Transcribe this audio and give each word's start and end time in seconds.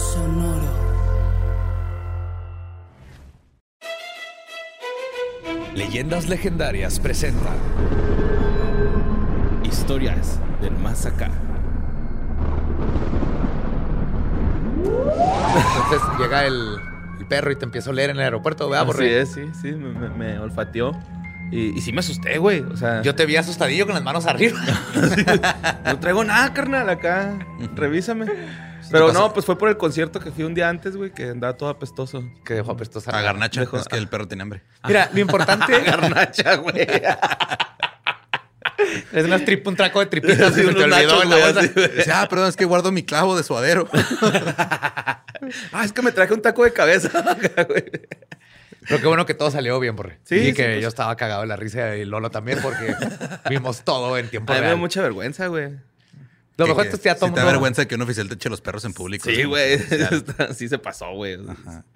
Sonoro. 0.00 0.70
Leyendas 5.74 6.28
Legendarias 6.28 6.98
presenta 7.00 7.50
Historias 9.64 10.38
del 10.60 10.72
más 10.76 11.06
acá. 11.06 11.30
Entonces 14.82 16.08
llega 16.18 16.44
el, 16.46 16.76
el 17.20 17.26
perro 17.26 17.52
y 17.52 17.56
te 17.56 17.64
empieza 17.64 17.90
a 17.90 17.92
oler 17.92 18.10
en 18.10 18.16
el 18.16 18.22
aeropuerto, 18.22 18.68
¿verdad, 18.68 18.82
Así 18.88 18.92
Borre? 18.92 19.20
es, 19.20 19.32
sí, 19.32 19.42
sí, 19.60 19.72
me, 19.72 19.90
me- 19.92 20.08
me 20.10 20.38
olfateó. 20.38 20.92
Y, 21.52 21.76
y 21.76 21.80
sí 21.80 21.92
me 21.92 22.00
asusté, 22.00 22.38
güey. 22.38 22.60
O 22.60 22.76
sea, 22.76 23.02
Yo 23.02 23.14
te 23.16 23.26
vi 23.26 23.36
asustadillo 23.36 23.84
con 23.86 23.94
las 23.94 24.04
manos 24.04 24.26
arriba. 24.26 24.58
no 25.84 25.98
traigo 25.98 26.22
nada, 26.24 26.52
carnal, 26.52 26.88
acá. 26.88 27.32
Revísame. 27.74 28.26
Pero 28.90 29.12
no, 29.12 29.32
pues 29.32 29.46
fue 29.46 29.56
por 29.58 29.68
el 29.68 29.76
concierto 29.76 30.18
que 30.20 30.30
fui 30.32 30.44
un 30.44 30.54
día 30.54 30.68
antes, 30.68 30.96
güey, 30.96 31.12
que 31.12 31.30
andaba 31.30 31.56
todo 31.56 31.68
apestoso. 31.68 32.24
que 32.44 32.54
dejó 32.54 32.72
apestosa. 32.72 33.10
A 33.16 33.20
garnacha, 33.22 33.60
Dejó- 33.60 33.78
es 33.78 33.86
que 33.88 33.96
el 33.96 34.08
perro 34.08 34.26
tiene 34.28 34.42
hambre. 34.42 34.62
Mira, 34.86 35.08
lo 35.12 35.20
importante 35.20 35.80
Garnacha, 35.84 36.56
güey. 36.56 36.80
es 39.12 39.24
unas 39.24 39.44
trip, 39.44 39.66
un 39.66 39.76
traco 39.76 40.00
de 40.00 40.06
tripitas 40.06 40.52
que 40.52 40.62
se 40.62 40.74
te 40.74 40.82
olvidó 40.84 41.22
en 41.22 41.30
la 41.30 41.36
bolsa. 41.36 41.60
Dice, 41.62 42.10
ah, 42.12 42.26
perdón, 42.28 42.48
es 42.48 42.56
que 42.56 42.64
guardo 42.64 42.90
mi 42.92 43.02
clavo 43.02 43.36
de 43.36 43.42
suadero. 43.42 43.88
Ah, 45.72 45.84
es 45.86 45.92
que 45.94 46.02
me 46.02 46.12
traje 46.12 46.34
un 46.34 46.42
taco 46.42 46.64
de 46.64 46.72
cabeza. 46.74 47.08
Pero 47.56 49.00
qué 49.00 49.06
bueno 49.06 49.24
que 49.24 49.32
todo 49.32 49.50
salió 49.50 49.80
bien, 49.80 49.96
Borre. 49.96 50.18
Sí, 50.24 50.34
y 50.36 50.44
sí, 50.48 50.52
que 50.52 50.64
pues. 50.64 50.82
yo 50.82 50.88
estaba 50.88 51.16
cagado 51.16 51.40
de 51.40 51.46
la 51.46 51.56
risa 51.56 51.96
y 51.96 52.04
Lolo 52.04 52.30
también 52.30 52.58
porque 52.62 52.94
vimos 53.48 53.82
todo 53.82 54.18
en 54.18 54.28
tiempo 54.28 54.52
A 54.52 54.56
mí 54.56 54.60
me 54.60 54.66
real. 54.66 54.76
mucha 54.78 55.00
vergüenza, 55.00 55.46
güey. 55.46 55.70
Lo 56.60 56.66
mejor 56.66 56.88
que 56.88 56.94
es 56.94 57.00
que 57.00 57.08
ya 57.08 57.14
todo 57.14 57.32
te 57.32 57.40
da 57.40 57.46
vergüenza 57.46 57.86
que 57.86 57.94
un 57.94 58.02
oficial 58.02 58.28
te 58.28 58.34
eche 58.34 58.48
los 58.48 58.60
perros 58.60 58.84
en 58.84 58.92
público. 58.92 59.28
Sí, 59.28 59.44
güey. 59.44 59.78
Sí 60.54 60.68
se 60.68 60.78
pasó, 60.78 61.12
güey. 61.14 61.38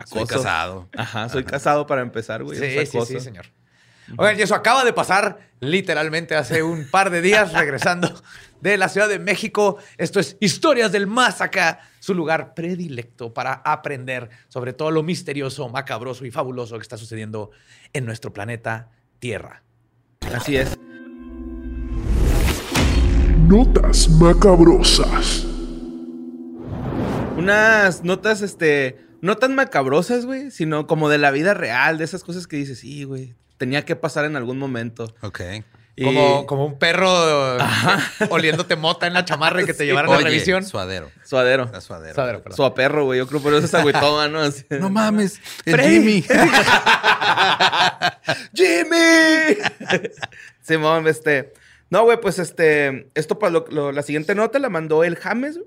Soy 0.06 0.26
casado. 0.26 0.88
Ajá, 0.96 1.28
soy 1.28 1.44
casado 1.44 1.86
para 1.86 2.02
empezar, 2.02 2.42
güey. 2.42 2.58
Sí, 2.58 2.86
sí, 2.86 2.98
sí, 3.06 3.20
señor. 3.20 3.46
Oigan, 4.16 4.38
y 4.38 4.42
eso 4.42 4.54
acaba 4.54 4.84
de 4.84 4.92
pasar 4.92 5.38
literalmente 5.60 6.34
hace 6.34 6.62
un 6.62 6.88
par 6.90 7.10
de 7.10 7.22
días 7.22 7.52
regresando 7.54 8.12
de 8.60 8.76
la 8.76 8.88
Ciudad 8.88 9.08
de 9.08 9.18
México. 9.18 9.78
Esto 9.96 10.20
es 10.20 10.36
Historias 10.40 10.92
del 10.92 11.06
Más 11.06 11.40
Acá, 11.40 11.80
su 12.00 12.14
lugar 12.14 12.54
predilecto 12.54 13.32
para 13.32 13.54
aprender 13.54 14.30
sobre 14.48 14.72
todo 14.72 14.90
lo 14.90 15.02
misterioso, 15.02 15.68
macabroso 15.68 16.24
y 16.26 16.30
fabuloso 16.30 16.76
que 16.76 16.82
está 16.82 16.96
sucediendo 16.96 17.50
en 17.92 18.04
nuestro 18.04 18.32
planeta 18.32 18.90
Tierra. 19.18 19.62
Así 20.32 20.56
es. 20.56 20.76
Notas 23.54 24.08
macabrosas. 24.08 25.44
Unas 27.36 28.02
notas, 28.02 28.42
este, 28.42 28.98
no 29.20 29.36
tan 29.36 29.54
macabrosas, 29.54 30.26
güey, 30.26 30.50
sino 30.50 30.88
como 30.88 31.08
de 31.08 31.18
la 31.18 31.30
vida 31.30 31.54
real, 31.54 31.96
de 31.96 32.02
esas 32.04 32.24
cosas 32.24 32.48
que 32.48 32.56
dices, 32.56 32.80
sí, 32.80 33.04
güey, 33.04 33.36
tenía 33.56 33.84
que 33.84 33.94
pasar 33.94 34.24
en 34.24 34.34
algún 34.34 34.58
momento. 34.58 35.14
Ok. 35.20 35.40
Y- 35.94 36.02
Como, 36.04 36.46
como 36.46 36.66
un 36.66 36.80
perro 36.80 37.08
oliéndote 38.30 38.74
mota 38.74 39.06
en 39.06 39.14
la 39.14 39.24
chamarra 39.24 39.62
y 39.62 39.66
que 39.66 39.74
te 39.74 39.86
llevaran 39.86 40.10
a 40.10 40.16
Oye, 40.16 40.24
revisión. 40.24 40.64
suadero. 40.64 41.12
Suadero. 41.24 41.70
Suadero. 41.80 42.14
Suadero, 42.16 42.42
perdón. 42.42 42.56
Su 42.56 42.74
perro, 42.74 43.04
güey. 43.04 43.20
Yo 43.20 43.28
creo 43.28 43.40
por 43.40 43.54
eso 43.54 43.66
es 43.66 43.74
agüitoma, 43.74 44.26
¿no? 44.26 44.40
Así. 44.40 44.64
No 44.68 44.90
mames, 44.90 45.38
el. 45.64 45.80
Jimmy. 45.80 46.24
¡Jimmy! 48.52 49.58
Simón, 50.60 51.06
este. 51.06 51.52
No, 51.90 52.02
güey, 52.04 52.20
pues 52.20 52.38
este. 52.38 53.10
Esto 53.14 53.38
para 53.38 53.50
lo- 53.52 53.66
lo- 53.70 53.92
la 53.92 54.02
siguiente 54.02 54.34
nota 54.34 54.58
la 54.58 54.68
mandó 54.70 55.04
el 55.04 55.16
James. 55.16 55.60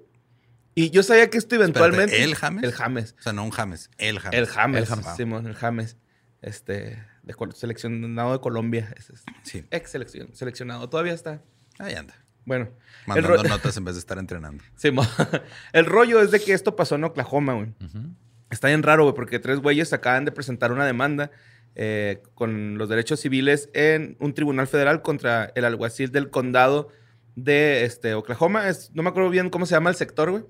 Y 0.76 0.90
yo 0.92 1.02
sabía 1.04 1.30
que 1.30 1.38
esto 1.38 1.56
eventualmente. 1.56 2.16
Espérate, 2.16 2.24
¿el 2.30 2.36
James? 2.36 2.64
El 2.64 2.72
James. 2.74 3.16
O 3.20 3.22
sea, 3.22 3.34
no 3.34 3.44
un 3.44 3.52
James, 3.52 3.90
el 3.98 4.20
James. 4.20 4.38
El 4.40 4.46
James. 4.48 4.78
El 4.82 4.86
James. 4.88 5.16
Simón, 5.16 5.48
el 5.48 5.56
James. 5.56 5.98
Este. 6.42 7.04
De, 7.24 7.36
seleccionado 7.56 8.34
de 8.34 8.40
Colombia. 8.40 8.94
Es- 8.98 9.12
Sí. 9.44 9.66
Ex 9.72 9.94
seleccion- 9.96 10.34
seleccionado. 10.34 10.88
Todavía 10.90 11.14
está. 11.14 11.42
Ahí 11.80 11.94
anda. 11.96 12.14
Bueno. 12.46 12.70
Mandando 13.06 13.44
notas 13.44 13.76
en 13.78 13.84
vez 13.86 13.96
de 13.96 14.00
estar 14.00 14.18
entrenando. 14.18 14.64
Simón. 14.76 15.08
el 15.74 15.86
rollo 15.86 16.22
es 16.22 16.32
de 16.32 16.40
que 16.40 16.54
esto 16.54 16.76
pasó 16.76 16.96
en 16.96 17.04
Oklahoma, 17.04 17.54
güey. 17.54 17.74
Está 18.50 18.68
bien 18.70 18.84
raro, 18.84 19.04
güey, 19.04 19.16
porque 19.16 19.40
tres 19.40 19.60
güeyes 19.60 19.92
acaban 19.94 20.24
de 20.26 20.32
presentar 20.32 20.72
una 20.72 20.86
demanda 20.86 21.32
eh, 21.76 22.22
con 22.34 22.78
los 22.78 22.90
derechos 22.90 23.20
civiles 23.20 23.70
en 23.74 24.18
un 24.20 24.34
tribunal 24.34 24.68
federal 24.68 25.02
contra 25.02 25.52
el 25.56 25.66
alguacil 25.66 26.12
del 26.12 26.30
condado 26.30 26.90
de 27.36 27.84
este, 27.86 28.14
Oklahoma. 28.16 28.68
Es- 28.70 28.92
no 28.96 29.04
me 29.04 29.10
acuerdo 29.10 29.30
bien 29.30 29.50
cómo 29.50 29.66
se 29.66 29.76
llama 29.76 29.90
el 29.92 29.96
sector, 29.96 30.32
güey. 30.32 30.44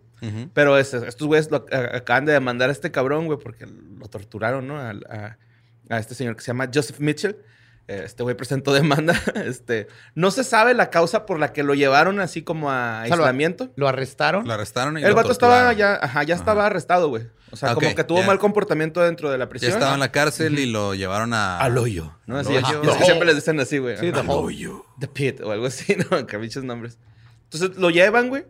Pero 0.53 0.77
es- 0.77 0.93
estos 0.93 1.27
güeyes 1.27 1.51
lo- 1.51 1.65
a- 1.71 1.97
acaban 1.97 2.25
de 2.25 2.31
demandar 2.33 2.69
a 2.69 2.71
este 2.71 2.91
cabrón, 2.91 3.25
güey, 3.25 3.37
porque 3.37 3.65
lo 3.67 4.07
torturaron, 4.07 4.67
¿no? 4.67 4.77
A 4.79 5.99
este 5.99 6.15
señor 6.15 6.35
que 6.35 6.41
se 6.41 6.47
llama 6.47 6.69
Joseph 6.73 6.99
Mitchell. 6.99 7.37
Este 7.87 8.21
güey 8.23 8.35
presentó 8.35 8.73
demanda. 8.73 9.13
Este, 9.35 9.87
no 10.13 10.29
se 10.31 10.43
sabe 10.43 10.73
la 10.73 10.89
causa 10.89 11.25
por 11.25 11.39
la 11.39 11.53
que 11.53 11.63
lo 11.63 11.73
llevaron 11.73 12.19
así 12.19 12.41
como 12.41 12.69
a 12.69 13.03
sea, 13.05 13.15
aislamiento. 13.15 13.71
Lo 13.77 13.87
arrestaron. 13.87 14.45
Lo 14.45 14.53
arrestaron 14.53 14.97
y 14.97 15.03
El 15.03 15.09
lo 15.11 15.15
vato 15.15 15.31
estaba 15.31 15.71
ya, 15.73 15.97
ajá, 16.01 16.23
ya 16.23 16.35
estaba 16.35 16.61
Ajá. 16.61 16.67
arrestado, 16.67 17.07
güey. 17.09 17.27
O 17.49 17.55
sea, 17.55 17.71
Ok, 17.71 17.83
como 17.83 17.95
que 17.95 18.03
tuvo 18.03 18.19
ya. 18.19 18.27
mal 18.27 18.39
comportamiento 18.39 19.01
dentro 19.01 19.31
de 19.31 19.37
la 19.37 19.45
Ya 19.45 19.49
prisión. 19.49 19.71
estaba 19.71 19.93
en 19.93 20.01
la 20.01 20.11
cárcel 20.11 20.59
y 20.59 20.65
lo 20.65 20.95
llevaron 20.95 21.33
a... 21.33 21.59
Al 21.59 21.77
hoyo. 21.77 22.13
¿no? 22.25 22.35
Al 22.35 22.41
Así, 22.41 22.57
hoyo. 22.57 22.83
es 22.83 22.97
que 22.97 23.05
siempre 23.05 23.25
les 23.25 23.35
dicen 23.35 23.57
así, 23.61 23.77
güey. 23.77 23.95
Sí, 23.97 24.11
the 24.11 24.19
hole. 24.27 24.69
The 24.99 25.07
Pit 25.07 25.39
o 25.39 25.51
algo 25.51 25.67
así, 25.67 25.95
¿no? 26.11 26.27
Cabichos 26.27 26.65
nombres. 26.65 26.97
Entonces 27.45 27.77
lo 27.77 27.89
llevan, 27.89 28.27
güey. 28.27 28.43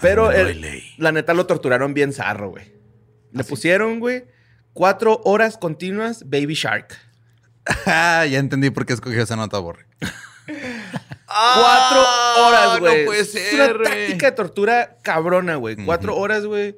Pero 0.00 0.30
Ah, 0.30 0.34
el- 0.36 0.82
la 0.98 1.12
neta 1.12 1.34
lo 1.34 1.46
torturaron 1.46 1.94
bien 1.94 2.12
zarro, 2.12 2.50
güey. 2.50 2.72
Le 3.30 3.44
pusieron, 3.44 4.00
güey, 4.00 4.24
cuatro 4.72 5.20
horas 5.24 5.56
continuas 5.56 6.24
Baby 6.28 6.54
Shark. 6.54 6.98
Ah, 7.86 8.26
ya 8.26 8.38
entendí 8.38 8.70
por 8.70 8.86
qué 8.86 8.92
escogió 8.92 9.22
esa 9.22 9.36
nota, 9.36 9.58
Borre. 9.58 9.86
Cuatro 11.26 12.46
horas, 12.46 12.80
güey. 12.80 13.00
no 13.00 13.06
puede 13.06 13.20
Es 13.20 13.54
una 13.54 13.72
güey. 13.72 13.84
táctica 13.84 14.26
de 14.26 14.32
tortura 14.32 14.96
cabrona, 15.02 15.56
güey. 15.56 15.76
Cuatro 15.76 16.16
horas, 16.16 16.44
güey. 16.44 16.76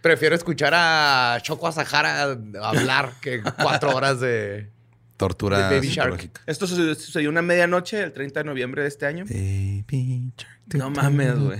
Prefiero 0.00 0.34
escuchar 0.34 0.72
a 0.74 1.38
Choco 1.42 1.66
Asahara 1.68 2.36
hablar 2.62 3.12
que 3.20 3.42
cuatro 3.42 3.94
horas 3.94 4.20
de... 4.20 4.70
Tortura 5.16 5.68
De 5.68 5.76
Baby 5.76 5.88
Shark. 5.88 6.30
Esto 6.46 6.68
sucedió, 6.68 6.94
sucedió 6.94 7.28
una 7.28 7.42
medianoche, 7.42 8.00
el 8.00 8.12
30 8.12 8.40
de 8.40 8.44
noviembre 8.44 8.82
de 8.82 8.88
este 8.88 9.04
año. 9.04 9.24
Baby 9.24 10.32
Shark. 10.36 10.57
No 10.74 10.90
mames, 10.90 11.38
güey. 11.38 11.58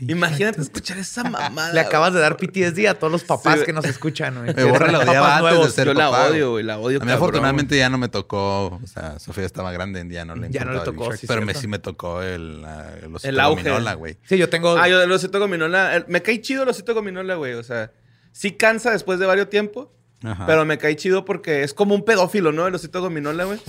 Imagínate 0.00 0.60
escuchar 0.60 0.98
esa 0.98 1.24
mamada. 1.30 1.72
Le 1.72 1.80
acabas 1.80 2.12
de 2.14 2.20
dar 2.20 2.36
PTSD 2.36 2.86
a 2.86 2.94
todos 2.94 3.10
los 3.12 3.24
papás 3.24 3.60
Sí. 3.60 3.64
que 3.66 3.72
nos 3.72 3.84
escuchan, 3.84 4.34
güey. 4.42 4.54
Me 4.56 4.64
borra 4.64 4.86
la 4.92 4.98
Papás 5.00 5.08
odiaba 5.08 5.36
antes 5.36 5.44
de 5.44 5.50
nuevos. 5.56 5.74
ser 5.74 5.86
Yo 5.88 5.94
la 5.94 6.10
odio, 6.10 6.50
güey. 6.52 6.64
La 6.64 6.78
odio. 6.78 6.98
A 6.98 7.00
mí 7.00 7.06
cabrón, 7.06 7.14
afortunadamente 7.16 7.76
ya 7.76 7.88
no 7.90 7.98
me 7.98 8.08
tocó, 8.08 8.66
o 8.66 8.86
sea, 8.86 9.18
Sofía 9.18 9.44
estaba 9.46 9.72
grande, 9.72 10.06
ya 10.10 10.24
no 10.24 10.36
le 10.36 10.50
Ya 10.50 10.64
no 10.64 10.72
le 10.72 10.80
tocó, 10.80 11.12
sí, 11.16 11.26
pero 11.26 11.42
me, 11.42 11.54
sí 11.54 11.66
me 11.66 11.78
tocó 11.78 12.22
el, 12.22 12.64
el, 13.02 13.14
osito 13.14 13.28
El 13.28 13.40
auge. 13.40 13.62
gominola, 13.62 13.94
güey. 13.94 14.18
Sí, 14.24 14.38
yo 14.38 14.48
tengo... 14.48 14.76
Ah, 14.78 14.88
yo 14.88 15.02
el 15.02 15.10
osito 15.10 15.38
gominola. 15.40 15.96
el- 15.96 16.04
me 16.08 16.22
cae 16.22 16.40
chido 16.40 16.62
el 16.62 16.68
osito 16.68 16.94
gominola, 16.94 17.34
güey. 17.34 17.54
O 17.54 17.62
sea, 17.62 17.90
sí 18.32 18.52
cansa 18.52 18.90
después 18.92 19.18
de 19.18 19.26
varios 19.26 19.50
tiempo. 19.50 19.92
Ajá. 20.22 20.46
Pero 20.46 20.64
me 20.64 20.78
cae 20.78 20.96
chido 20.96 21.24
porque 21.24 21.62
es 21.62 21.72
como 21.74 21.94
un 21.94 22.04
pedófilo, 22.04 22.50
¿no? 22.50 22.66
El 22.66 22.74
osito 22.74 23.00
gominola, 23.00 23.44
güey. 23.44 23.60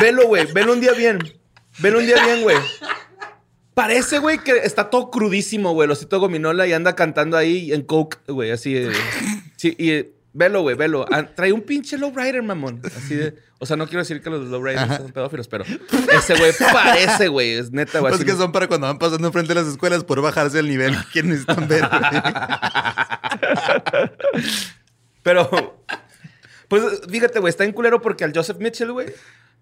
Velo, 0.00 0.26
güey. 0.28 0.52
Velo 0.52 0.72
un 0.72 0.80
día 0.80 0.92
bien. 0.92 1.18
Velo 1.80 1.98
un 1.98 2.06
día 2.06 2.24
bien, 2.24 2.42
güey. 2.42 2.56
Parece, 3.74 4.18
güey, 4.18 4.38
que 4.38 4.52
está 4.58 4.88
todo 4.88 5.10
crudísimo, 5.10 5.72
güey, 5.72 5.86
el 5.86 5.90
osito 5.90 6.20
gominola 6.20 6.66
y 6.66 6.72
anda 6.72 6.94
cantando 6.94 7.36
ahí 7.36 7.72
en 7.72 7.82
coke, 7.82 8.18
güey, 8.28 8.52
así. 8.52 8.72
de- 8.74 8.94
sí, 9.56 9.74
y 9.78 9.90
eh, 9.90 10.12
velo, 10.32 10.62
güey, 10.62 10.76
velo. 10.76 11.06
Ah, 11.10 11.24
trae 11.26 11.52
un 11.52 11.62
pinche 11.62 11.98
lowrider, 11.98 12.42
mamón. 12.42 12.80
Así 12.84 13.16
de. 13.16 13.34
O 13.58 13.66
sea, 13.66 13.76
no 13.76 13.86
quiero 13.86 14.00
decir 14.00 14.20
que 14.20 14.30
los 14.30 14.46
lowriders 14.48 14.96
son 14.98 15.12
pedófilos, 15.12 15.48
pero 15.48 15.64
ese 16.12 16.34
güey 16.36 16.52
parece, 16.72 17.28
güey. 17.28 17.52
Es 17.52 17.72
neta, 17.72 18.00
güey. 18.00 18.12
Pues 18.12 18.24
que 18.24 18.32
son 18.32 18.52
para 18.52 18.68
cuando 18.68 18.86
van 18.88 18.98
pasando 18.98 19.26
enfrente 19.26 19.54
de 19.54 19.60
las 19.62 19.70
escuelas 19.70 20.04
por 20.04 20.20
bajarse 20.20 20.58
el 20.58 20.68
nivel 20.68 20.94
que 21.12 21.22
necesitan 21.22 21.66
ver, 21.66 21.88
güey. 21.88 22.02
Pero, 25.22 25.82
pues 26.68 26.82
fíjate, 27.08 27.40
güey, 27.40 27.50
está 27.50 27.64
en 27.64 27.72
culero 27.72 28.02
porque 28.02 28.24
al 28.24 28.32
Joseph 28.34 28.58
Mitchell, 28.58 28.92
güey, 28.92 29.06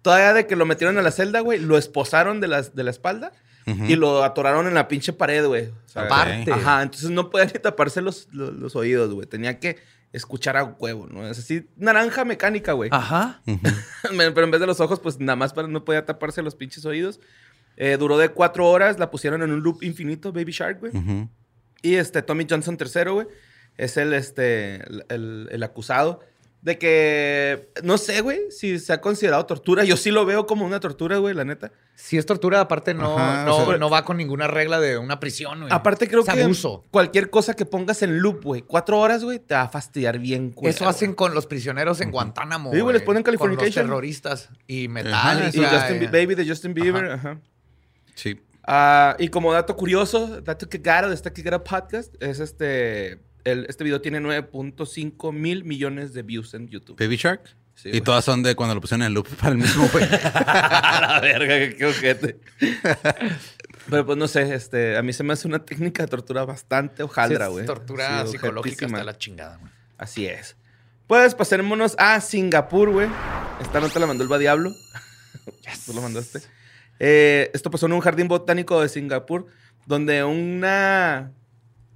Todavía 0.03 0.33
de 0.33 0.45
que 0.45 0.55
lo 0.55 0.65
metieron 0.67 0.97
a 0.99 1.01
la 1.01 1.09
celda, 1.11 1.39
güey, 1.39 1.57
lo 1.59 1.77
esposaron 1.77 2.39
de, 2.41 2.47
las, 2.47 2.75
de 2.75 2.83
la 2.83 2.91
espalda 2.91 3.31
y 3.65 3.95
lo 3.95 4.23
atoraron 4.23 4.67
en 4.67 4.73
la 4.75 4.87
pinche 4.89 5.13
pared, 5.13 5.45
güey. 5.47 5.67
O 5.67 5.87
sea, 5.87 6.03
Aparte. 6.03 6.51
Ajá, 6.51 6.83
entonces 6.83 7.09
no 7.09 7.29
podía 7.29 7.45
ni 7.45 7.53
taparse 7.53 8.01
los, 8.01 8.27
los, 8.33 8.53
los 8.53 8.75
oídos, 8.75 9.11
güey. 9.13 9.25
Tenía 9.25 9.57
que 9.59 9.77
escuchar 10.11 10.57
a 10.57 10.63
huevo, 10.65 11.07
¿no? 11.09 11.25
Es 11.27 11.39
así, 11.39 11.67
naranja 11.77 12.25
mecánica, 12.25 12.73
güey. 12.73 12.89
Ajá. 12.93 13.41
Pero 14.17 14.43
en 14.43 14.51
vez 14.51 14.59
de 14.59 14.67
los 14.67 14.79
ojos, 14.81 14.99
pues 14.99 15.19
nada 15.19 15.35
más 15.37 15.53
para, 15.53 15.67
no 15.69 15.85
podía 15.85 16.05
taparse 16.05 16.41
los 16.43 16.55
pinches 16.55 16.85
oídos. 16.85 17.19
Eh, 17.77 17.97
duró 17.97 18.17
de 18.17 18.29
cuatro 18.29 18.69
horas, 18.69 18.99
la 18.99 19.09
pusieron 19.09 19.41
en 19.41 19.51
un 19.51 19.63
loop 19.63 19.81
infinito, 19.81 20.31
Baby 20.33 20.51
Shark, 20.51 20.79
güey. 20.81 20.95
Ujú. 20.95 21.29
Y 21.81 21.95
este, 21.95 22.21
Tommy 22.21 22.45
Johnson 22.49 22.77
III, 22.79 23.11
güey, 23.11 23.27
es 23.77 23.97
el, 23.97 24.13
este, 24.13 24.75
el, 24.87 25.05
el- 25.09 25.49
el 25.51 25.63
acusado 25.63 26.19
de 26.63 26.77
que, 26.77 27.69
no 27.83 27.97
sé, 27.97 28.21
güey, 28.21 28.39
si 28.49 28.79
se 28.79 28.93
ha 28.93 29.01
considerado 29.01 29.45
tortura. 29.45 29.83
Yo 29.83 29.97
sí 29.97 30.11
lo 30.11 30.25
veo 30.25 30.45
como 30.45 30.65
una 30.65 30.79
tortura, 30.79 31.17
güey, 31.17 31.35
la 31.35 31.43
neta. 31.43 31.73
Si 31.93 32.17
es 32.17 32.25
tortura, 32.25 32.61
aparte 32.61 32.93
no, 32.93 33.17
Ajá, 33.17 33.43
no, 33.43 33.57
o 33.57 33.65
sea- 33.67 33.77
no 33.77 33.89
va 33.89 34.05
con 34.05 34.15
ninguna 34.15 34.47
regla 34.47 34.79
de 34.79 34.97
una 34.97 35.19
prisión, 35.19 35.59
güey. 35.59 35.73
Aparte 35.73 36.07
creo 36.07 36.21
Es 36.21 36.29
que 36.33 36.41
abuso. 36.41 36.85
cualquier 36.89 37.29
cosa 37.29 37.53
que 37.53 37.65
pongas 37.65 38.01
en 38.01 38.19
loop, 38.19 38.43
güey, 38.45 38.61
cuatro 38.61 38.97
horas, 38.97 39.25
güey, 39.25 39.39
te 39.39 39.53
va 39.55 39.63
a 39.63 39.67
fastidiar 39.67 40.19
bien, 40.19 40.51
culero, 40.51 40.73
Eso 40.73 40.87
hacen 40.87 41.13
con 41.13 41.33
los 41.35 41.47
prisioneros 41.47 41.99
en 41.99 42.11
Guantánamo. 42.11 42.71
Sí, 42.71 42.79
güey, 42.79 42.93
les 42.93 43.03
ponen 43.03 43.23
Con 43.23 43.33
los 43.55 43.73
terroristas 43.73 44.47
y 44.65 44.87
güey. 44.87 45.03
metal. 45.03 45.39
Y 45.53 45.57
Justin 45.65 45.99
Bie- 45.99 46.11
Baby 46.11 46.35
de 46.35 46.47
Justin 46.47 46.73
Bieber, 46.73 47.11
ajá. 47.11 47.41
Sí. 48.15 48.39
Ah, 48.65 49.17
y 49.19 49.27
como 49.27 49.51
dato 49.51 49.75
curioso, 49.75 50.39
dato 50.39 50.69
que 50.69 50.81
caro 50.81 51.09
de 51.09 51.15
esta 51.15 51.33
que 51.33 51.41
era 51.45 51.61
podcast, 51.61 52.15
es 52.23 52.39
este, 52.39 53.19
el- 53.43 53.65
este 53.69 53.83
video 53.83 54.01
tiene 54.01 54.19
9.5 54.21 55.31
mil 55.33 55.63
millones 55.63 56.13
de 56.13 56.21
views 56.23 56.53
en 56.53 56.67
YouTube. 56.69 56.97
Baby 56.99 57.17
Shark. 57.17 57.55
Sí, 57.75 57.89
y 57.89 57.91
güey. 57.93 58.01
todas 58.01 58.23
son 58.23 58.43
de 58.43 58.55
cuando 58.55 58.75
lo 58.75 58.81
pusieron 58.81 59.01
en 59.01 59.07
el 59.07 59.13
loop 59.13 59.27
para 59.35 59.51
el 59.53 59.57
mismo, 59.57 59.87
güey. 59.91 60.05
A 60.11 61.01
la 61.01 61.19
verga, 61.21 61.57
qué- 61.57 61.75
qué 61.75 61.85
ojete. 61.85 62.37
Pero 63.89 64.05
pues 64.05 64.17
no 64.17 64.27
sé, 64.27 64.53
este, 64.53 64.95
a 64.97 65.01
mí 65.01 65.11
se 65.11 65.23
me 65.23 65.33
hace 65.33 65.47
una 65.47 65.59
técnica 65.65 66.03
de 66.03 66.07
tortura 66.07 66.45
bastante 66.45 67.03
hojaldra, 67.03 67.47
güey. 67.47 67.65
tortura 67.65 68.25
Sí, 68.25 68.33
psicológica 68.33 68.85
hasta 68.85 69.03
la 69.03 69.17
chingada, 69.17 69.57
güey. 69.57 69.71
Así 69.97 70.25
es. 70.25 70.55
Pues 71.07 71.35
pasémonos 71.35 71.95
a 71.97 72.21
Singapur, 72.21 72.91
güey. 72.91 73.09
Esta 73.61 73.79
nota 73.81 73.99
la 73.99 74.07
mandó 74.07 74.23
el 74.23 74.31
Va 74.31 74.37
Diablo. 74.37 74.71
Tú 75.85 75.93
lo 75.93 76.01
mandaste. 76.01 76.41
Eh, 76.99 77.51
esto 77.53 77.69
pasó 77.71 77.87
en 77.87 77.93
un 77.93 77.99
jardín 77.99 78.27
botánico 78.27 78.81
de 78.81 78.87
Singapur, 78.87 79.47
donde 79.85 80.23
una 80.23 81.31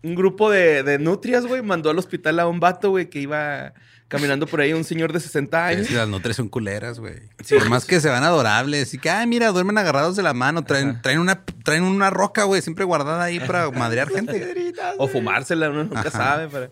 un 0.04 0.16
grupo 0.16 0.50
de, 0.50 0.84
de 0.84 1.00
nutrias, 1.00 1.46
güey, 1.46 1.62
mandó 1.62 1.90
al 1.90 1.98
hospital 2.00 2.40
a 2.40 2.48
un 2.48 2.60
vato, 2.60 2.92
güey, 2.92 3.10
que 3.10 3.20
iba 3.20 3.74
caminando 4.08 4.48
por 4.48 4.62
ahí, 4.62 4.72
un 4.72 4.86
señor 4.86 5.12
de 5.12 5.20
60 5.20 5.66
años. 5.66 5.88
Sí, 5.88 5.94
las 5.94 6.08
nutrias 6.08 6.38
son 6.38 6.48
culeras, 6.48 6.98
güey. 7.00 7.16
Sí. 7.44 7.56
Por 7.56 7.68
más 7.70 7.84
que 7.84 8.00
se 8.00 8.08
van 8.08 8.24
adorables. 8.24 8.94
Y 8.94 9.00
que, 9.00 9.10
ay, 9.10 9.28
mira, 9.28 9.50
duermen 9.52 9.78
agarrados 9.78 10.16
de 10.16 10.24
la 10.24 10.34
mano. 10.34 10.64
Traen, 10.64 11.02
traen, 11.02 11.20
una, 11.20 11.44
traen 11.64 11.84
una 11.84 12.10
roca, 12.10 12.46
güey, 12.46 12.62
siempre 12.62 12.86
guardada 12.86 13.24
ahí 13.24 13.40
para 13.42 13.70
madrear 13.72 14.10
gente. 14.10 14.54
O 15.00 15.08
fumársela, 15.08 15.70
uno 15.70 15.84
nunca 15.86 16.00
Ajá. 16.02 16.12
sabe. 16.12 16.48
Lo- 16.52 16.72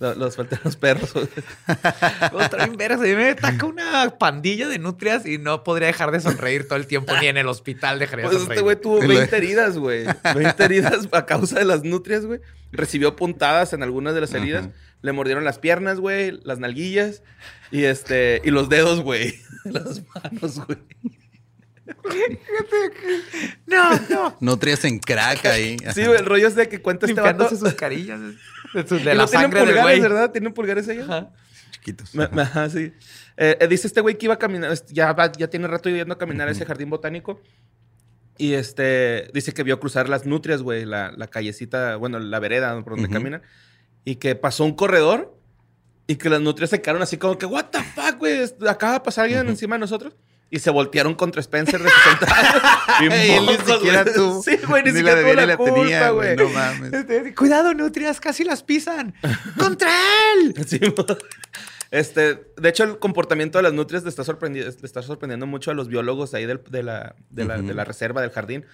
los 0.00 0.36
faltan 0.36 0.60
los 0.64 0.76
perros. 0.76 1.12
Otra 2.32 2.66
mí 2.66 2.76
me 2.76 3.28
ataca 3.30 3.64
una 3.66 4.10
pandilla 4.18 4.68
de 4.68 4.78
nutrias 4.78 5.24
y 5.24 5.38
no 5.38 5.62
podría 5.64 5.86
dejar 5.86 6.10
de 6.10 6.20
sonreír 6.20 6.66
todo 6.66 6.76
el 6.76 6.86
tiempo, 6.86 7.14
ni 7.20 7.28
en 7.28 7.36
el 7.36 7.48
hospital 7.48 7.98
dejaría 7.98 8.24
de 8.24 8.30
Pues 8.30 8.38
sonreír. 8.42 8.58
este 8.58 8.62
güey 8.64 8.80
tuvo 8.80 8.98
Y 9.04 9.08
lo- 9.08 9.14
20 9.14 9.36
heridas, 9.36 9.78
güey. 9.78 10.04
20 10.34 10.64
heridas 10.64 11.08
a 11.12 11.24
causa 11.26 11.58
de 11.58 11.64
las 11.64 11.84
nutrias, 11.84 12.26
güey. 12.26 12.40
Recibió 12.72 13.14
puntadas 13.16 13.72
en 13.72 13.82
algunas 13.82 14.14
de 14.14 14.20
las 14.20 14.34
heridas. 14.34 14.68
Le 15.00 15.12
mordieron 15.12 15.44
las 15.44 15.58
piernas, 15.58 16.00
güey, 16.00 16.40
las 16.44 16.58
nalguillas 16.58 17.22
y 17.70 17.84
este 17.84 18.40
y 18.44 18.50
los 18.50 18.68
dedos, 18.68 19.00
güey. 19.00 19.34
Las 19.64 20.02
manos, 20.14 20.60
güey. 20.66 20.78
No, 23.66 23.98
no. 24.10 24.36
Nutrias 24.40 24.84
en 24.84 24.98
crack 24.98 25.44
ahí. 25.46 25.76
Sí, 25.94 26.04
güey, 26.04 26.18
el 26.18 26.26
rollo 26.26 26.48
es 26.48 26.54
de 26.54 26.68
que 26.68 26.80
cuenta 26.82 27.06
este 27.06 27.20
vato. 27.20 27.48
Sus 27.48 27.72
carillas. 27.74 28.20
De, 28.74 28.86
su- 28.86 28.96
de 28.96 29.02
Y 29.02 29.04
la 29.04 29.14
no 29.14 29.26
sangre 29.26 29.60
del 29.60 29.68
pulgares, 29.70 29.82
güey. 29.82 30.00
¿verdad? 30.00 30.30
Tienen 30.32 30.52
pulgares 30.52 30.88
ellos. 30.88 31.08
Ajá. 31.08 31.30
Chiquitos. 31.70 32.14
Me- 32.14 32.24
Ajá, 32.42 32.68
sí. 32.68 32.92
Eh, 33.36 33.56
eh, 33.60 33.68
dice 33.68 33.86
este 33.86 34.00
güey 34.00 34.16
que 34.18 34.26
iba 34.26 34.34
a 34.34 34.38
caminar, 34.38 34.72
ya, 34.88 35.12
va- 35.12 35.32
ya 35.32 35.48
tiene 35.48 35.66
rato 35.68 35.88
yendo 35.88 36.14
a 36.14 36.18
caminar 36.18 36.48
a 36.48 36.50
ese 36.50 36.66
jardín 36.66 36.90
botánico. 36.90 37.40
Y 38.36 38.54
este, 38.54 39.30
dice 39.32 39.52
que 39.52 39.62
vio 39.62 39.78
cruzar 39.78 40.08
las 40.08 40.26
nutrias, 40.26 40.60
güey, 40.62 40.84
la, 40.84 41.12
la 41.16 41.28
callecita, 41.28 41.96
bueno, 41.96 42.18
la 42.18 42.38
vereda 42.40 42.74
por 42.82 42.94
donde 42.94 43.04
Ujú. 43.06 43.12
caminan. 43.14 43.42
Y 44.04 44.16
que 44.16 44.34
pasó 44.34 44.64
un 44.64 44.74
corredor 44.74 45.38
y 46.06 46.16
que 46.16 46.28
las 46.28 46.40
nutrias 46.40 46.70
se 46.70 46.82
quedaron 46.82 47.00
así 47.02 47.16
como 47.16 47.38
que, 47.38 47.46
what 47.46 47.66
the 47.66 47.82
fuck, 47.82 48.18
güey, 48.18 48.40
acaba 48.68 48.94
de 48.94 49.00
pasar 49.00 49.24
alguien 49.26 49.48
encima 49.48 49.76
de 49.76 49.80
nosotros. 49.80 50.14
Y 50.50 50.60
se 50.60 50.70
voltearon 50.70 51.14
contra 51.14 51.40
Spencer 51.40 51.82
de 51.82 51.88
60 51.90 52.36
años. 53.00 53.12
Ni 53.66 53.72
siquiera 53.74 54.04
tú. 54.04 54.40
Sí, 54.44 54.56
güey, 54.68 54.84
ni, 54.84 54.92
Ni 54.92 54.98
siquiera 54.98 55.20
la 55.22 55.34
la, 55.34 55.46
la 55.46 55.56
culpa, 55.56 55.74
tenía, 55.74 56.10
güey. 56.10 56.36
No 56.36 56.48
mames. 56.48 56.92
Este, 56.92 57.34
Cuidado, 57.34 57.74
nutrias, 57.74 58.20
casi 58.20 58.44
las 58.44 58.62
pisan. 58.62 59.14
¡Contra 59.58 59.90
él! 60.36 60.54
Sí, 60.66 60.78
mo- 60.96 61.06
este, 61.90 62.44
de 62.56 62.68
hecho, 62.68 62.84
el 62.84 62.98
comportamiento 62.98 63.58
de 63.58 63.62
las 63.64 63.72
nutrias 63.72 64.04
le 64.04 64.10
está, 64.10 64.22
sorprendi- 64.22 64.62
le 64.62 64.86
está 64.86 65.02
sorprendiendo 65.02 65.46
mucho 65.46 65.70
a 65.72 65.74
los 65.74 65.88
biólogos 65.88 66.34
ahí 66.34 66.46
del- 66.46 66.62
de, 66.70 66.82
la, 66.84 67.14
de 67.30 67.74
la 67.74 67.84
reserva 67.84 68.20
del 68.20 68.30
jardín. 68.30 68.64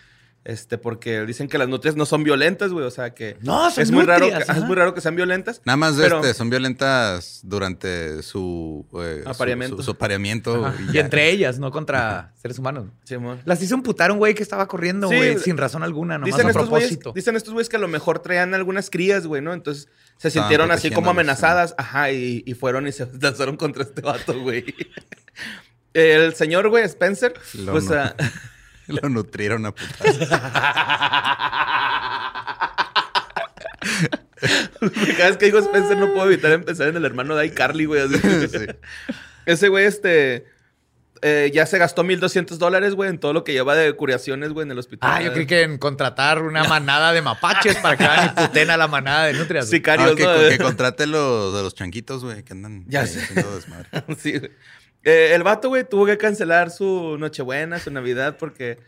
Este, 0.42 0.78
porque 0.78 1.26
dicen 1.26 1.48
que 1.48 1.58
las 1.58 1.68
nutrias 1.68 1.96
no 1.96 2.06
son 2.06 2.24
violentas, 2.24 2.72
güey. 2.72 2.86
O 2.86 2.90
sea 2.90 3.10
que. 3.12 3.36
No, 3.42 3.70
son 3.70 3.82
es 3.82 3.90
muy 3.90 4.04
raro 4.06 4.26
que, 4.26 4.38
es 4.38 4.64
muy 4.64 4.74
raro 4.74 4.94
que 4.94 5.02
sean 5.02 5.14
violentas. 5.14 5.60
Nada 5.66 5.76
más 5.76 5.96
Pero- 5.96 6.20
este, 6.20 6.32
son 6.32 6.48
violentas 6.48 7.40
durante 7.42 8.22
su, 8.22 8.86
eh, 9.02 9.20
su- 9.22 9.28
Apareamiento. 9.28 9.76
Su, 9.76 9.82
su 9.82 9.90
apareamiento. 9.90 10.72
Y 10.94 10.98
entre 10.98 11.28
ellas, 11.28 11.58
no 11.58 11.70
contra 11.70 12.32
seres 12.40 12.58
humanos. 12.58 12.86
Sí, 13.04 13.18
mo- 13.18 13.38
Las 13.44 13.62
hizo 13.62 13.74
un 13.76 13.82
güey 14.16 14.34
que 14.34 14.42
estaba 14.42 14.66
corriendo, 14.66 15.08
Sí, 15.10 15.16
güey, 15.16 15.38
sin 15.38 15.58
razón 15.58 15.82
alguna, 15.82 16.14
nomás 16.14 16.34
Dicen 16.34 16.46
a 16.46 16.50
estos, 16.50 16.70
güeyes, 16.70 16.88
propósito. 16.88 17.12
dicen 17.14 17.36
estos 17.36 17.52
güeyes 17.52 17.68
que 17.68 17.76
a 17.76 17.80
lo 17.80 17.88
mejor 17.88 18.20
traían 18.20 18.54
algunas 18.54 18.88
crías, 18.88 19.26
güey, 19.26 19.42
¿no? 19.42 19.52
Entonces 19.52 19.88
se 20.16 20.30
sintieron 20.30 20.70
así 20.70 20.90
como 20.90 21.10
amenazadas. 21.10 21.74
Ajá, 21.76 22.12
y, 22.12 22.42
y 22.46 22.54
fueron 22.54 22.86
y 22.86 22.92
se 22.92 23.06
lanzaron 23.20 23.58
contra 23.58 23.82
este 23.82 24.00
vato, 24.00 24.40
güey. 24.40 24.64
El 25.92 26.34
señor, 26.34 26.68
güey, 26.70 26.84
Spencer, 26.84 27.34
Lo 27.54 27.72
pues, 27.72 27.84
no- 27.84 27.94
ah, 27.96 28.14
Lo 29.02 29.08
nutrieron 29.08 29.66
a 29.66 29.72
putas. 29.74 30.18
Cada 35.16 35.28
vez 35.28 35.36
que 35.36 35.46
digo 35.46 35.58
Spencer 35.58 35.96
no 35.98 36.12
puedo 36.12 36.26
evitar 36.30 36.52
empezar 36.52 36.88
en 36.88 36.96
el 36.96 37.04
hermano 37.04 37.36
de 37.36 37.46
iCarly, 37.46 37.84
güey. 37.84 38.02
así. 38.02 38.16
Sí. 38.48 38.66
Ese 39.46 39.68
güey, 39.68 39.84
este... 39.84 40.46
eh, 41.22 41.50
ya 41.52 41.66
se 41.66 41.76
gastó 41.78 42.02
1.200 42.04 42.56
dólares, 42.56 42.94
güey, 42.94 43.10
en 43.10 43.18
todo 43.18 43.32
lo 43.34 43.44
que 43.44 43.52
lleva 43.52 43.74
de 43.74 43.92
curaciones, 43.94 44.52
güey, 44.52 44.64
en 44.64 44.70
el 44.72 44.78
hospital. 44.78 45.10
Ah, 45.12 45.22
yo 45.22 45.32
creí 45.34 45.46
que 45.46 45.62
en 45.62 45.76
contratar 45.76 46.42
una 46.42 46.64
manada 46.64 47.12
de 47.12 47.20
mapaches 47.20 47.76
para 47.76 47.96
que 47.96 48.04
hagan 48.04 48.34
y 48.36 48.40
puten 48.46 48.70
a 48.70 48.76
la 48.78 48.88
manada 48.88 49.24
de 49.26 49.34
nutrias. 49.34 49.68
Sicarios, 49.68 50.12
Ah, 50.12 50.14
que, 50.16 50.24
¿no? 50.24 50.48
que 50.48 50.58
contrate 50.58 51.06
los 51.06 51.54
de 51.54 51.62
los 51.62 51.74
chanquitos, 51.74 52.24
güey, 52.24 52.42
que 52.42 52.52
andan 52.54 52.84
Ya 52.88 53.06
sé. 53.06 53.20
haciendo 53.20 53.54
desmadre. 53.54 53.88
Sí, 54.18 54.38
güey. 54.38 54.52
Eh, 55.04 55.32
el 55.34 55.42
vato, 55.42 55.68
güey, 55.68 55.84
tuvo 55.88 56.06
que 56.06 56.18
cancelar 56.18 56.70
su 56.70 57.16
Nochebuena, 57.18 57.78
su 57.78 57.90
Navidad, 57.90 58.36
porque 58.38 58.78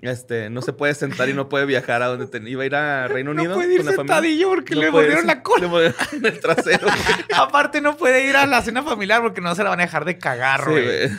este, 0.00 0.48
no 0.50 0.62
se 0.62 0.72
puede 0.72 0.94
sentar 0.94 1.28
y 1.28 1.34
no 1.34 1.48
puede 1.48 1.66
viajar 1.66 2.02
a 2.02 2.06
donde 2.06 2.50
iba 2.50 2.62
a 2.62 2.66
ir 2.66 2.74
a 2.74 3.08
Reino 3.08 3.34
No 3.34 3.42
Unido. 3.42 3.54
puede 3.56 3.74
ir 3.74 3.78
con 3.78 3.86
la 3.86 3.92
familia. 3.92 4.14
sentadillo 4.14 4.48
porque 4.50 4.74
le 4.74 4.90
ir- 4.90 5.24
la 5.24 5.42
cola. 5.42 5.60
Le 5.62 5.68
mordieron 5.68 5.96
en 6.12 6.26
el 6.26 6.40
trasero. 6.40 6.88
Aparte, 7.36 7.80
no 7.80 7.96
puede 7.96 8.26
ir 8.26 8.36
a 8.36 8.46
la 8.46 8.62
cena 8.62 8.82
familiar 8.82 9.20
porque 9.20 9.40
no 9.40 9.54
se 9.54 9.62
la 9.62 9.70
van 9.70 9.80
a 9.80 9.82
dejar 9.84 10.04
de 10.04 10.16
cagar, 10.18 10.60
Sí, 10.64 10.70
güey. 10.70 10.84
güey. 10.84 11.10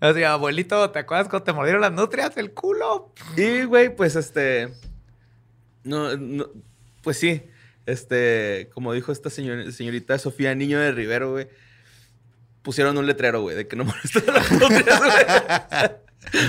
o 0.00 0.14
sea, 0.14 0.32
abuelito, 0.34 0.90
¿te 0.90 0.98
acuerdas 1.00 1.28
cuando 1.28 1.44
te 1.44 1.52
mordieron 1.52 1.80
las 1.80 1.92
nutrias? 1.92 2.36
El 2.36 2.52
culo. 2.52 3.12
Y, 3.36 3.64
güey, 3.64 3.94
pues 3.94 4.14
este. 4.16 4.68
No, 5.84 6.16
no, 6.16 6.46
pues 7.02 7.18
sí. 7.18 7.42
Este, 7.86 8.68
como 8.74 8.92
dijo 8.92 9.10
esta 9.10 9.30
señor- 9.30 9.72
señorita 9.72 10.18
Sofía 10.18 10.54
Niño 10.54 10.78
de 10.78 10.92
Rivero, 10.92 11.32
güey. 11.32 11.48
Pusieron 12.62 12.96
un 12.98 13.06
letrero, 13.06 13.40
güey, 13.42 13.56
de 13.56 13.66
que 13.68 13.76
no 13.76 13.84
molestan 13.86 14.28
a 14.28 14.32
las 14.32 14.52
nutrias, 14.52 14.98
güey. 14.98 15.90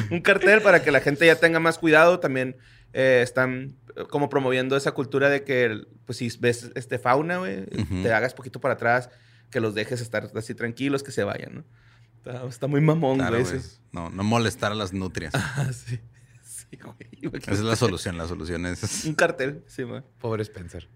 un 0.12 0.22
cartel 0.22 0.62
para 0.62 0.84
que 0.84 0.92
la 0.92 1.00
gente 1.00 1.26
ya 1.26 1.36
tenga 1.38 1.60
más 1.60 1.78
cuidado. 1.78 2.20
También 2.20 2.58
eh, 2.94 3.22
están 3.24 3.76
eh, 3.96 4.04
como 4.10 4.30
promoviendo 4.30 4.76
esa 4.76 4.92
cultura 4.92 5.30
de 5.30 5.44
que, 5.44 5.82
pues, 6.06 6.18
si 6.18 6.30
ves 6.40 6.72
este 6.76 7.00
fauna, 7.00 7.38
güey, 7.38 7.66
te 8.04 8.14
hagas 8.14 8.34
poquito 8.34 8.60
para 8.60 8.74
atrás, 8.76 9.10
que 9.50 9.60
los 9.62 9.74
dejes 9.74 10.02
estar 10.02 10.30
así 10.36 10.54
tranquilos, 10.56 11.04
que 11.04 11.12
se 11.12 11.24
vayan, 11.24 11.56
¿no? 11.56 11.64
Está, 12.18 12.46
está 12.48 12.68
muy 12.68 12.82
mamón, 12.82 13.18
Claro, 13.18 13.32
güey. 13.32 13.44
güey. 13.44 13.56
ese. 13.58 13.80
No, 13.92 14.10
no 14.10 14.24
molestar 14.24 14.72
a 14.72 14.76
las 14.76 14.94
nutrias. 14.94 15.34
Ah, 15.36 15.72
sí. 15.74 16.00
Sí, 16.44 16.78
güey. 16.78 17.42
Esa 17.42 17.52
es 17.52 17.60
la 17.62 17.76
solución. 17.76 18.18
La 18.18 18.28
solución 18.28 18.66
es... 18.66 19.04
Un 19.06 19.14
cartel, 19.16 19.64
sí, 19.68 19.84
man. 19.84 20.06
Pobre 20.20 20.44
Spencer. 20.44 20.88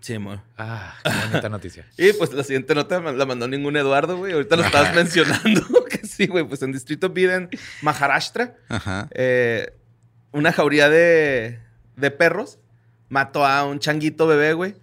Sí, 0.00 0.18
man. 0.18 0.42
Ah, 0.56 0.94
qué 1.02 1.10
bonita 1.28 1.48
noticia. 1.48 1.86
Y 1.98 2.12
pues 2.14 2.32
la 2.32 2.42
siguiente 2.42 2.74
nota 2.74 3.00
la 3.00 3.26
mandó 3.26 3.46
ningún 3.48 3.76
Eduardo, 3.76 4.16
güey. 4.16 4.32
Ahorita 4.32 4.56
lo 4.56 4.64
estabas 4.64 4.94
mencionando. 4.94 5.84
que 5.90 6.06
sí, 6.06 6.26
güey. 6.26 6.44
Pues 6.44 6.62
en 6.62 6.72
Distrito 6.72 7.10
Biden, 7.10 7.50
Maharashtra, 7.82 8.56
Ajá. 8.68 9.08
eh, 9.12 9.74
una 10.32 10.52
jauría 10.52 10.88
de, 10.88 11.60
de 11.96 12.10
perros 12.10 12.58
mató 13.10 13.44
a 13.44 13.64
un 13.66 13.78
changuito 13.80 14.26
bebé, 14.26 14.54
güey. 14.54 14.74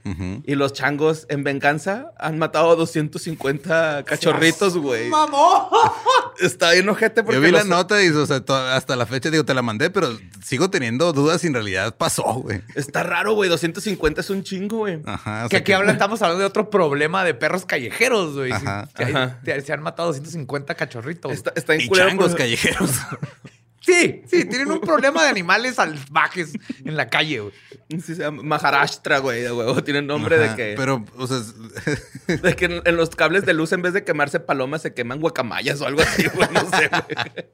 Y 0.45 0.53
los 0.55 0.73
changos, 0.73 1.25
en 1.29 1.43
venganza, 1.43 2.11
han 2.19 2.37
matado 2.37 2.69
a 2.71 2.75
250 2.75 4.03
cachorritos, 4.05 4.77
güey. 4.77 5.09
¡Mamó! 5.09 5.69
Está 6.39 6.73
bien 6.73 6.87
ojete 6.87 7.23
porque 7.23 7.37
Yo 7.37 7.41
vi 7.41 7.51
la 7.51 7.63
nota 7.63 8.03
y 8.03 8.09
o 8.09 8.25
sea, 8.27 8.41
to- 8.45 8.53
hasta 8.55 8.95
la 8.95 9.07
fecha 9.07 9.31
digo, 9.31 9.43
te 9.43 9.55
la 9.55 9.63
mandé, 9.63 9.89
pero 9.89 10.15
sigo 10.45 10.69
teniendo 10.69 11.11
dudas 11.13 11.41
si 11.41 11.47
en 11.47 11.53
realidad 11.55 11.95
pasó, 11.97 12.21
güey. 12.35 12.61
Está 12.75 13.01
raro, 13.01 13.33
güey. 13.33 13.49
250 13.49 14.21
es 14.21 14.29
un 14.29 14.43
chingo, 14.43 14.77
güey. 14.79 14.99
Ajá. 15.05 15.45
o 15.45 15.49
Que 15.49 15.57
aquí 15.57 15.71
hablan, 15.71 15.95
estamos 15.95 16.21
hablando 16.21 16.41
de 16.41 16.45
otro 16.47 16.69
problema 16.69 17.23
de 17.23 17.33
perros 17.33 17.65
callejeros, 17.65 18.35
güey. 18.35 18.51
Ajá. 18.51 18.87
que 18.95 19.05
hay- 19.05 19.13
Ajá. 19.15 19.39
te- 19.43 19.61
se 19.61 19.73
han 19.73 19.81
matado 19.81 20.09
250 20.09 20.75
cachorritos. 20.75 21.31
Está, 21.31 21.53
está 21.55 21.73
en 21.73 21.81
Y 21.81 21.89
changos 21.89 22.35
callejeros. 22.35 22.91
Sí, 23.87 24.21
sí, 24.27 24.43
tienen 24.43 24.69
un 24.69 24.81
problema 24.81 25.23
de 25.23 25.29
animales 25.29 25.75
salvajes 25.75 26.51
en 26.83 26.97
la 26.97 27.07
calle, 27.07 27.39
güey. 27.39 27.53
Sí, 27.89 28.15
se 28.15 28.15
llama 28.15 28.43
Maharashtra, 28.43 29.19
güey, 29.19 29.41
de 29.43 29.51
huevo. 29.53 29.81
Tiene 29.81 30.01
nombre 30.01 30.35
Ajá, 30.35 30.49
de 30.49 30.55
que, 30.57 30.73
Pero, 30.75 31.05
o 31.15 31.25
sea, 31.25 31.37
es- 31.37 32.41
de 32.41 32.55
que 32.57 32.65
en, 32.65 32.81
en 32.83 32.97
los 32.97 33.11
cables 33.11 33.45
de 33.45 33.53
luz, 33.53 33.71
en 33.71 33.81
vez 33.81 33.93
de 33.93 34.03
quemarse 34.03 34.41
palomas, 34.41 34.81
se 34.81 34.93
queman 34.93 35.21
guacamayas 35.21 35.79
o 35.79 35.87
algo 35.87 36.01
así, 36.01 36.27
güey. 36.27 36.49
No 36.51 36.69
sé, 36.69 36.89
güey. 36.89 37.45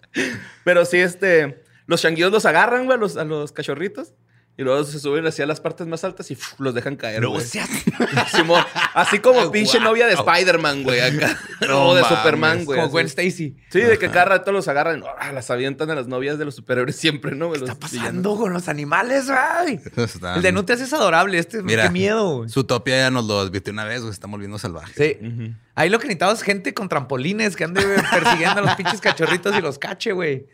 Pero 0.63 0.85
sí, 0.85 0.97
este. 0.97 1.63
Los 1.85 2.01
changuillos 2.01 2.31
los 2.31 2.45
agarran, 2.47 2.85
güey, 2.85 2.97
a 2.97 2.99
los, 2.99 3.15
a 3.17 3.25
los 3.25 3.51
cachorritos. 3.51 4.13
Y 4.55 4.62
luego 4.62 4.83
se 4.83 5.00
suben 5.00 5.25
hacia 5.25 5.48
las 5.48 5.60
partes 5.60 5.88
más 5.88 6.03
altas 6.03 6.29
y 6.29 6.36
¡fuf! 6.36 6.60
los 6.60 6.75
dejan 6.75 6.95
caer, 6.95 7.25
güey. 7.25 7.43
Simón, 8.36 8.63
así 8.93 9.17
como 9.17 9.51
pinche 9.51 9.79
novia 9.79 10.05
de 10.05 10.13
Spider-Man, 10.13 10.83
güey, 10.83 11.00
acá. 11.01 11.39
No 11.67 11.88
o 11.88 11.95
de 11.95 12.01
mames, 12.03 12.17
Superman, 12.19 12.65
güey. 12.65 12.79
Como. 12.79 12.91
Gwen 12.91 13.05
Stacy. 13.07 13.55
Sí, 13.72 13.79
de 13.79 13.98
que 13.98 14.10
cada 14.12 14.25
rato 14.25 14.51
los 14.51 14.67
agarran, 14.67 15.03
¡ah! 15.19 15.31
las 15.31 15.50
avientan 15.50 15.89
a 15.89 15.95
las 15.95 16.07
novias 16.07 16.38
de 16.38 16.45
los 16.45 16.55
superhéroes 16.55 16.95
siempre, 16.95 17.36
¿no? 17.36 17.48
güey? 17.48 17.62
¿Qué 17.62 17.65
Los 17.67 17.69
está 17.75 17.88
villanos. 17.88 18.07
pasando 18.10 18.36
con 18.38 18.53
los 18.53 18.67
animales, 18.69 19.25
güey? 19.27 19.79
Están- 19.95 20.36
El 20.38 20.41
de 20.43 20.51
Nutrias 20.51 20.81
es 20.81 20.93
adorable. 20.93 21.39
Este, 21.39 21.63
Mira, 21.63 21.83
qué 21.83 21.89
miedo, 21.89 22.38
güey. 22.38 22.50
Su 22.50 22.63
topia 22.65 22.98
ya 22.98 23.10
nos 23.12 23.25
lo 23.25 23.39
advirtió 23.39 23.74
una 23.74 23.86
vez, 23.86 24.01
güey. 24.01 24.12
Se 24.12 24.15
está 24.17 24.27
volviendo 24.27 24.60
salvaje. 24.60 25.17
Sí. 25.19 25.55
Ahí 25.75 25.89
lo 25.89 25.97
que 25.97 26.05
necesitamos 26.05 26.39
es 26.39 26.43
gente 26.43 26.73
con 26.75 26.87
trampolines 26.87 27.55
que 27.55 27.63
ande 27.63 27.81
persiguiendo 28.11 28.59
a 28.59 28.61
los 28.61 28.75
pinches 28.75 29.01
cachorritos 29.01 29.55
y 29.57 29.61
los 29.61 29.79
cache, 29.79 30.11
güey. 30.11 30.45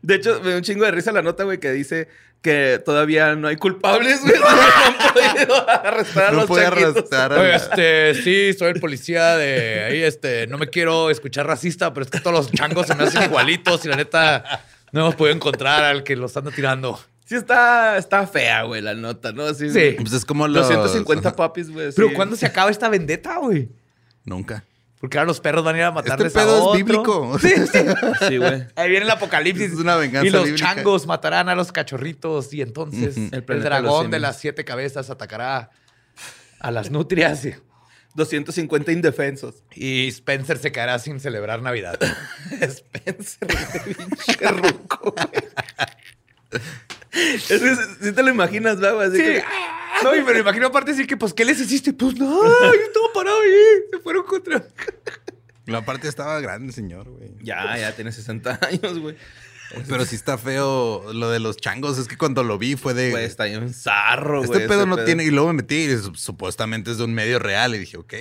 De 0.00 0.14
hecho, 0.14 0.40
me 0.40 0.48
dio 0.48 0.56
un 0.56 0.62
chingo 0.62 0.84
de 0.86 0.90
risa 0.92 1.12
la 1.12 1.20
nota, 1.20 1.44
güey, 1.44 1.60
que 1.60 1.70
dice 1.72 2.08
que 2.40 2.80
todavía 2.82 3.34
no 3.34 3.48
hay 3.48 3.56
culpables, 3.56 4.22
güey. 4.22 4.34
No 4.40 4.46
han 4.46 5.12
podido 5.12 5.70
arrestar 5.70 6.24
a 6.24 6.30
No 6.30 6.36
los 6.38 6.46
puede 6.46 6.68
Oye, 6.68 7.52
a... 7.52 7.56
este, 7.56 8.14
sí, 8.14 8.54
soy 8.58 8.70
el 8.70 8.80
policía 8.80 9.36
de 9.36 9.84
ahí, 9.84 10.02
este, 10.02 10.46
no 10.46 10.56
me 10.56 10.68
quiero 10.68 11.10
escuchar 11.10 11.46
racista, 11.46 11.92
pero 11.92 12.04
es 12.04 12.10
que 12.10 12.20
todos 12.20 12.34
los 12.34 12.52
changos 12.52 12.86
se 12.86 12.94
me 12.94 13.04
hacen 13.04 13.24
igualitos 13.24 13.84
y 13.84 13.88
la 13.88 13.96
neta 13.96 14.64
no 14.92 15.00
hemos 15.00 15.16
podido 15.16 15.36
encontrar 15.36 15.84
al 15.84 16.02
que 16.02 16.16
los 16.16 16.34
anda 16.36 16.50
tirando. 16.50 16.98
Sí 17.26 17.34
está, 17.36 17.98
está 17.98 18.26
fea, 18.26 18.62
güey, 18.62 18.80
la 18.80 18.94
nota, 18.94 19.32
¿no? 19.32 19.44
Así, 19.44 19.70
Sí. 19.70 19.96
Pues 19.98 20.12
es 20.12 20.24
como 20.24 20.48
los... 20.48 20.66
250 20.68 21.36
papis, 21.36 21.70
güey. 21.70 21.92
Pero 21.94 22.08
sí. 22.08 22.14
¿cuándo 22.14 22.36
se 22.36 22.46
acaba 22.46 22.70
esta 22.70 22.88
vendetta, 22.88 23.36
güey? 23.36 23.68
Nunca. 24.24 24.64
Porque 25.00 25.16
ahora 25.16 25.28
los 25.28 25.40
perros 25.40 25.64
van 25.64 25.76
a 25.76 25.78
ir 25.78 25.84
a 25.84 25.88
Este 25.88 25.94
matarles 26.02 26.36
a 26.36 26.40
pedo 26.40 26.64
otro. 26.64 26.78
es 26.78 26.84
bíblico. 26.84 27.38
Sí, 27.40 27.54
sí. 27.72 27.78
Sí, 28.28 28.36
güey. 28.36 28.66
Ahí 28.76 28.90
viene 28.90 29.04
el 29.06 29.10
apocalipsis. 29.10 29.72
Es 29.72 29.78
una 29.78 29.96
venganza 29.96 30.26
Y 30.26 30.30
los 30.30 30.44
bíblica. 30.44 30.74
changos 30.74 31.06
matarán 31.06 31.48
a 31.48 31.54
los 31.54 31.72
cachorritos 31.72 32.52
y 32.52 32.60
entonces. 32.60 33.16
El 33.16 33.30
de 33.46 33.60
dragón 33.60 34.10
de, 34.10 34.20
las 34.20 34.38
siete 34.38 34.64
cabezas 34.66 35.08
atacará 35.08 35.70
a 36.58 36.70
las 36.70 36.90
nutrias 36.90 37.44
y- 37.46 37.54
250 38.14 38.90
indefensos. 38.92 39.62
y 39.74 40.08
Spencer 40.08 40.58
se 40.58 40.70
quedará 40.72 40.98
sin 40.98 41.18
celebrar 41.20 41.62
Navidad. 41.62 41.98
Spencer, 42.60 43.48
güey, 43.48 43.94
pinche 43.94 44.48
ruco, 44.50 45.14
güey. 45.16 45.44
Es 47.22 47.46
que 47.48 47.76
si 48.04 48.12
te 48.12 48.22
lo 48.22 48.30
imaginas, 48.30 48.78
güey, 48.80 49.08
así 49.08 49.16
Sí. 49.16 49.22
que... 49.22 49.42
No, 50.04 50.16
y 50.16 50.22
me 50.24 50.32
lo 50.32 50.38
imagino 50.40 50.66
aparte 50.68 50.92
decir 50.92 51.06
que, 51.06 51.16
pues, 51.16 51.34
¿qué 51.34 51.44
les 51.44 51.60
hiciste? 51.60 51.92
Pues, 51.92 52.16
no, 52.18 52.42
yo 52.44 52.72
estaba 52.72 53.06
parado 53.14 53.40
ahí. 53.40 53.50
Se 53.92 53.98
fueron 53.98 54.24
contra... 54.24 54.64
La 55.66 55.84
parte 55.84 56.08
estaba 56.08 56.40
grande, 56.40 56.68
el 56.68 56.74
señor, 56.74 57.08
güey. 57.10 57.30
Ya, 57.42 57.76
ya 57.78 57.94
tiene 57.94 58.10
60 58.10 58.58
años, 58.62 58.98
güey. 58.98 59.16
Pero 59.88 60.04
sí 60.04 60.16
está 60.16 60.36
feo 60.36 61.12
lo 61.12 61.30
de 61.30 61.38
los 61.38 61.56
changos. 61.56 61.96
Es 61.96 62.08
que 62.08 62.16
cuando 62.16 62.42
lo 62.42 62.58
vi 62.58 62.74
fue 62.74 62.92
de... 62.92 63.10
Güey, 63.10 63.24
está 63.24 63.44
bien 63.44 63.72
zarro, 63.72 64.42
este 64.42 64.56
güey. 64.56 64.66
pedo 64.68 64.84
no 64.86 65.04
tiene... 65.04 65.22
Y 65.22 65.30
luego 65.30 65.48
me 65.48 65.54
metí 65.62 65.76
y 65.76 65.96
su- 65.96 66.14
supuestamente 66.16 66.90
es 66.90 66.98
de 66.98 67.04
un 67.04 67.14
medio 67.14 67.38
real. 67.38 67.76
Y 67.76 67.78
dije, 67.78 67.96
ok, 67.96 68.14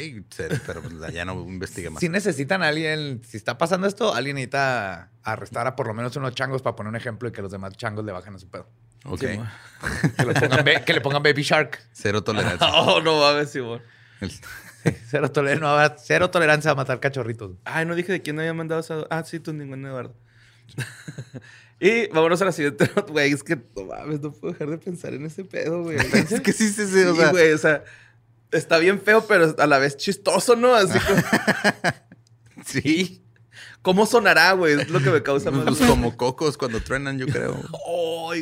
pero 0.68 0.82
pues, 0.84 1.12
ya 1.12 1.26
no 1.26 1.34
investigué 1.48 1.90
más. 1.90 2.02
Si 2.02 2.10
necesitan 2.10 2.62
a 2.62 2.68
alguien, 2.68 3.22
si 3.28 3.38
está 3.38 3.58
pasando 3.58 3.88
esto, 3.88 4.14
alguien 4.14 4.36
necesita 4.36 5.10
arrestar 5.24 5.66
a 5.66 5.76
por 5.76 5.88
lo 5.88 5.96
menos 5.96 6.16
unos 6.18 6.36
changos 6.36 6.62
para 6.62 6.76
poner 6.76 6.90
un 6.92 6.96
ejemplo 6.98 7.30
y 7.30 7.32
que 7.32 7.42
los 7.42 7.52
demás 7.52 7.76
changos 7.78 8.06
le 8.06 8.12
bajen 8.12 8.36
a 8.36 8.38
su 8.40 8.48
pedo. 8.48 8.70
Ok. 9.06 9.24
Que, 10.18 10.26
le 10.26 10.34
pongan 10.34 10.66
be- 10.66 10.84
que 10.84 10.94
le 10.94 11.00
pongan 11.00 11.24
Baby 11.24 11.42
Shark. 11.44 11.80
Cero 11.94 12.22
tolerancia. 12.22 12.68
Oh, 12.74 13.00
no 13.00 13.18
mames, 13.22 13.50
Simón. 13.50 13.82
El- 14.20 14.32
Cero, 15.10 15.32
toler- 15.32 15.60
no 15.60 15.78
cero 15.98 16.30
tolerancia 16.30 16.72
a 16.72 16.76
matar 16.76 17.00
cachorritos. 17.00 17.52
Ay, 17.66 17.86
no 17.86 17.96
dije 17.96 18.12
de 18.12 18.22
quién 18.22 18.40
había 18.40 18.54
mandado 18.54 18.82
esa. 18.82 19.06
Ah, 19.10 19.24
sí, 19.26 19.40
tú, 19.40 19.54
ningún 19.54 19.86
Eduardo. 19.86 20.16
y 21.80 22.08
vámonos 22.10 22.42
a 22.42 22.46
la 22.46 22.52
siguiente 22.52 22.90
nota, 22.96 23.12
güey. 23.12 23.32
Es 23.32 23.44
que 23.44 23.56
no 23.76 23.86
mames, 23.86 24.22
no 24.22 24.32
puedo 24.32 24.54
dejar 24.54 24.70
de 24.70 24.78
pensar 24.78 25.14
en 25.14 25.26
ese 25.26 25.44
pedo, 25.46 25.84
güey. 25.84 25.98
es 25.98 26.42
que 26.42 26.54
sí, 26.54 26.70
sí, 26.70 26.86
sí. 26.86 26.94
Sí, 26.94 27.04
o 27.04 27.16
sea, 27.16 27.30
güey, 27.32 27.52
o 27.54 27.58
sea, 27.58 27.84
está 28.52 28.78
bien 28.80 29.02
feo, 29.02 29.26
pero 29.28 29.56
a 29.58 29.68
la 29.68 29.78
vez 29.80 29.96
chistoso, 29.98 30.56
¿no? 30.56 30.74
Así 30.76 30.98
como, 31.00 31.22
sí. 32.66 33.24
¿cómo 33.82 34.06
sonará, 34.06 34.52
güey? 34.54 34.80
Es 34.80 34.90
lo 34.90 35.00
que 35.02 35.10
me 35.10 35.24
causa 35.24 35.52
más. 35.52 35.66
Pues 35.66 35.80
como 35.90 36.16
cocos 36.18 36.58
cuando 36.58 36.82
truenan, 36.82 37.18
yo 37.18 37.28
creo. 37.28 37.60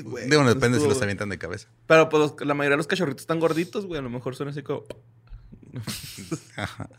Güey. 0.04 0.30
Digo, 0.30 0.44
depende 0.44 0.80
si 0.80 0.88
los 0.88 1.02
avientan 1.02 1.30
de 1.30 1.38
cabeza. 1.38 1.68
Pero 1.88 2.10
pues 2.10 2.34
la 2.42 2.54
mayoría 2.54 2.74
de 2.74 2.78
los 2.78 2.88
cachorritos 2.88 3.22
están 3.22 3.40
gorditos, 3.40 3.86
güey. 3.86 4.00
A 4.00 4.04
lo 4.04 4.10
mejor 4.10 4.36
suena 4.36 4.52
así 4.52 4.64
como. 4.64 4.84
Ajá. 6.56 6.90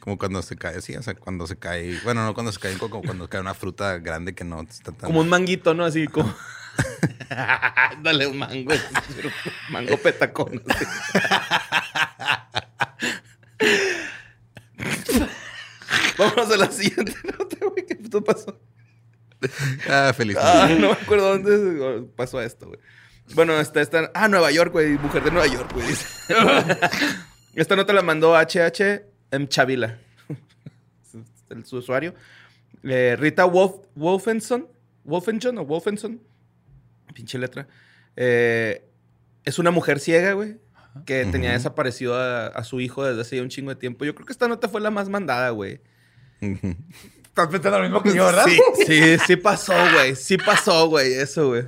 Como 0.00 0.18
cuando 0.18 0.42
se 0.42 0.56
cae, 0.56 0.80
sí, 0.82 0.96
o 0.96 1.02
sea, 1.02 1.14
cuando 1.14 1.46
se 1.46 1.56
cae, 1.56 2.00
bueno, 2.02 2.24
no 2.24 2.34
cuando 2.34 2.50
se 2.50 2.58
cae 2.58 2.72
un 2.72 2.80
coco, 2.80 3.02
cuando 3.02 3.28
cae 3.28 3.40
una 3.40 3.54
fruta 3.54 3.98
grande 3.98 4.34
que 4.34 4.42
no 4.42 4.60
está 4.62 4.90
tan... 4.90 5.06
Como 5.06 5.20
un 5.20 5.28
manguito, 5.28 5.74
¿no? 5.74 5.84
Así 5.84 6.08
como. 6.08 6.34
Dale 8.02 8.26
un 8.26 8.36
mango. 8.38 8.72
mango 9.70 9.96
petacón. 9.98 10.60
Vámonos 16.18 16.50
a 16.50 16.56
la 16.56 16.70
siguiente 16.72 17.14
nota, 17.38 17.58
güey. 17.64 17.86
¿Qué 17.86 17.94
pasó? 18.22 18.58
Ah, 19.88 20.12
feliz. 20.16 20.36
Ah, 20.40 20.68
no 20.78 20.88
me 20.88 20.92
acuerdo 20.92 21.36
dónde 21.38 22.06
pasó 22.16 22.40
esto, 22.40 22.68
güey. 22.68 22.78
Bueno, 23.34 23.58
esta, 23.60 23.80
esta. 23.80 24.10
Ah, 24.14 24.28
Nueva 24.28 24.50
York, 24.50 24.72
güey. 24.72 24.98
Mujer 24.98 25.24
de 25.24 25.30
Nueva 25.30 25.46
York, 25.46 25.72
güey. 25.72 25.86
esta 27.54 27.76
nota 27.76 27.92
la 27.92 28.02
mandó 28.02 28.34
HH 28.36 29.02
M. 29.30 29.48
Chavila. 29.48 29.98
el, 31.50 31.64
su 31.64 31.76
usuario. 31.78 32.14
Eh, 32.82 33.16
Rita 33.18 33.44
Wolf, 33.44 33.86
Wolfenson. 33.94 34.68
Wolfenson 35.04 35.58
o 35.58 35.64
Wolfenson. 35.64 36.20
Pinche 37.14 37.38
letra. 37.38 37.68
Eh, 38.16 38.84
es 39.44 39.58
una 39.58 39.70
mujer 39.70 40.00
ciega, 40.00 40.32
güey. 40.32 40.58
Que 41.06 41.24
tenía 41.24 41.50
Ujú. 41.50 41.58
desaparecido 41.58 42.14
a, 42.16 42.48
a 42.48 42.64
su 42.64 42.80
hijo 42.80 43.04
desde 43.04 43.22
hace 43.22 43.36
ya 43.36 43.42
un 43.42 43.48
chingo 43.48 43.70
de 43.70 43.76
tiempo. 43.76 44.04
Yo 44.04 44.14
creo 44.14 44.26
que 44.26 44.32
esta 44.32 44.46
nota 44.48 44.68
fue 44.68 44.80
la 44.80 44.90
más 44.90 45.08
mandada, 45.08 45.50
güey. 45.50 45.80
Ujú. 46.42 46.76
Estás 47.32 47.48
pensando 47.48 47.78
lo 47.78 47.84
mismo 47.84 48.02
que 48.02 48.14
yo, 48.14 48.26
¿verdad? 48.26 48.44
Sí. 48.46 48.60
Sí, 48.86 49.18
sí 49.26 49.36
pasó, 49.36 49.72
güey. 49.94 50.14
Sí 50.14 50.36
pasó, 50.36 50.86
güey. 50.88 51.14
Eso, 51.14 51.48
güey. 51.48 51.64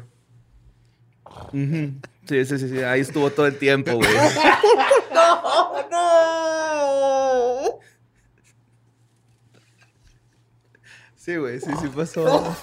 Sí, 2.28 2.44
sí, 2.44 2.58
sí, 2.58 2.68
sí. 2.68 2.78
Ahí 2.82 3.00
estuvo 3.00 3.30
todo 3.30 3.46
el 3.46 3.56
tiempo, 3.56 3.92
güey. 3.92 4.10
Sí, 11.16 11.36
güey. 11.36 11.60
Sí, 11.60 11.70
sí 11.80 11.88
pasó. 11.94 12.24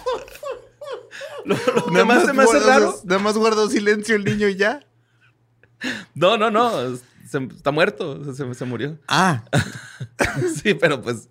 Lo, 1.46 1.56
lo 1.56 1.86
que 1.86 2.04
más 2.06 2.24
se 2.26 2.34
me 2.34 2.44
hace 2.44 2.60
raro. 2.60 2.96
Nada 3.04 3.20
más 3.20 3.36
guardó 3.36 3.68
silencio 3.68 4.16
el 4.16 4.24
niño 4.24 4.48
y 4.48 4.58
ya. 4.58 4.86
No, 6.14 6.38
no, 6.38 6.52
no. 6.52 6.96
Se- 7.28 7.48
está 7.56 7.72
muerto. 7.72 8.32
Se 8.36 8.66
murió. 8.66 9.00
Ah, 9.08 9.44
Sí, 10.62 10.76
pero 10.76 11.02
pues. 11.02 11.30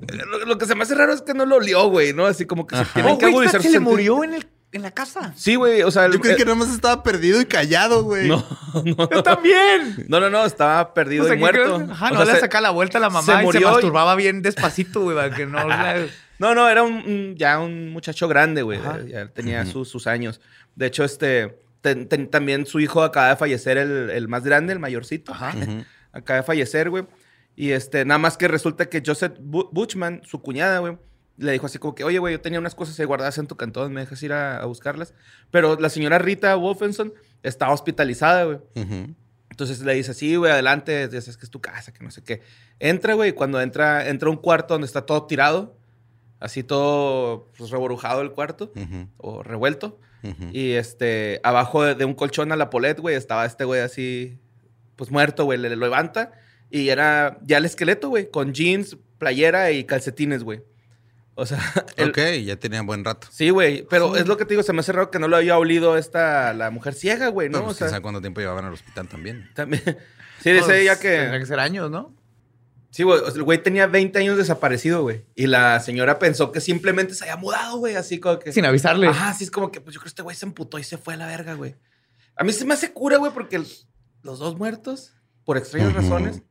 Lo, 0.00 0.44
lo 0.46 0.58
que 0.58 0.66
se 0.66 0.74
me 0.74 0.82
hace 0.82 0.94
raro 0.94 1.12
es 1.12 1.22
que 1.22 1.34
no 1.34 1.46
lo 1.46 1.56
olió, 1.56 1.86
güey, 1.88 2.12
¿no? 2.12 2.26
Así 2.26 2.46
como 2.46 2.66
que 2.66 2.76
se 2.76 2.82
Ajá. 2.82 2.94
tienen 2.94 3.12
Oh, 3.14 3.18
que 3.18 3.26
agudizar 3.26 3.62
se 3.62 3.70
le 3.70 3.78
murió 3.78 4.24
en, 4.24 4.34
el, 4.34 4.46
en 4.72 4.82
la 4.82 4.90
casa. 4.90 5.32
Sí, 5.36 5.54
güey. 5.54 5.82
O 5.82 5.90
sea, 5.90 6.06
el- 6.06 6.12
yo 6.14 6.20
creí 6.20 6.34
que 6.36 6.44
nada 6.44 6.56
más 6.56 6.70
estaba 6.70 7.02
perdido 7.02 7.40
y 7.40 7.44
callado, 7.46 8.02
güey. 8.02 8.26
No, 8.28 8.44
no. 8.84 9.08
Yo 9.10 9.22
también. 9.22 10.04
No, 10.08 10.18
no, 10.18 10.30
no, 10.30 10.44
estaba 10.44 10.92
perdido 10.94 11.24
O 11.24 11.26
sea, 11.26 11.36
y 11.36 11.38
muerto. 11.38 11.62
creo- 11.78 11.92
Ajá, 11.92 12.06
O 12.08 12.14
no 12.14 12.16
sea, 12.16 12.26
le 12.26 12.32
se- 12.34 12.40
saca 12.40 12.60
la 12.60 12.70
vuelta 12.70 12.98
a 12.98 13.00
la 13.00 13.10
mamá 13.10 13.40
se 13.42 13.48
y 13.48 13.52
se 13.52 13.58
y- 13.60 13.64
masturbaba 13.64 14.14
bien 14.16 14.42
despacito, 14.42 15.02
güey, 15.02 15.16
para 15.16 15.34
que 15.34 15.46
no... 15.46 15.66
la- 15.68 16.06
No, 16.38 16.54
no, 16.54 16.68
era 16.68 16.82
un, 16.82 16.94
un- 16.94 17.34
ya 17.36 17.60
un 17.60 17.90
muchacho 17.90 18.26
grande, 18.28 18.62
güey. 18.62 18.78
Ajá. 18.80 18.98
Ya 19.06 19.28
tenía 19.28 19.64
sus, 19.66 19.88
sus 19.88 20.06
años. 20.06 20.40
De 20.74 20.86
hecho, 20.86 21.04
este, 21.04 21.58
ten- 21.82 22.08
ten- 22.08 22.28
también 22.30 22.66
su 22.66 22.80
hijo 22.80 23.02
acaba 23.02 23.28
de 23.28 23.36
fallecer, 23.36 23.76
el, 23.78 24.10
el 24.10 24.26
más 24.26 24.42
grande, 24.42 24.72
el 24.72 24.78
mayorcito. 24.80 25.32
Ajá. 25.32 25.52
Acaba 26.12 26.38
de 26.38 26.42
fallecer, 26.42 26.90
güey. 26.90 27.04
Y 27.56 27.70
este, 27.72 28.04
nada 28.04 28.18
más 28.18 28.36
que 28.36 28.48
resulta 28.48 28.86
que 28.88 29.02
Joseph 29.04 29.34
Bu- 29.40 29.68
Butchman, 29.72 30.22
su 30.24 30.40
cuñada, 30.40 30.78
güey, 30.78 30.96
le 31.36 31.52
dijo 31.52 31.66
así 31.66 31.78
como 31.78 31.94
que, 31.94 32.04
oye, 32.04 32.18
güey, 32.18 32.34
yo 32.34 32.40
tenía 32.40 32.58
unas 32.58 32.74
cosas 32.74 32.98
ahí 33.00 33.06
guardadas 33.06 33.38
en 33.38 33.46
tu 33.46 33.56
cantón, 33.56 33.92
¿me 33.92 34.00
dejas 34.00 34.22
ir 34.22 34.32
a, 34.32 34.58
a 34.58 34.64
buscarlas? 34.66 35.14
Pero 35.50 35.76
la 35.78 35.88
señora 35.90 36.18
Rita 36.18 36.54
Wolfenson 36.56 37.12
Estaba 37.42 37.72
hospitalizada, 37.72 38.44
güey. 38.44 38.58
Ujú. 38.76 39.14
Entonces 39.50 39.80
le 39.80 39.94
dice, 39.94 40.14
sí, 40.14 40.36
güey, 40.36 40.52
adelante, 40.52 41.08
dices 41.08 41.36
que 41.36 41.44
es 41.44 41.50
tu 41.50 41.60
casa, 41.60 41.92
que 41.92 42.02
no 42.04 42.10
sé 42.10 42.22
qué. 42.22 42.40
Entra, 42.78 43.14
güey, 43.14 43.30
y 43.30 43.32
cuando 43.32 43.60
entra, 43.60 44.08
entra 44.08 44.28
a 44.28 44.30
un 44.30 44.36
cuarto 44.38 44.74
donde 44.74 44.86
está 44.86 45.04
todo 45.04 45.26
tirado, 45.26 45.76
así 46.40 46.62
todo 46.62 47.50
pues, 47.58 47.70
reborujado 47.70 48.22
el 48.22 48.30
cuarto, 48.30 48.72
Ujú. 48.76 49.08
o 49.18 49.42
revuelto. 49.42 49.98
Ujú. 50.22 50.50
Y 50.52 50.72
este, 50.72 51.40
abajo 51.42 51.82
de, 51.82 51.94
de 51.96 52.04
un 52.04 52.14
colchón 52.14 52.52
a 52.52 52.56
la 52.56 52.70
polet, 52.70 52.98
güey, 53.00 53.16
estaba 53.16 53.44
este 53.44 53.64
güey 53.64 53.80
así, 53.80 54.38
pues 54.96 55.10
muerto, 55.10 55.44
güey, 55.44 55.58
le, 55.58 55.68
lo 55.76 55.84
levanta. 55.86 56.32
Y 56.72 56.88
era 56.88 57.38
ya 57.42 57.58
el 57.58 57.64
esqueleto, 57.66 58.08
güey, 58.08 58.30
con 58.30 58.52
jeans, 58.54 58.96
playera 59.18 59.70
y 59.70 59.84
calcetines, 59.84 60.42
güey. 60.42 60.62
O 61.34 61.46
sea, 61.46 61.58
el- 61.96 62.10
Ok, 62.10 62.18
ya 62.44 62.56
tenía 62.56 62.82
buen 62.82 63.04
rato. 63.04 63.28
sí, 63.30 63.50
güey, 63.50 63.86
pero 63.88 64.16
es 64.16 64.26
lo 64.26 64.36
que 64.36 64.44
te 64.44 64.54
digo, 64.54 64.62
se 64.62 64.72
me 64.72 64.80
hace 64.80 64.92
raro 64.92 65.10
que 65.10 65.18
no 65.18 65.28
lo 65.28 65.36
había 65.36 65.56
olido 65.58 65.96
esta, 65.96 66.52
la 66.54 66.70
mujer 66.70 66.94
ciega, 66.94 67.28
güey, 67.28 67.48
¿no? 67.48 67.64
Pues, 67.64 67.80
o 67.82 67.88
sea, 67.88 68.00
cuánto 68.00 68.20
tiempo 68.20 68.40
llevaban 68.40 68.64
al 68.64 68.72
hospital 68.72 69.08
también. 69.08 69.48
también. 69.54 69.82
Sí, 70.42 70.50
dice 70.50 70.80
ella 70.82 70.94
Pues, 70.94 71.00
Tendría 71.02 71.30
que. 71.34 71.38
que 71.38 71.46
ser 71.46 71.60
años, 71.60 71.88
¿no? 71.88 72.16
Sí, 72.90 73.04
güey. 73.04 73.20
o 73.20 73.26
sea, 73.26 73.34
El 73.36 73.44
güey 73.44 73.62
tenía 73.62 73.86
20 73.86 74.18
años 74.18 74.36
desaparecido, 74.36 75.02
güey. 75.02 75.24
Y 75.36 75.46
la 75.46 75.78
señora 75.78 76.18
pensó 76.18 76.50
que 76.50 76.60
simplemente 76.60 77.14
se 77.14 77.22
había 77.24 77.36
mudado, 77.36 77.78
güey. 77.78 77.94
Así 77.94 78.18
como 78.18 78.40
que. 78.40 78.50
Sin 78.52 78.64
avisarle. 78.66 79.06
Ajá, 79.06 79.32
sí, 79.34 79.44
es 79.44 79.52
como 79.52 79.70
que, 79.70 79.80
pues 79.80 79.94
yo 79.94 80.00
creo 80.00 80.06
que 80.06 80.08
este 80.08 80.22
güey 80.22 80.34
se 80.34 80.44
emputó 80.46 80.80
y 80.80 80.82
se 80.84 80.98
fue 80.98 81.14
a 81.14 81.16
la 81.16 81.28
verga, 81.28 81.54
güey. 81.54 81.76
A 82.34 82.42
mí 82.42 82.52
se 82.52 82.64
me 82.64 82.74
hace 82.74 82.92
cura, 82.92 83.18
güey, 83.18 83.32
porque 83.32 83.54
el- 83.54 83.68
los 84.22 84.40
dos 84.40 84.58
muertos, 84.58 85.12
por 85.44 85.56
extrañas 85.58 85.92
razones, 85.92 86.42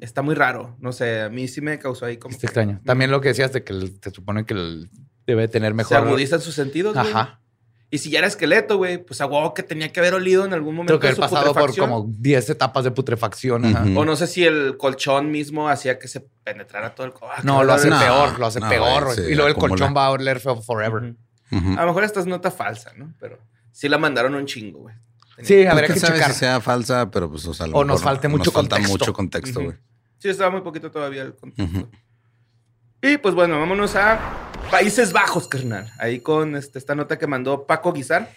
está 0.00 0.22
muy 0.22 0.34
raro. 0.34 0.76
No 0.80 0.92
sé, 0.92 1.20
a 1.22 1.28
mí 1.28 1.48
sí 1.48 1.60
me 1.60 1.78
causó 1.78 2.06
ahí 2.06 2.16
como. 2.18 2.34
Está 2.34 2.46
extraño. 2.46 2.80
También 2.84 3.10
lo 3.10 3.20
que 3.20 3.28
decías 3.28 3.52
de 3.52 3.64
que 3.64 3.72
el- 3.72 3.98
te 4.00 4.10
supone 4.10 4.44
que 4.46 4.54
el- 4.54 4.90
debe 5.26 5.48
tener 5.48 5.70
Se 5.72 5.74
mejor. 5.76 5.96
agudizan 5.98 6.40
sus 6.40 6.54
sentidos, 6.54 6.94
güey. 6.94 7.08
Ajá. 7.10 7.40
Y 7.88 7.98
si 7.98 8.10
ya 8.10 8.18
era 8.18 8.26
esqueleto, 8.26 8.78
güey, 8.78 8.98
pues 8.98 9.20
a 9.20 9.26
huevo 9.26 9.54
que 9.54 9.62
tenía 9.62 9.92
que 9.92 10.00
haber 10.00 10.14
olido 10.14 10.44
en 10.44 10.52
algún 10.52 10.74
momento 10.74 10.98
Creo 10.98 11.00
que 11.00 11.06
haber 11.06 11.14
su 11.14 11.20
pasado 11.20 11.54
por 11.54 11.76
como 11.76 12.06
10 12.18 12.50
etapas 12.50 12.82
de 12.82 12.90
putrefacción. 12.90 13.64
ajá. 13.64 13.84
Ujú. 13.84 14.00
O 14.00 14.04
no 14.04 14.16
sé 14.16 14.26
si 14.26 14.44
el 14.44 14.76
colchón 14.76 15.30
mismo 15.30 15.68
hacía 15.68 15.98
que 16.00 16.08
se 16.08 16.20
penetrara 16.42 16.94
todo 16.96 17.06
el... 17.06 17.12
Ah, 17.22 17.40
No, 17.44 17.62
lo 17.62 17.72
hace 17.72 17.88
No, 17.88 17.98
peor, 18.00 18.38
lo 18.40 18.46
hace 18.46 18.58
no, 18.58 18.68
peor. 18.68 19.14
sí, 19.14 19.22
y 19.30 19.34
luego 19.36 19.48
el 19.48 19.54
colchón 19.54 19.94
va 19.96 20.06
a 20.06 20.10
oler 20.10 20.40
feo 20.40 20.60
forever. 20.60 21.14
A 21.52 21.80
lo 21.82 21.86
mejor 21.86 22.02
esta 22.02 22.18
es 22.18 22.26
nota 22.26 22.50
falsa, 22.50 22.92
¿no? 22.96 23.14
Pero 23.20 23.38
sí 23.70 23.88
la 23.88 23.98
mandaron 23.98 24.34
un 24.34 24.46
chingo, 24.46 24.80
güey. 24.80 24.94
Sí, 25.42 25.54
Pues, 25.54 25.66
habría 25.68 25.86
que 25.88 26.00
sabe 26.00 26.14
checar. 26.18 26.32
si 26.32 26.38
sea 26.40 26.60
falsa, 26.60 27.10
pero 27.10 27.30
pues, 27.30 27.46
o 27.46 27.54
sea, 27.54 27.66
a 27.66 27.68
lo 27.68 27.76
O 27.76 27.84
nos 27.84 28.02
falte 28.02 28.26
mucho 28.26 28.46
nos 28.46 28.54
falta 28.54 28.76
contexto. 28.76 28.92
mucho 28.98 29.12
contexto, 29.12 29.60
güey. 29.62 29.76
Sí, 30.18 30.28
estaba 30.28 30.50
muy 30.50 30.62
poquito 30.62 30.90
todavía 30.90 31.22
el 31.22 31.34
contexto. 31.34 31.78
Ujú. 31.78 31.90
Y 33.02 33.18
pues 33.18 33.34
bueno, 33.34 33.58
vámonos 33.58 33.94
a 33.96 34.50
Países 34.70 35.12
Bajos, 35.12 35.46
carnal. 35.48 35.90
Ahí 35.98 36.20
con 36.20 36.56
este, 36.56 36.78
esta 36.78 36.94
nota 36.94 37.18
que 37.18 37.26
mandó 37.26 37.66
Paco 37.66 37.92
Guizar. 37.92 38.30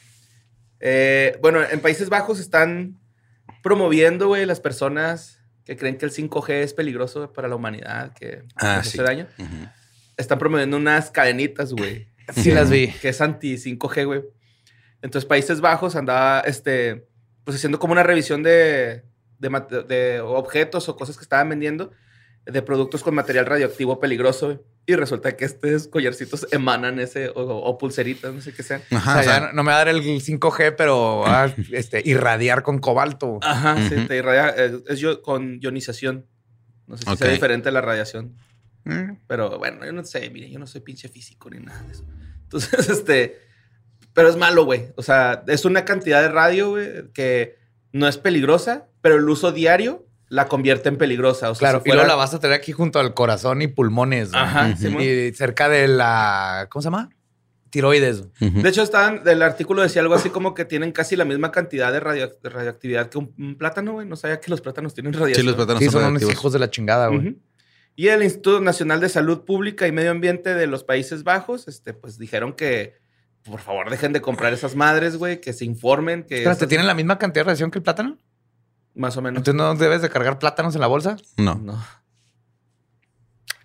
Eh, 0.80 1.38
bueno, 1.42 1.62
en 1.64 1.80
Países 1.80 2.10
Bajos 2.10 2.40
están 2.40 3.00
promoviendo, 3.64 4.28
güey, 4.28 4.46
las 4.46 4.60
personas 4.60 5.40
que 5.66 5.76
creen 5.78 5.98
que 5.98 6.06
el 6.06 6.12
5G 6.12 6.50
es 6.64 6.74
peligroso 6.74 7.32
para 7.34 7.48
la 7.48 7.56
humanidad, 7.56 8.14
que 8.14 8.44
Ah, 8.56 8.78
nos 8.78 8.88
sí. 8.88 8.98
hace 9.00 9.04
daño. 9.04 9.28
Ujú. 9.38 9.68
Están 10.18 10.40
promoviendo 10.40 10.78
unas 10.78 11.12
cadenitas, 11.12 11.74
güey. 11.74 12.08
Sí 12.36 12.52
las 12.52 12.70
vi. 12.70 12.90
que 12.90 13.10
es 13.10 13.22
anti 13.22 13.58
5G, 13.58 14.06
güey. 14.06 14.22
Entonces, 15.02 15.28
Países 15.28 15.62
Bajos 15.62 15.96
andaba, 15.96 16.42
este, 16.42 17.08
pues 17.44 17.56
haciendo 17.58 17.80
como 17.80 17.94
una 17.94 18.04
revisión 18.04 18.44
de, 18.44 19.04
de, 19.40 20.22
objetos 20.22 20.90
o 20.90 20.96
cosas 20.96 21.18
que 21.18 21.24
estaban 21.24 21.50
vendiendo 21.50 21.92
de 22.46 22.62
productos 22.62 23.04
con 23.04 23.14
material 23.16 23.46
radioactivo 23.46 24.00
peligroso. 24.00 24.64
Y 24.86 24.96
resulta 24.96 25.38
que 25.38 25.46
estos 25.46 25.88
collarcitos 25.88 26.48
emanan 26.52 27.00
ese, 27.00 27.30
o, 27.30 27.42
o 27.44 27.78
pulseritas, 27.78 28.34
no 28.34 28.42
sé 28.42 28.54
qué 28.54 28.64
sean. 28.64 28.82
Ajá, 28.90 29.20
o 29.20 29.22
sea, 29.22 29.22
o 29.22 29.24
sea, 29.24 29.40
no, 29.48 29.54
no 29.54 29.64
me 29.64 29.72
va 29.72 29.76
a 29.76 29.86
dar 29.86 29.90
el 29.90 30.02
5G, 30.02 30.74
pero 30.76 31.20
va 31.20 31.44
a 31.44 31.56
este, 31.74 32.02
irradiar 32.06 32.64
con 32.64 32.80
cobalto. 32.80 33.38
Ajá, 33.44 33.78
sí, 33.88 33.96
te 34.08 34.16
irradia, 34.18 34.50
es 34.88 34.98
yo, 35.00 35.22
con 35.22 35.60
ionización. 35.62 36.26
No 36.88 36.98
sé 36.98 37.04
si 37.08 37.18
sea 37.18 37.28
Ok. 37.28 37.34
diferente 37.34 37.70
a 37.70 37.72
la 37.72 37.82
radiación. 37.82 38.36
mm, 38.86 39.12
Pero 39.28 39.60
bueno, 39.60 39.86
yo 39.86 39.92
no 39.94 40.04
sé, 40.04 40.28
mire, 40.32 40.50
yo 40.50 40.58
no 40.58 40.66
soy 40.66 40.82
pinche 40.82 41.08
físico 41.08 41.52
ni 41.52 41.60
nada 41.60 41.84
de 41.84 41.92
eso. 41.92 42.06
Entonces, 42.46 42.90
este, 42.90 43.38
pero 44.14 44.28
es 44.28 44.38
malo, 44.38 44.66
güey. 44.66 44.88
O 44.96 45.04
sea, 45.04 45.44
es 45.46 45.66
una 45.66 45.86
cantidad 45.86 46.20
de 46.24 46.30
radio, 46.30 46.70
güey, 46.72 47.12
que 47.14 47.59
no 47.92 48.08
es 48.08 48.18
peligrosa, 48.18 48.88
pero 49.02 49.16
el 49.16 49.28
uso 49.30 49.52
diario 49.52 50.06
la 50.28 50.48
convierte 50.48 50.90
en 50.90 50.98
peligrosa. 50.98 51.50
O 51.50 51.56
sea, 51.56 51.70
Claro, 51.70 51.82
si 51.84 51.90
y 51.90 51.94
luego 51.94 52.08
la 52.08 52.16
vas 52.16 52.34
a 52.34 52.40
tener 52.40 52.56
aquí 52.56 52.72
junto 52.72 53.00
al 53.00 53.14
corazón 53.14 53.62
y 53.64 53.68
pulmones. 53.68 54.30
Ajá, 54.34 54.70
Ujú. 54.70 54.78
Simón. 54.78 55.02
Y 55.04 55.34
cerca 55.34 55.70
de 55.70 55.88
la. 55.88 56.68
¿Cómo 56.70 56.82
se 56.82 56.88
llama? 56.88 57.10
Tiroides. 57.72 58.24
De 58.40 58.68
hecho, 58.70 58.82
estaban, 58.82 59.22
el 59.28 59.44
artículo 59.44 59.84
decía 59.84 60.02
algo 60.02 60.16
así 60.16 60.30
como 60.32 60.56
que 60.56 60.66
tienen 60.66 60.92
casi 60.92 61.16
la 61.16 61.24
misma 61.26 61.52
cantidad 61.52 61.92
de, 61.94 62.00
radio- 62.00 62.36
de 62.42 62.50
radioactividad 62.50 63.10
que 63.10 63.20
un, 63.20 63.34
un 63.38 63.58
plátano, 63.60 63.94
güey. 63.94 64.08
No 64.08 64.16
sabía 64.16 64.40
que 64.40 64.50
los 64.50 64.60
plátanos 64.62 64.96
tienen 64.96 65.14
Sí, 65.14 65.20
radiación. 65.20 65.46
los 65.46 65.56
plátanos 65.56 65.80
Sí, 65.80 65.86
son 65.86 65.92
son 65.94 66.02
unos 66.02 66.14
radioactivos. 66.14 66.34
hijos 66.34 66.54
de 66.54 66.60
la 66.60 66.70
chingada, 66.72 67.08
güey. 67.08 67.20
Ujú. 67.20 67.38
Y 67.96 68.08
el 68.08 68.24
Instituto 68.24 68.60
Nacional 68.62 69.00
de 69.02 69.10
Salud 69.10 69.42
Pública 69.46 69.86
y 69.88 69.92
Medio 69.92 70.10
Ambiente 70.12 70.56
de 70.56 70.66
los 70.68 70.84
Países 70.84 71.24
Bajos, 71.24 71.68
este, 71.68 71.94
pues 71.94 72.18
dijeron 72.18 72.54
que 72.54 72.96
por 73.44 73.60
favor 73.62 73.90
dejen 73.90 74.14
de 74.14 74.22
comprar 74.22 74.54
esas 74.54 74.76
madres, 74.76 75.18
güey, 75.18 75.42
que 75.42 75.54
se 75.54 75.66
informen 75.66 76.24
que 76.24 76.36
Espérate, 76.38 76.58
esas- 76.60 76.70
¿tienen 76.70 76.88
la 76.88 76.94
misma 76.94 77.18
cantidad 77.18 77.42
de 77.42 77.46
radiación 77.46 77.72
que 77.72 77.80
el 77.80 77.84
plátano? 77.84 78.18
más 78.96 79.16
o 79.16 79.22
menos. 79.22 79.38
Entonces 79.40 79.56
no 79.58 79.76
debes 79.76 80.02
de 80.02 80.10
cargar 80.10 80.40
plátanos 80.40 80.76
en 80.76 80.82
la 80.82 80.88
bolsa. 80.88 81.16
No. 81.38 81.56
no. 81.56 81.82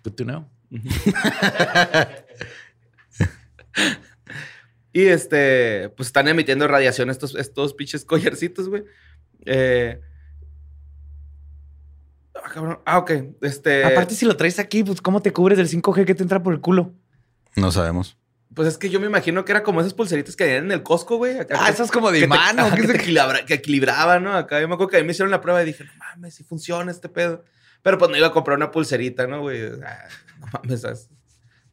Good 0.03 0.13
to 0.13 0.23
know. 0.23 0.47
Y 4.93 5.07
este, 5.07 5.89
pues 5.97 6.07
están 6.07 6.29
emitiendo 6.29 6.65
radiación 6.69 7.09
estos, 7.09 7.35
estos 7.35 7.73
pinches 7.73 8.05
collarcitos, 8.05 8.69
güey. 8.69 8.85
Eh, 9.45 9.99
ah, 12.33 12.49
cabrón. 12.53 12.79
Ah, 12.85 12.99
ok. 12.99 13.11
Este. 13.41 13.83
Aparte, 13.83 14.15
si 14.15 14.25
lo 14.25 14.37
traes 14.37 14.57
aquí, 14.57 14.85
pues 14.85 15.01
¿cómo 15.01 15.21
te 15.21 15.33
cubres 15.33 15.57
del 15.57 15.67
5G 15.67 16.05
que 16.05 16.15
te 16.15 16.23
entra 16.23 16.41
por 16.41 16.53
el 16.53 16.61
culo? 16.61 16.93
No 17.57 17.73
sabemos. 17.73 18.17
Pues 18.53 18.67
es 18.69 18.77
que 18.77 18.89
yo 18.89 18.99
me 19.01 19.07
imagino 19.07 19.43
que 19.43 19.51
era 19.51 19.63
como 19.63 19.81
esas 19.81 19.93
pulseritas 19.93 20.35
que 20.35 20.43
habían 20.45 20.65
en 20.65 20.71
el 20.71 20.83
Costco, 20.83 21.17
güey. 21.17 21.39
acá 21.39 21.57
Ah, 21.59 21.65
que- 21.65 21.71
eso 21.73 21.83
es 21.83 21.91
como 21.91 22.09
de 22.11 22.19
que 22.21 22.27
te- 22.27 22.33
imán, 22.33 22.57
¿o 22.59 22.63
ajá, 22.67 22.75
qué 22.75 22.81
que, 22.83 22.87
te 22.87 22.97
equilibra- 22.97 23.45
que 23.45 23.53
equilibraba, 23.55 24.19
¿no? 24.19 24.33
Acá 24.33 24.61
yo 24.61 24.67
me 24.67 24.75
acuerdo 24.75 24.91
que 24.91 24.97
a 24.97 24.99
mí 25.01 25.05
me 25.05 25.11
hicieron 25.11 25.31
la 25.31 25.41
prueba 25.41 25.61
y 25.61 25.65
dije, 25.65 25.83
no 25.83 25.91
mames, 25.97 26.35
si 26.35 26.43
funciona 26.43 26.91
este 26.91 27.09
pedo. 27.09 27.43
Pero 27.81 27.97
pues 27.97 28.09
no 28.11 28.17
iba 28.17 28.27
a 28.27 28.31
comprar 28.31 28.55
una 28.57 28.71
pulserita, 28.71 29.27
¿no, 29.27 29.41
güey? 29.41 29.61
Ah, 29.85 30.05
no 30.39 30.47
mames, 30.53 30.83
es- 30.85 31.09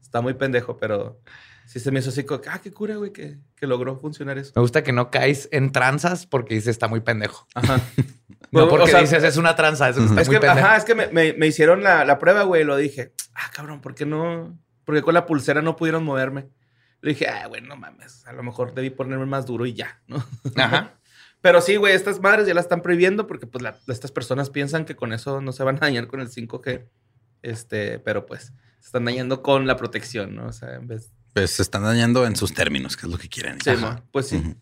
está 0.01 0.19
muy 0.21 0.33
pendejo, 0.33 0.77
pero 0.77 1.21
sí 1.65 1.79
se 1.79 1.89
me 1.91 1.99
hizo 1.99 2.09
así 2.09 2.23
como, 2.23 2.41
ah, 2.49 2.59
qué 2.61 2.71
cura, 2.73 2.95
güey, 2.97 3.13
que, 3.13 3.37
que 3.55 3.65
logró 3.67 3.97
funcionar 3.97 4.37
eso. 4.37 4.51
Me 4.55 4.61
gusta 4.61 4.83
que 4.83 4.91
no 4.91 5.09
caes 5.09 5.47
en 5.51 5.71
tranzas 5.71 6.25
porque 6.25 6.55
dices 6.55 6.69
está 6.69 6.87
muy 6.87 6.99
pendejo. 7.01 7.47
Ajá. 7.55 7.79
No 8.51 8.67
porque 8.69 8.83
o 8.83 8.87
sea, 8.87 8.99
dices 9.01 9.23
es 9.23 9.37
una 9.37 9.55
tranza, 9.55 9.89
eso 9.89 10.03
está 10.05 10.21
Es 10.21 10.27
muy 10.27 10.35
que, 10.35 10.41
pendejo. 10.41 10.67
ajá, 10.67 10.77
es 10.77 10.85
que 10.85 10.93
me, 10.93 11.07
me- 11.07 11.33
me 11.33 11.47
hicieron 11.47 11.81
la, 11.81 12.05
la 12.05 12.19
prueba, 12.19 12.43
güey, 12.43 12.61
y 12.61 12.65
lo 12.65 12.77
dije, 12.77 13.11
ah, 13.33 13.49
cabrón, 13.51 13.81
¿por 13.81 13.95
qué 13.95 14.05
no? 14.05 14.55
Porque 14.85 15.01
con 15.01 15.15
la 15.15 15.25
pulsera 15.25 15.63
no 15.63 15.75
pudieron 15.75 16.03
moverme. 16.03 16.49
Le 17.03 17.09
dije, 17.09 17.27
ah, 17.27 17.47
güey, 17.47 17.61
no 17.61 17.75
mames, 17.75 18.25
a 18.25 18.31
lo 18.31 18.43
mejor 18.43 18.73
debí 18.73 18.89
ponerme 18.89 19.25
más 19.25 19.45
duro 19.45 19.65
y 19.65 19.73
ya, 19.73 20.01
¿no? 20.07 20.25
Ajá. 20.55 20.93
Pero 21.41 21.59
sí, 21.59 21.75
güey, 21.75 21.93
estas 21.93 22.21
madres 22.21 22.47
ya 22.47 22.53
las 22.53 22.63
están 22.63 22.81
prohibiendo 22.81 23.27
porque 23.27 23.45
pues 23.45 23.61
la- 23.61 23.77
estas 23.89 24.11
personas 24.13 24.49
piensan 24.49 24.85
que 24.85 24.95
con 24.95 25.11
eso 25.11 25.41
no 25.41 25.51
se 25.51 25.63
van 25.63 25.75
a 25.75 25.79
dañar 25.81 26.07
con 26.07 26.21
el 26.21 26.29
5G. 26.29 26.85
Este, 27.41 27.99
pero 27.99 28.25
pues 28.25 28.53
se 28.79 28.85
están 28.85 29.03
dañando 29.03 29.41
con 29.41 29.67
la 29.67 29.75
protección, 29.75 30.33
¿no? 30.33 30.45
O 30.47 30.53
sea, 30.53 30.75
en 30.75 30.87
vez... 30.87 31.11
Pues 31.33 31.51
se 31.51 31.61
están 31.61 31.83
dañando 31.83 32.25
en 32.25 32.37
sus 32.37 32.53
términos, 32.53 32.95
que 32.95 33.05
es 33.07 33.11
lo 33.11 33.17
que 33.17 33.27
quieren. 33.27 33.59
Sí, 33.59 33.71
pues 34.13 34.29
sí. 34.29 34.55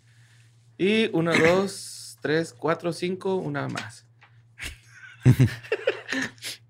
Y 0.80 1.12
una, 1.16 1.38
dos, 1.38 2.18
tres, 2.24 2.52
cuatro, 2.58 2.92
cinco, 2.92 3.36
una 3.36 3.68
más. 3.68 4.08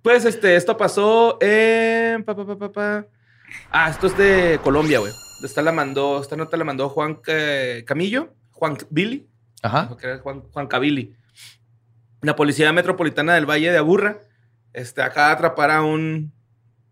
pues 0.01 0.25
este, 0.25 0.57
esto 0.57 0.75
pasó 0.75 1.37
en... 1.41 2.25
pa, 2.25 2.35
pa, 2.35 2.45
pa, 2.45 2.57
pa, 2.57 2.71
pa. 2.73 3.07
Ah, 3.71 3.89
esto 3.89 4.07
es 4.07 4.17
de 4.17 4.59
Colombia, 4.61 4.99
güey. 4.99 5.13
Esta 5.43 5.61
la 5.61 5.71
mandó, 5.71 6.21
esta 6.21 6.35
nota 6.35 6.57
la 6.57 6.63
mandó 6.63 6.89
Juan 6.89 7.19
eh, 7.27 7.83
Camillo, 7.85 8.33
Juan 8.51 8.77
Billy. 8.89 9.27
Ajá. 9.61 9.95
Que 9.99 10.07
era 10.07 10.19
Juan, 10.19 10.41
Juan 10.51 10.67
Cavili. 10.67 11.15
La 12.21 12.35
Policía 12.35 12.71
Metropolitana 12.73 13.33
del 13.33 13.49
Valle 13.49 13.71
de 13.71 13.77
Aburra 13.77 14.21
este, 14.73 15.01
acaba 15.01 15.27
de 15.27 15.33
atrapar 15.33 15.71
a 15.71 15.81
un, 15.81 16.33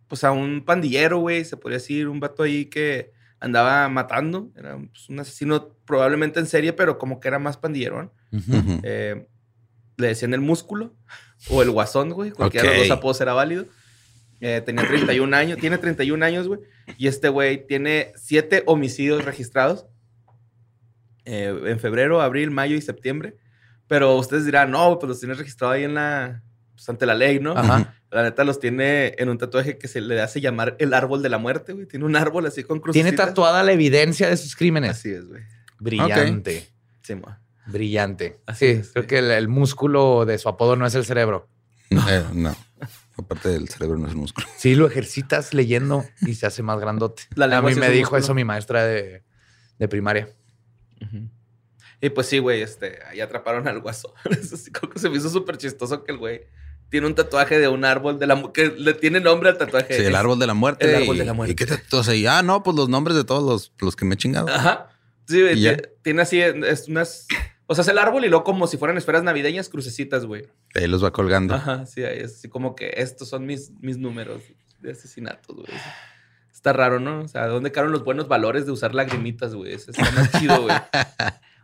pues 0.08 0.24
a 0.24 0.32
un 0.32 0.64
pandillero, 0.66 1.20
güey, 1.20 1.46
se 1.46 1.58
podría 1.58 1.78
decir, 1.78 2.08
un 2.08 2.20
vato 2.20 2.44
ahí 2.44 2.66
que 2.66 3.14
andaba 3.40 3.88
matando. 3.90 4.52
Era 4.56 4.78
pues, 4.78 5.10
un 5.10 5.20
asesino 5.20 5.70
probablemente 5.86 6.40
en 6.40 6.46
serie, 6.46 6.74
pero 6.74 6.98
como 6.98 7.20
que 7.20 7.28
era 7.28 7.40
más 7.40 7.58
pandillero. 7.58 8.14
Ujú. 8.32 8.82
Eh, 8.84 9.28
le 9.98 10.08
decían 10.08 10.34
el 10.34 10.42
músculo 10.42 10.94
o 11.50 11.62
el 11.62 11.72
guasón, 11.72 12.10
güey. 12.12 12.32
Cualquiera 12.32 12.70
de 12.70 12.78
los 12.80 12.88
dos 12.88 12.98
apodos 12.98 13.22
era 13.22 13.34
válido. 13.34 13.66
Eh, 14.41 14.62
tenía 14.65 14.88
31 14.88 15.36
años, 15.36 15.60
tiene 15.60 15.78
31 15.78 16.25
años, 16.25 16.47
güey. 16.47 16.62
Y 16.97 17.08
este 17.08 17.30
güey 17.30 17.65
tiene 17.67 18.13
siete 18.15 18.63
homicidios 18.65 19.25
registrados 19.25 19.86
eh, 21.25 21.54
en 21.65 21.80
febrero, 21.80 22.21
abril, 22.21 22.52
mayo 22.52 22.75
y 22.75 22.82
septiembre. 22.82 23.36
Pero 23.88 24.15
ustedes 24.15 24.45
dirán, 24.45 24.71
no, 24.71 24.97
pues 24.99 25.10
los 25.10 25.19
tiene 25.19 25.36
registrados 25.36 25.75
ahí 25.75 25.84
en 25.84 25.95
la, 25.95 26.41
pues 26.73 26.88
ante 26.88 27.06
la 27.06 27.15
ley, 27.15 27.39
¿no? 27.39 27.58
Ajá. 27.58 27.95
La 28.12 28.23
neta 28.23 28.43
los 28.43 28.60
tiene 28.60 29.13
en 29.17 29.30
un 29.30 29.38
tatuaje 29.38 29.78
que 29.78 29.88
se 29.88 30.02
le 30.02 30.19
hace 30.19 30.41
llamar 30.41 30.75
el 30.80 30.93
árbol 30.93 31.21
de 31.21 31.30
la 31.30 31.38
muerte, 31.38 31.73
güey. 31.73 31.86
Tiene 31.86 32.06
un 32.06 32.15
árbol 32.15 32.45
así 32.47 32.63
con 32.63 32.80
crucecitas. 32.80 33.12
Tiene 33.12 33.17
tatuada 33.17 33.62
la 33.63 33.71
evidencia 33.71 34.30
de 34.30 34.38
sus 34.38 34.56
crímenes. 34.56 34.91
Así 34.91 35.12
es, 35.12 35.28
güey. 35.28 35.43
Brillante. 35.80 36.69
Sí, 37.04 37.15
mo. 37.15 37.38
Brillante. 37.67 38.39
Así 38.47 38.65
sí, 38.65 38.71
es, 38.80 38.91
creo 38.93 39.04
sí. 39.04 39.08
que 39.08 39.19
el, 39.19 39.30
el 39.30 39.47
músculo 39.47 40.25
de 40.25 40.39
su 40.39 40.49
apodo 40.49 40.75
no 40.75 40.88
es 40.88 40.95
el 40.95 41.06
cerebro. 41.06 41.47
Eh, 41.91 42.23
no. 42.34 42.56
Aparte 43.22 43.50
del 43.50 43.68
cerebro 43.70 43.98
no 43.98 44.06
es 44.08 44.12
el 44.12 44.18
músculo. 44.18 44.48
Sí, 44.58 44.76
lo 44.76 44.88
ejercitas 44.88 45.54
leyendo 45.54 46.06
y 46.22 46.36
se 46.36 46.46
hace 46.46 46.64
más 46.64 46.80
grandote. 46.80 47.24
La 47.36 47.46
A 47.58 47.62
mí 47.62 47.74
sí 47.74 47.80
me 47.80 47.88
un 47.88 47.94
dijo 47.94 48.02
músculo. 48.12 48.20
eso 48.24 48.34
mi 48.34 48.44
maestra 48.44 48.84
de, 48.86 49.24
de 49.78 49.88
primaria. 49.88 50.30
Y 52.02 52.10
pues 52.10 52.28
sí, 52.28 52.40
güey, 52.40 52.62
este, 52.62 53.00
ahí 53.10 53.20
atraparon 53.20 53.68
al 53.68 53.80
guaso. 53.82 54.14
Como 54.80 54.94
que 54.94 55.00
se 55.00 55.10
me 55.10 55.18
hizo 55.18 55.30
súper 55.30 55.58
chistoso 55.58 56.04
que 56.04 56.12
el 56.14 56.18
güey 56.18 56.42
tiene 56.90 57.08
un 57.08 57.14
tatuaje 57.16 57.60
de 57.60 57.68
un 57.68 57.84
árbol 57.86 58.18
de 58.20 58.26
la 58.26 58.42
que 58.54 58.68
le 58.70 58.94
tiene 58.94 59.20
nombre 59.20 59.50
al 59.50 59.58
tatuaje. 59.58 59.96
Sí, 59.98 60.04
el 60.06 60.16
árbol 60.16 60.40
de 60.40 60.48
la 60.48 60.54
muerte. 60.54 60.90
el 60.90 61.04
árbol 61.04 61.16
y- 61.18 61.20
de 61.20 61.26
la 61.26 61.34
muerte. 61.34 61.52
¿Y 61.52 61.56
qué 61.56 61.66
tatuajes 61.66 62.10
ahí? 62.10 62.26
Ah, 62.26 62.42
no, 62.42 62.64
pues 62.64 62.76
los 62.76 62.88
nombres 62.90 63.16
de 63.18 63.26
todos 63.26 63.44
los, 63.44 63.74
los 63.80 63.96
que 63.96 64.06
me 64.06 64.16
he 64.16 64.18
chingado. 64.18 64.48
Ajá. 64.50 64.90
Sí, 65.28 65.44
tiene 66.02 66.22
así, 66.24 66.42
es 66.42 66.88
unas. 66.88 67.28
O 67.72 67.76
sea, 67.76 67.84
es 67.84 67.88
el 67.88 68.00
árbol 68.00 68.26
y 68.26 68.30
luego 68.30 68.44
como 68.44 68.66
si 68.66 68.78
fueran 68.78 68.98
esferas 68.98 69.22
navideñas, 69.22 69.70
crucecitas, 69.70 70.26
güey. 70.26 70.48
Ahí 70.74 70.88
los 70.88 71.04
va 71.04 71.12
colgando. 71.12 71.54
Ajá, 71.54 71.86
sí, 71.86 72.04
ahí 72.04 72.18
es 72.18 72.38
así 72.38 72.50
como 72.50 72.76
que 72.76 72.94
estos 72.98 73.30
son 73.30 73.46
mis, 73.46 73.70
mis 73.80 74.00
números 74.00 74.42
de 74.80 74.92
asesinatos, 74.92 75.56
güey. 75.56 75.68
Está 76.52 76.74
raro, 76.74 77.00
¿no? 77.00 77.22
O 77.22 77.28
sea, 77.28 77.46
¿dónde 77.46 77.72
quedaron 77.72 77.92
los 77.92 78.04
buenos 78.04 78.28
valores 78.28 78.66
de 78.66 78.72
usar 78.72 78.96
lagrimitas, 78.96 79.54
güey? 79.54 79.74
Eso 79.74 79.92
está 79.92 80.10
más 80.12 80.32
chido, 80.32 80.64
güey. 80.64 80.76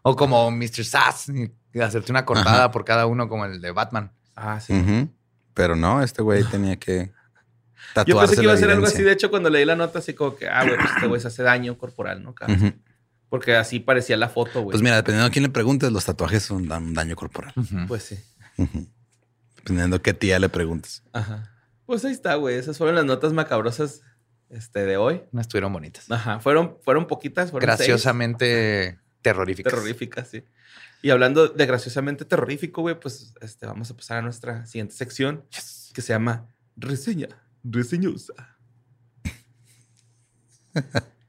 O 0.08 0.16
como 0.16 0.52
Mr. 0.52 0.86
Sass, 0.86 1.32
y 1.74 1.80
hacerte 1.80 2.12
una 2.12 2.26
cortada 2.26 2.70
por 2.70 2.86
cada 2.86 3.08
uno 3.08 3.28
como 3.28 3.46
el 3.46 3.60
de 3.60 3.72
Batman. 3.72 4.12
Ah, 4.36 4.60
sí. 4.60 5.10
Pero 5.56 5.76
no, 5.76 6.04
este 6.04 6.22
güey 6.22 6.44
tenía 6.52 6.76
que 6.76 7.12
tatuarse 7.96 8.12
Yo 8.12 8.20
pensé 8.20 8.36
que 8.36 8.44
iba 8.44 8.54
a 8.54 8.58
ser 8.58 8.70
algo 8.70 8.86
así, 8.86 9.02
de 9.02 9.12
hecho, 9.12 9.32
cuando 9.32 9.50
leí 9.50 9.66
la 9.66 9.76
nota, 9.76 9.98
así 9.98 10.14
como 10.14 10.36
que, 10.36 10.48
ah, 10.48 10.64
güey, 10.64 10.76
pues 10.76 10.92
este 10.94 11.08
güey 11.08 11.20
se 11.20 11.30
hace 11.30 11.42
daño 11.42 11.76
corporal, 11.80 12.22
¿no? 12.22 12.30
Ujú. 12.30 12.74
Porque 13.30 13.56
así 13.56 13.80
parecía 13.80 14.18
la 14.18 14.30
foto, 14.30 14.62
güey. 14.62 14.72
Pues 14.72 14.82
mira, 14.82 14.96
dependiendo 14.98 15.28
a 15.28 15.32
quién 15.32 15.44
le 15.44 15.50
preguntes, 15.50 15.92
los 15.92 16.06
tatuajes 16.06 16.44
son 16.44 16.68
dan 16.68 16.84
un 16.84 16.94
daño 16.94 17.16
corporal. 17.16 17.54
Pues 17.88 18.04
sí. 18.04 18.18
Dependiendo 19.58 19.98
a 19.98 20.02
qué 20.02 20.14
tía 20.14 20.40
le 20.40 20.50
preguntes. 20.50 21.04
Ajá. 21.12 21.52
Pues 21.86 22.06
ahí 22.06 22.12
está, 22.12 22.36
güey. 22.36 22.56
Esas 22.56 22.78
fueron 22.78 22.96
las 22.96 23.06
notas 23.06 23.34
macabrosas 23.34 24.02
este, 24.50 24.86
de 24.86 24.98
hoy. 24.98 25.24
No 25.32 25.42
estuvieron 25.42 25.74
bonitas. 25.74 26.10
Ajá. 26.10 26.40
Fueron, 26.40 26.78
fueron 26.82 27.08
poquitas, 27.08 27.52
fueron 27.52 27.68
seis. 27.78 27.88
Graciosamente 27.88 29.00
terroríficas. 29.22 29.74
terroríficas, 29.74 30.28
sí. 30.30 30.44
Y 31.02 31.10
hablando 31.10 31.48
de 31.48 31.66
graciosamente 31.66 32.26
terrorífico, 32.26 32.82
güey, 32.82 33.00
pues 33.00 33.34
este, 33.42 33.66
vamos 33.66 33.92
a 33.92 33.96
pasar 33.96 34.20
a 34.20 34.22
nuestra 34.22 34.66
siguiente 34.66 34.96
sección 34.96 35.46
que 35.94 36.02
se 36.02 36.14
llama 36.14 36.48
Reseña 36.76 37.30
Reseñosa. 37.64 38.34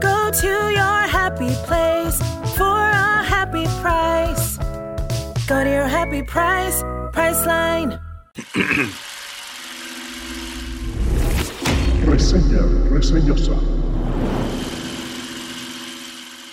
Go 0.00 0.30
to 0.30 0.70
your 0.70 1.06
happy 1.08 1.48
place 1.66 2.18
for 2.56 2.76
a 2.90 3.22
happy 3.24 3.64
price. 3.80 4.58
Go 5.46 5.64
to 5.64 5.70
your 5.70 5.88
happy 5.88 6.22
price, 6.22 6.82
Priceline. 7.12 7.98
Reseña 12.06 12.60
reseñosa. 12.90 13.52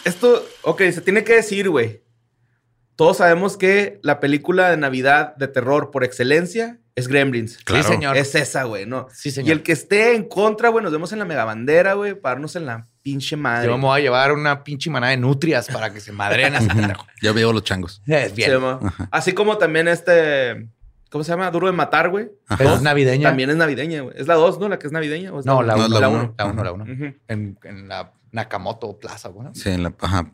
Esto, 0.05 0.45
ok, 0.63 0.81
se 0.91 1.01
tiene 1.01 1.23
que 1.23 1.35
decir, 1.35 1.69
güey. 1.69 2.03
Todos 2.95 3.17
sabemos 3.17 3.57
que 3.57 3.99
la 4.03 4.19
película 4.19 4.69
de 4.69 4.77
Navidad 4.77 5.35
de 5.35 5.47
terror 5.47 5.91
por 5.91 6.03
excelencia 6.03 6.79
es 6.95 7.07
Gremlins. 7.07 7.59
Sí, 7.65 7.83
señor. 7.83 8.15
Es 8.17 8.35
esa, 8.35 8.63
güey, 8.63 8.85
¿no? 8.85 9.07
Sí, 9.11 9.31
señor. 9.31 9.49
Y 9.49 9.51
el 9.51 9.63
que 9.63 9.71
esté 9.71 10.15
en 10.15 10.25
contra, 10.27 10.69
güey, 10.69 10.83
nos 10.83 10.91
vemos 10.91 11.11
en 11.11 11.19
la 11.19 11.25
megabandera, 11.25 11.93
güey, 11.93 12.13
para 12.13 12.35
darnos 12.35 12.55
en 12.55 12.65
la 12.65 12.87
pinche 13.01 13.35
madre. 13.35 13.67
Yo 13.67 13.77
me 13.77 13.83
voy 13.85 13.99
a 13.99 14.03
llevar 14.03 14.31
una 14.31 14.63
pinche 14.63 14.89
manada 14.89 15.11
de 15.11 15.17
nutrias 15.17 15.67
para 15.67 15.91
que 15.91 15.99
se 15.99 16.11
madren 16.11 16.53
a 16.55 16.59
ese 16.59 16.67
pendejo. 16.73 17.05
Ya 17.21 17.31
veo 17.31 17.51
los 17.51 17.63
changos. 17.63 18.01
Es 18.07 18.35
bien. 18.35 18.51
llama. 18.51 18.79
Así 19.11 19.33
como 19.33 19.57
también 19.57 19.87
este. 19.87 20.69
¿Cómo 21.09 21.23
se 21.23 21.31
llama? 21.31 21.51
Duro 21.51 21.67
de 21.67 21.73
matar, 21.73 22.09
güey. 22.09 22.29
Es 22.59 22.81
navideña. 22.81 23.29
También 23.29 23.49
es 23.51 23.55
navideña, 23.55 24.01
güey. 24.01 24.15
¿Es 24.17 24.25
la 24.27 24.33
2, 24.33 24.59
no? 24.59 24.67
La 24.67 24.79
que 24.79 24.87
es 24.87 24.93
navideña. 24.93 25.31
¿o 25.31 25.39
es 25.39 25.45
No, 25.45 25.61
la 25.61 25.75
No, 25.75 25.85
1, 25.85 25.93
la 25.93 25.99
la 25.99 26.09
uno. 26.09 26.19
1, 26.23 26.33
la 26.37 26.45
1, 26.45 26.63
la 26.63 26.71
1. 26.71 26.83
Ujú. 26.85 27.15
En, 27.27 27.59
en 27.63 27.87
la 27.87 28.13
Nakamoto 28.31 28.97
Plaza, 28.97 29.29
güey. 29.29 29.47
¿no? 29.47 29.53
Sí, 29.53 29.69
en 29.69 29.83
la, 29.83 29.93
ajá. 29.99 30.31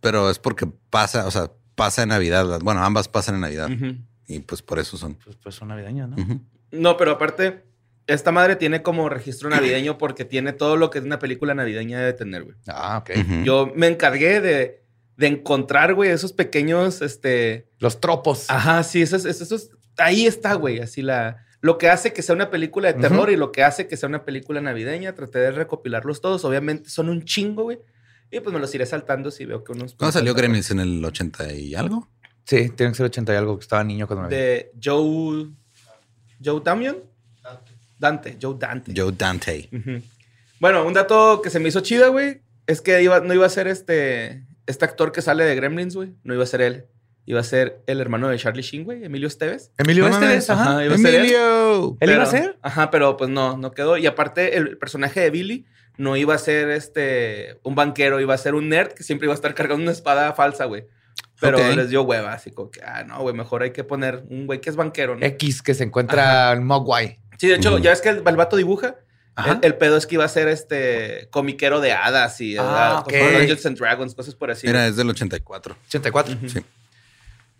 Pero 0.00 0.30
es 0.30 0.38
porque 0.38 0.68
pasa, 0.88 1.26
o 1.26 1.32
sea, 1.32 1.50
pasa 1.74 2.04
en 2.04 2.10
Navidad. 2.10 2.60
Bueno, 2.62 2.84
ambas 2.84 3.08
pasan 3.08 3.34
en 3.36 3.40
Navidad. 3.40 3.68
Y 4.32 4.40
pues 4.40 4.62
por 4.62 4.78
eso 4.78 4.96
son. 4.96 5.14
Pues, 5.16 5.36
pues 5.42 5.54
son 5.54 5.68
navideñas, 5.68 6.08
¿no? 6.08 6.16
No, 6.70 6.96
pero 6.96 7.12
aparte, 7.12 7.64
esta 8.06 8.30
madre 8.32 8.54
tiene 8.56 8.82
como 8.82 9.08
registro 9.08 9.50
navideño 9.50 9.98
porque 9.98 10.24
tiene 10.24 10.52
todo 10.52 10.76
lo 10.76 10.90
que 10.90 11.00
una 11.00 11.18
película 11.18 11.54
navideña 11.54 11.98
debe 11.98 12.12
tener, 12.12 12.44
güey. 12.44 12.56
Ah, 12.68 12.98
ok. 12.98 13.10
Yo 13.44 13.72
me 13.74 13.88
encargué 13.88 14.40
de, 14.40 14.84
de 15.16 15.26
encontrar, 15.26 15.94
güey, 15.94 16.10
esos 16.10 16.32
pequeños, 16.32 17.02
este... 17.02 17.68
Los 17.78 18.00
tropos. 18.00 18.48
Ajá, 18.50 18.82
sí, 18.84 19.02
esos, 19.02 19.24
esos, 19.24 19.50
esos- 19.50 19.70
ahí 19.98 20.26
está, 20.26 20.54
güey, 20.54 20.78
así 20.80 21.02
la... 21.02 21.44
Lo 21.62 21.76
que 21.76 21.90
hace 21.90 22.14
que 22.14 22.22
sea 22.22 22.34
una 22.34 22.48
película 22.50 22.90
de 22.90 22.98
terror 23.00 23.30
y 23.30 23.36
lo 23.36 23.52
que 23.52 23.62
hace 23.64 23.86
que 23.86 23.98
sea 23.98 24.08
una 24.08 24.24
película 24.24 24.62
navideña, 24.62 25.14
traté 25.14 25.40
de 25.40 25.50
recopilarlos 25.50 26.22
todos. 26.22 26.42
Obviamente 26.46 26.88
son 26.88 27.10
un 27.10 27.22
chingo, 27.24 27.64
güey. 27.64 27.78
Y 28.30 28.40
pues 28.40 28.54
me 28.54 28.60
los 28.60 28.74
iré 28.74 28.86
saltando 28.86 29.30
si 29.30 29.44
veo 29.44 29.62
que 29.62 29.72
unos... 29.72 29.94
¿Cuándo 29.94 30.12
salió 30.12 30.32
Gremlins? 30.32 30.70
¿En 30.70 30.80
el 30.80 31.04
80 31.04 31.52
y 31.52 31.74
algo? 31.74 32.08
Sí, 32.50 32.68
tienen 32.70 32.92
que 32.92 32.96
ser 32.96 33.06
80 33.06 33.32
y 33.32 33.36
algo, 33.36 33.56
que 33.56 33.62
estaba 33.62 33.84
niño 33.84 34.08
cuando 34.08 34.24
me 34.24 34.28
vi. 34.28 34.34
De 34.34 34.72
Joe... 34.82 35.46
Joe 36.44 36.60
Damian. 36.64 36.96
Dante, 37.96 38.36
Joe 38.42 38.56
Dante. 38.58 38.92
Joe 38.96 39.12
Dante. 39.16 39.68
Bueno, 40.58 40.84
un 40.84 40.92
dato 40.92 41.42
que 41.42 41.48
se 41.50 41.60
me 41.60 41.68
hizo 41.68 41.78
chida, 41.80 42.08
güey, 42.08 42.40
es 42.66 42.80
que 42.80 43.00
iba, 43.02 43.20
no 43.20 43.34
iba 43.34 43.46
a 43.46 43.50
ser 43.50 43.68
este, 43.68 44.44
este 44.66 44.84
actor 44.84 45.12
que 45.12 45.22
sale 45.22 45.44
de 45.44 45.54
Gremlins, 45.54 45.94
güey. 45.94 46.14
No 46.24 46.34
iba 46.34 46.42
a 46.42 46.46
ser 46.46 46.60
él. 46.62 46.86
Iba 47.24 47.38
a 47.38 47.44
ser 47.44 47.82
el 47.86 48.00
hermano 48.00 48.28
de 48.28 48.36
Charlie 48.38 48.62
Sheen, 48.62 48.82
güey, 48.84 49.04
Emilio 49.04 49.28
Esteves. 49.28 49.70
Emilio 49.78 50.08
No 50.08 50.14
Esteves, 50.14 50.50
ajá. 50.50 50.62
ajá, 50.62 50.84
iba 50.84 50.94
a 50.96 50.98
ser 50.98 51.14
él. 51.14 51.20
¡Emilio! 51.20 51.96
¿Él 52.00 52.10
iba 52.10 52.24
a 52.24 52.26
Pero- 52.26 52.26
ser? 52.30 52.58
Ajá, 52.62 52.90
pero 52.90 53.16
pues 53.16 53.30
no, 53.30 53.56
no 53.56 53.70
quedó. 53.70 53.96
Y 53.96 54.06
aparte, 54.06 54.56
el 54.56 54.76
personaje 54.76 55.20
de 55.20 55.30
Billy 55.30 55.66
no 55.98 56.16
iba 56.16 56.34
a 56.34 56.38
ser 56.38 56.70
este, 56.70 57.60
un 57.62 57.76
banquero, 57.76 58.18
iba 58.20 58.34
a 58.34 58.38
ser 58.38 58.54
un 58.56 58.68
nerd 58.70 58.92
que 58.94 59.04
siempre 59.04 59.26
iba 59.26 59.34
a 59.34 59.36
estar 59.36 59.54
cargando 59.54 59.82
una 59.82 59.92
espada 59.92 60.32
falsa, 60.32 60.64
güey. 60.64 60.86
Pero 61.40 61.58
les 61.74 61.88
dio 61.88 62.02
hueva, 62.02 62.32
así 62.34 62.50
como 62.50 62.70
que, 62.70 62.80
ah, 62.82 63.02
no, 63.04 63.20
güey, 63.22 63.34
mejor 63.34 63.62
hay 63.62 63.70
que 63.72 63.82
poner 63.84 64.24
un 64.28 64.46
güey 64.46 64.60
que 64.60 64.68
es 64.70 64.76
banquero, 64.76 65.16
¿no? 65.16 65.24
X 65.24 65.62
que 65.62 65.74
se 65.74 65.84
encuentra 65.84 66.52
en 66.52 66.64
Mogwai. 66.64 67.18
Sí, 67.38 67.48
de 67.48 67.54
hecho, 67.54 67.74
Ujú. 67.74 67.82
ya 67.82 67.92
es 67.92 68.00
que 68.02 68.10
el, 68.10 68.22
el 68.26 68.36
vato 68.36 68.56
dibuja. 68.56 68.96
El, 69.46 69.58
el 69.62 69.74
pedo 69.76 69.96
es 69.96 70.06
que 70.06 70.16
iba 70.16 70.24
a 70.24 70.28
ser 70.28 70.48
este 70.48 71.28
comiquero 71.30 71.80
de 71.80 71.92
hadas 71.92 72.42
y 72.42 72.58
Ah, 72.58 72.98
ah, 72.98 73.02
cosas, 73.04 73.22
ok. 73.22 73.32
Dungeons 73.38 73.66
and 73.66 73.78
Dragons, 73.78 74.14
cosas 74.14 74.34
por 74.34 74.50
así. 74.50 74.66
Mira, 74.66 74.86
es 74.86 74.96
del 74.96 75.08
84. 75.08 75.76
84. 75.88 76.36
Sí. 76.46 76.60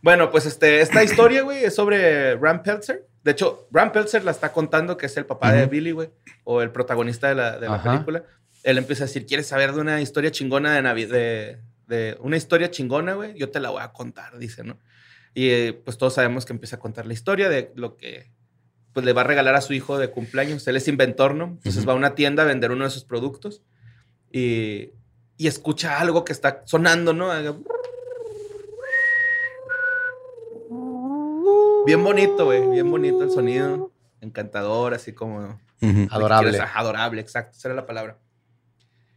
Bueno, 0.03 0.31
pues 0.31 0.45
este, 0.45 0.81
esta 0.83 1.03
historia, 1.03 1.43
güey, 1.43 1.64
es 1.64 1.75
sobre 1.75 2.37
Ram 2.37 2.62
Peltzer. 2.62 3.07
De 3.23 3.31
hecho, 3.31 3.66
Ram 3.71 3.93
Peltzer 3.93 4.25
la 4.25 4.31
está 4.31 4.53
contando 4.53 4.97
que 4.99 5.07
es 5.07 5.16
el 5.16 5.25
papá 5.27 5.53
de 5.53 5.66
Billy, 5.66 5.93
güey, 5.93 6.11
o 6.45 6.61
el 6.61 6.71
protagonista 6.71 7.29
de 7.29 7.35
la, 7.35 7.59
de 7.59 7.69
la 7.69 7.83
película. 7.83 8.25
Él 8.62 8.77
empieza 8.77 9.05
a 9.05 9.07
decir, 9.07 9.25
¿quieres 9.25 9.47
saber 9.47 9.73
de 9.73 9.81
una 9.81 10.03
historia 10.03 10.31
chingona 10.31 10.75
de 10.75 10.83
Navidad? 10.83 11.11
De, 11.14 11.59
de 11.90 12.16
una 12.20 12.38
historia 12.38 12.70
chingona, 12.70 13.12
güey, 13.14 13.37
yo 13.38 13.50
te 13.50 13.61
la 13.61 13.68
voy 13.68 13.83
a 13.83 13.92
contar, 13.92 14.38
dice, 14.38 14.64
¿no? 14.64 14.79
Y 15.35 15.50
eh, 15.50 15.72
pues 15.85 15.98
todos 15.98 16.14
sabemos 16.14 16.46
que 16.46 16.53
empieza 16.55 16.76
a 16.76 16.79
contar 16.81 17.05
la 17.07 17.12
historia 17.12 17.48
de 17.50 17.70
lo 17.74 17.96
que 17.98 18.31
pues 18.92 19.05
le 19.07 19.12
va 19.12 19.20
a 19.20 19.24
regalar 19.24 19.55
a 19.55 19.61
su 19.61 19.72
hijo 19.74 19.98
de 19.98 20.11
cumpleaños. 20.11 20.66
Él 20.66 20.76
es 20.76 20.88
inventor, 20.88 21.35
¿no? 21.35 21.44
Entonces 21.44 21.87
va 21.87 21.92
a 21.92 21.96
una 21.96 22.14
tienda 22.16 22.42
a 22.42 22.46
vender 22.46 22.70
uno 22.72 22.85
de 22.85 22.90
sus 22.90 23.05
productos 23.05 23.62
y, 24.33 24.90
y 25.37 25.46
escucha 25.46 26.00
algo 26.00 26.24
que 26.24 26.33
está 26.33 26.62
sonando, 26.64 27.12
¿no? 27.12 27.31
Bien 31.87 32.03
bonito, 32.05 32.44
güey. 32.44 32.68
Bien 32.70 32.90
bonito 32.90 33.22
el 33.22 33.31
sonido. 33.31 33.92
Encantador, 34.20 34.94
así 34.94 35.12
como... 35.12 35.61
Ujú. 35.83 36.09
Adorable. 36.11 36.50
Quieres- 36.50 36.61
ajá, 36.61 36.81
Adorable, 36.81 37.20
exacto. 37.20 37.57
Esa 37.57 37.68
era 37.68 37.74
la 37.76 37.87
palabra. 37.87 38.18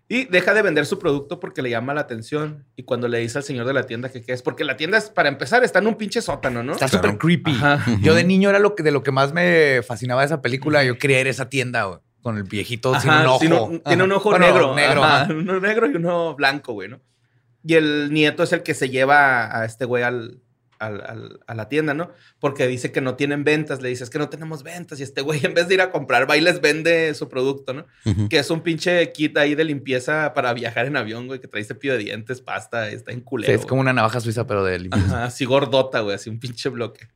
Y 0.10 0.26
deja 0.26 0.54
de 0.54 0.62
vender 0.62 0.86
su 0.86 1.00
producto 1.00 1.40
porque 1.40 1.62
le 1.62 1.70
llama 1.70 1.94
la 1.94 2.02
atención. 2.02 2.66
Y 2.76 2.84
cuando 2.84 3.08
le 3.08 3.20
dice 3.20 3.38
al 3.38 3.44
señor 3.44 3.66
de 3.66 3.74
la 3.74 3.84
tienda 3.86 4.10
que 4.10 4.22
qué 4.22 4.34
es, 4.34 4.42
porque 4.42 4.64
la 4.66 4.76
tienda 4.78 4.98
es, 4.98 5.10
para 5.10 5.30
empezar, 5.30 5.64
está 5.64 5.80
en 5.80 5.88
un 5.88 5.96
pinche 5.96 6.22
sótano, 6.22 6.62
¿no? 6.62 6.74
Está 6.74 6.88
Claro. 6.88 7.04
súper 7.10 7.18
creepy. 7.18 7.52
Ajá. 7.52 7.86
Yo 8.02 8.14
de 8.14 8.24
niño 8.24 8.50
era 8.50 8.60
lo 8.60 8.76
que, 8.76 8.84
de 8.84 8.92
lo 8.92 9.02
que 9.02 9.12
más 9.12 9.34
me 9.34 9.82
fascinaba 9.82 10.22
de 10.22 10.26
esa 10.28 10.42
película. 10.42 10.84
Yo 10.84 10.98
quería 10.98 11.22
ir 11.22 11.28
a 11.28 11.30
esa 11.30 11.50
tienda, 11.50 11.86
güey, 11.86 12.00
con 12.22 12.38
el 12.38 12.44
viejito 12.44 13.00
sin 13.00 13.10
un 13.12 13.26
ojo. 13.26 13.40
tiene 13.86 14.04
un 14.04 14.12
ojo 14.12 14.30
Bueno, 14.32 14.46
negro. 14.46 14.76
negro. 14.76 15.04
ajá, 15.04 15.22
ajá. 15.24 15.34
Uno 15.34 15.60
negro 15.60 15.90
y 15.90 15.96
uno 15.96 16.36
blanco, 16.36 16.74
güey, 16.74 16.90
¿no? 16.90 17.00
Y 17.66 17.76
el 17.76 18.12
nieto 18.14 18.44
es 18.44 18.52
el 18.52 18.62
que 18.62 18.74
se 18.74 18.90
lleva 18.90 19.58
a 19.58 19.64
este 19.66 19.86
güey 19.86 20.04
al, 20.04 20.42
a 20.88 21.54
la 21.56 21.70
tienda, 21.70 21.94
¿no? 21.94 22.12
Porque 22.40 22.68
dice 22.68 22.92
que 22.92 23.02
no 23.02 23.16
tienen 23.16 23.44
ventas. 23.44 23.82
Le 23.82 23.90
dice, 23.90 24.04
es 24.04 24.10
que 24.10 24.20
no 24.20 24.30
tenemos 24.30 24.64
ventas. 24.64 25.00
Y 25.00 25.04
este 25.04 25.22
güey, 25.22 25.40
en 25.46 25.54
vez 25.54 25.68
de 25.68 25.74
ir 25.76 25.82
a 25.82 25.92
comprar, 25.92 26.30
va 26.30 26.38
y 26.38 26.42
les 26.42 26.62
vende 26.62 27.14
su 27.14 27.30
producto, 27.30 27.74
¿no? 27.74 27.86
Que 28.30 28.40
es 28.40 28.50
un 28.50 28.62
pinche 28.62 29.12
kit 29.12 29.38
ahí 29.38 29.56
de 29.56 29.64
limpieza 29.64 30.34
para 30.34 30.54
viajar 30.54 30.86
en 30.86 30.98
avión, 30.98 31.28
güey, 31.28 31.40
que 31.40 31.48
trae 31.48 31.64
cepillo 31.64 31.94
de 31.94 32.00
dientes, 32.00 32.42
pasta, 32.42 32.90
está 32.90 33.12
en 33.12 33.20
Sí, 33.20 33.24
culero. 33.26 33.54
es 33.54 33.66
como 33.66 33.82
una 33.82 33.94
navaja 33.94 34.20
suiza, 34.20 34.46
pero 34.48 34.64
de 34.64 34.80
limpieza. 34.80 35.06
Ajá, 35.08 35.24
así 35.26 35.46
gordota, 35.46 36.02
güey, 36.02 36.16
así 36.16 36.30
un 36.30 36.40
pinche 36.40 36.70
bloque. 36.70 37.08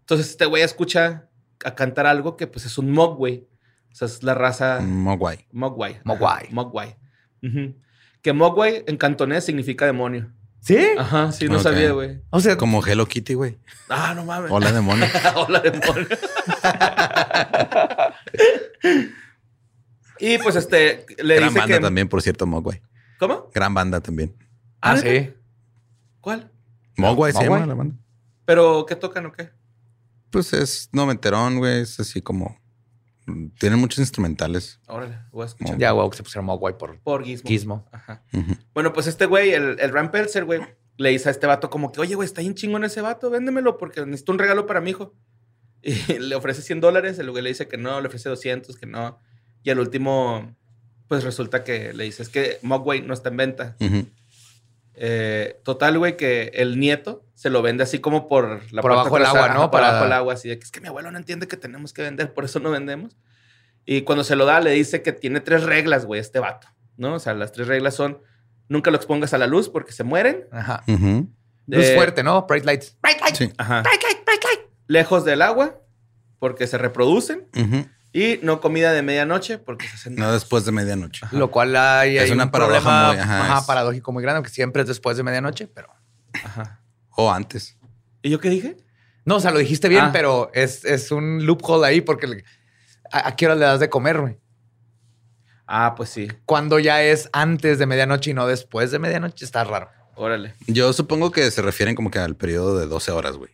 Entonces 0.00 0.30
este 0.30 0.46
güey 0.46 0.62
escucha 0.62 1.28
a 1.64 1.74
cantar 1.74 2.06
algo 2.06 2.36
que 2.36 2.46
pues 2.46 2.66
es 2.66 2.76
un 2.78 2.90
mogwai. 2.90 3.46
O 3.92 3.94
sea, 3.94 4.06
es 4.06 4.22
la 4.22 4.34
raza 4.34 4.80
Mogwai. 4.80 5.46
mogwai. 5.52 6.00
Mogwai. 6.04 6.48
Mogwai. 6.50 6.96
Que 8.22 8.32
mogwai 8.32 8.84
en 8.86 8.96
cantonés 8.96 9.44
significa 9.44 9.84
demonio. 9.86 10.32
¿Sí? 10.62 10.78
Ajá, 10.96 11.32
sí, 11.32 11.48
no 11.48 11.58
sabía, 11.58 11.90
güey. 11.90 12.22
O 12.30 12.40
sea, 12.40 12.56
Como 12.56 12.86
Hello 12.86 13.06
Kitty, 13.06 13.34
güey. 13.34 13.58
Ah, 13.88 14.14
no 14.14 14.24
mames. 14.24 14.48
Hola, 14.48 14.70
demonio. 14.70 15.06
Hola, 15.34 15.58
demonio. 15.58 16.06
y 20.20 20.38
pues 20.38 20.54
este, 20.54 21.04
le 21.18 21.34
Gran 21.34 21.48
dice 21.48 21.58
banda 21.58 21.76
que... 21.76 21.82
también, 21.82 22.08
por 22.08 22.22
cierto, 22.22 22.46
Mogwai. 22.46 22.80
¿Cómo? 23.18 23.50
Gran 23.52 23.74
banda 23.74 24.00
también. 24.00 24.36
ah, 24.80 24.96
sí. 24.96 25.34
¿Cuál? 26.20 26.52
Mogwai 26.96 27.32
se 27.32 27.40
Mogwai. 27.40 27.60
llama 27.60 27.66
la 27.66 27.74
banda. 27.74 27.96
¿Pero 28.44 28.86
qué 28.86 28.94
tocan 28.94 29.26
o 29.26 29.32
qué? 29.32 29.50
Pues 30.30 30.52
es 30.52 30.88
noventerón, 30.92 31.58
güey. 31.58 31.80
Es 31.80 31.98
así 31.98 32.22
como. 32.22 32.56
Tienen 33.58 33.78
muchos 33.78 33.98
instrumentales. 33.98 34.80
Órale, 34.88 35.18
voy 35.30 35.44
a 35.44 35.46
escuchar. 35.46 35.78
Ya, 35.78 35.92
güey, 35.92 36.10
que 36.10 36.16
se 36.16 36.22
pusieron 36.22 36.46
Mogwai 36.46 36.76
por 36.76 36.98
Por 37.00 37.24
Gizmo. 37.24 37.48
Gizmo. 37.48 37.88
Ajá. 37.92 38.22
Bueno, 38.74 38.92
pues 38.92 39.06
este 39.06 39.26
güey, 39.26 39.52
el, 39.52 39.78
el 39.78 39.92
Ram 39.92 40.10
güey, 40.44 40.60
le 40.96 41.10
dice 41.10 41.28
a 41.28 41.32
este 41.32 41.46
vato 41.46 41.70
como 41.70 41.92
que, 41.92 42.00
oye, 42.00 42.14
güey, 42.14 42.26
está 42.26 42.40
bien 42.40 42.54
chingón 42.54 42.84
ese 42.84 43.00
vato, 43.00 43.30
véndemelo 43.30 43.78
porque 43.78 44.04
necesito 44.04 44.32
un 44.32 44.38
regalo 44.38 44.66
para 44.66 44.80
mi 44.80 44.90
hijo. 44.90 45.14
Y 45.82 46.18
le 46.18 46.36
ofrece 46.36 46.62
100 46.62 46.80
dólares, 46.80 47.18
el 47.18 47.30
güey 47.30 47.42
le 47.42 47.50
dice 47.50 47.66
que 47.66 47.76
no, 47.76 48.00
le 48.00 48.06
ofrece 48.06 48.28
200, 48.28 48.76
que 48.76 48.86
no. 48.86 49.18
Y 49.64 49.70
al 49.70 49.80
último, 49.80 50.54
pues 51.08 51.24
resulta 51.24 51.64
que 51.64 51.92
le 51.92 52.04
dice, 52.04 52.22
es 52.22 52.28
que 52.28 52.58
Mogwai 52.62 53.02
no 53.02 53.14
está 53.14 53.30
en 53.30 53.36
venta. 53.36 53.76
Eh, 54.94 55.60
total, 55.64 55.98
güey, 55.98 56.16
que 56.16 56.52
el 56.54 56.78
nieto 56.78 57.24
se 57.42 57.50
lo 57.50 57.60
vende 57.60 57.82
así 57.82 57.98
como 57.98 58.28
por 58.28 58.62
la 58.72 58.82
Por 58.82 58.92
abajo 58.92 59.16
del 59.16 59.26
agua, 59.26 59.48
¿no? 59.48 59.54
ajá, 59.54 59.60
Por 59.62 59.70
Para- 59.72 59.88
abajo 59.88 60.04
del 60.04 60.12
agua, 60.12 60.34
así 60.34 60.48
de 60.48 60.58
que 60.60 60.64
es 60.64 60.70
que 60.70 60.80
mi 60.80 60.86
abuelo 60.86 61.10
no 61.10 61.18
entiende 61.18 61.48
que 61.48 61.56
tenemos 61.56 61.92
que 61.92 62.02
vender, 62.02 62.32
por 62.34 62.44
eso 62.44 62.60
no 62.60 62.70
vendemos. 62.70 63.16
Y 63.84 64.02
cuando 64.02 64.22
se 64.22 64.36
lo 64.36 64.44
da, 64.44 64.60
le 64.60 64.70
dice 64.70 65.02
que 65.02 65.12
tiene 65.12 65.40
tres 65.40 65.64
reglas, 65.64 66.04
güey, 66.04 66.20
este 66.20 66.38
vato, 66.38 66.68
¿no? 66.96 67.14
O 67.14 67.18
sea, 67.18 67.34
las 67.34 67.50
tres 67.50 67.66
reglas 67.66 67.96
son, 67.96 68.20
nunca 68.68 68.92
lo 68.92 68.96
expongas 68.96 69.34
a 69.34 69.38
la 69.38 69.48
luz 69.48 69.68
porque 69.68 69.90
se 69.90 70.04
mueren. 70.04 70.44
Ajá. 70.52 70.84
Ujú. 70.86 71.28
Luz 71.66 71.84
Eh, 71.86 71.94
fuerte, 71.96 72.22
¿no? 72.22 72.46
Bright 72.46 72.64
lights. 72.64 72.96
Bright 73.02 73.20
lights. 73.20 73.38
Sí. 73.38 73.52
Ajá. 73.58 73.82
Lejos 74.86 75.24
del 75.24 75.42
agua 75.42 75.80
porque 76.38 76.66
se 76.66 76.78
reproducen. 76.78 77.48
Ujú. 77.56 77.86
Y 78.12 78.38
no 78.42 78.60
comida 78.60 78.92
de 78.92 79.00
medianoche 79.02 79.56
porque 79.58 79.86
se 79.88 79.94
hacen... 79.94 80.14
No 80.16 80.32
después 80.32 80.64
de 80.66 80.72
medianoche. 80.72 81.26
Lo 81.32 81.50
cual 81.50 81.74
hay, 81.76 82.18
Es 82.18 82.24
hay 82.24 82.30
una 82.32 82.44
un 82.44 82.50
paradoja 82.50 82.80
problema 82.80 83.08
muy- 83.08 83.18
ajá, 83.18 83.40
ajá, 83.46 83.58
es- 83.60 83.64
paradójico 83.64 84.12
muy 84.12 84.22
grande, 84.22 84.42
que 84.42 84.50
siempre 84.54 84.82
es 84.82 84.88
después 84.88 85.16
de 85.16 85.22
medianoche, 85.22 85.66
pero... 85.66 85.88
Ajá. 86.44 86.81
O 87.16 87.30
antes. 87.32 87.76
¿Y 88.22 88.30
yo 88.30 88.40
qué 88.40 88.50
dije? 88.50 88.76
No, 89.24 89.36
o 89.36 89.40
sea, 89.40 89.50
lo 89.50 89.58
dijiste 89.58 89.88
bien, 89.88 90.04
Ah. 90.06 90.10
pero 90.12 90.50
es, 90.54 90.84
es 90.84 91.10
un 91.12 91.44
loophole 91.46 91.86
ahí 91.86 92.00
porque 92.00 92.26
le- 92.26 92.44
¿a, 93.10 93.28
a 93.28 93.36
qué 93.36 93.46
hora 93.46 93.54
le 93.54 93.64
das 93.66 93.80
de 93.80 93.88
comer, 93.88 94.20
güey? 94.20 94.38
Ah, 95.66 95.94
pues 95.96 96.10
sí. 96.10 96.28
Cuando 96.44 96.78
ya 96.78 97.02
es 97.02 97.28
antes 97.32 97.78
de 97.78 97.86
medianoche 97.86 98.30
y 98.30 98.34
no 98.34 98.46
después 98.46 98.90
de 98.90 98.98
medianoche, 98.98 99.44
está 99.44 99.64
raro. 99.64 99.90
Órale. 100.16 100.54
Yo 100.66 100.92
supongo 100.92 101.30
que 101.30 101.50
se 101.50 101.62
refieren 101.62 101.94
como 101.94 102.10
que 102.10 102.18
al 102.18 102.36
periodo 102.36 102.78
de 102.78 102.86
12 102.86 103.12
horas, 103.12 103.36
güey. 103.36 103.50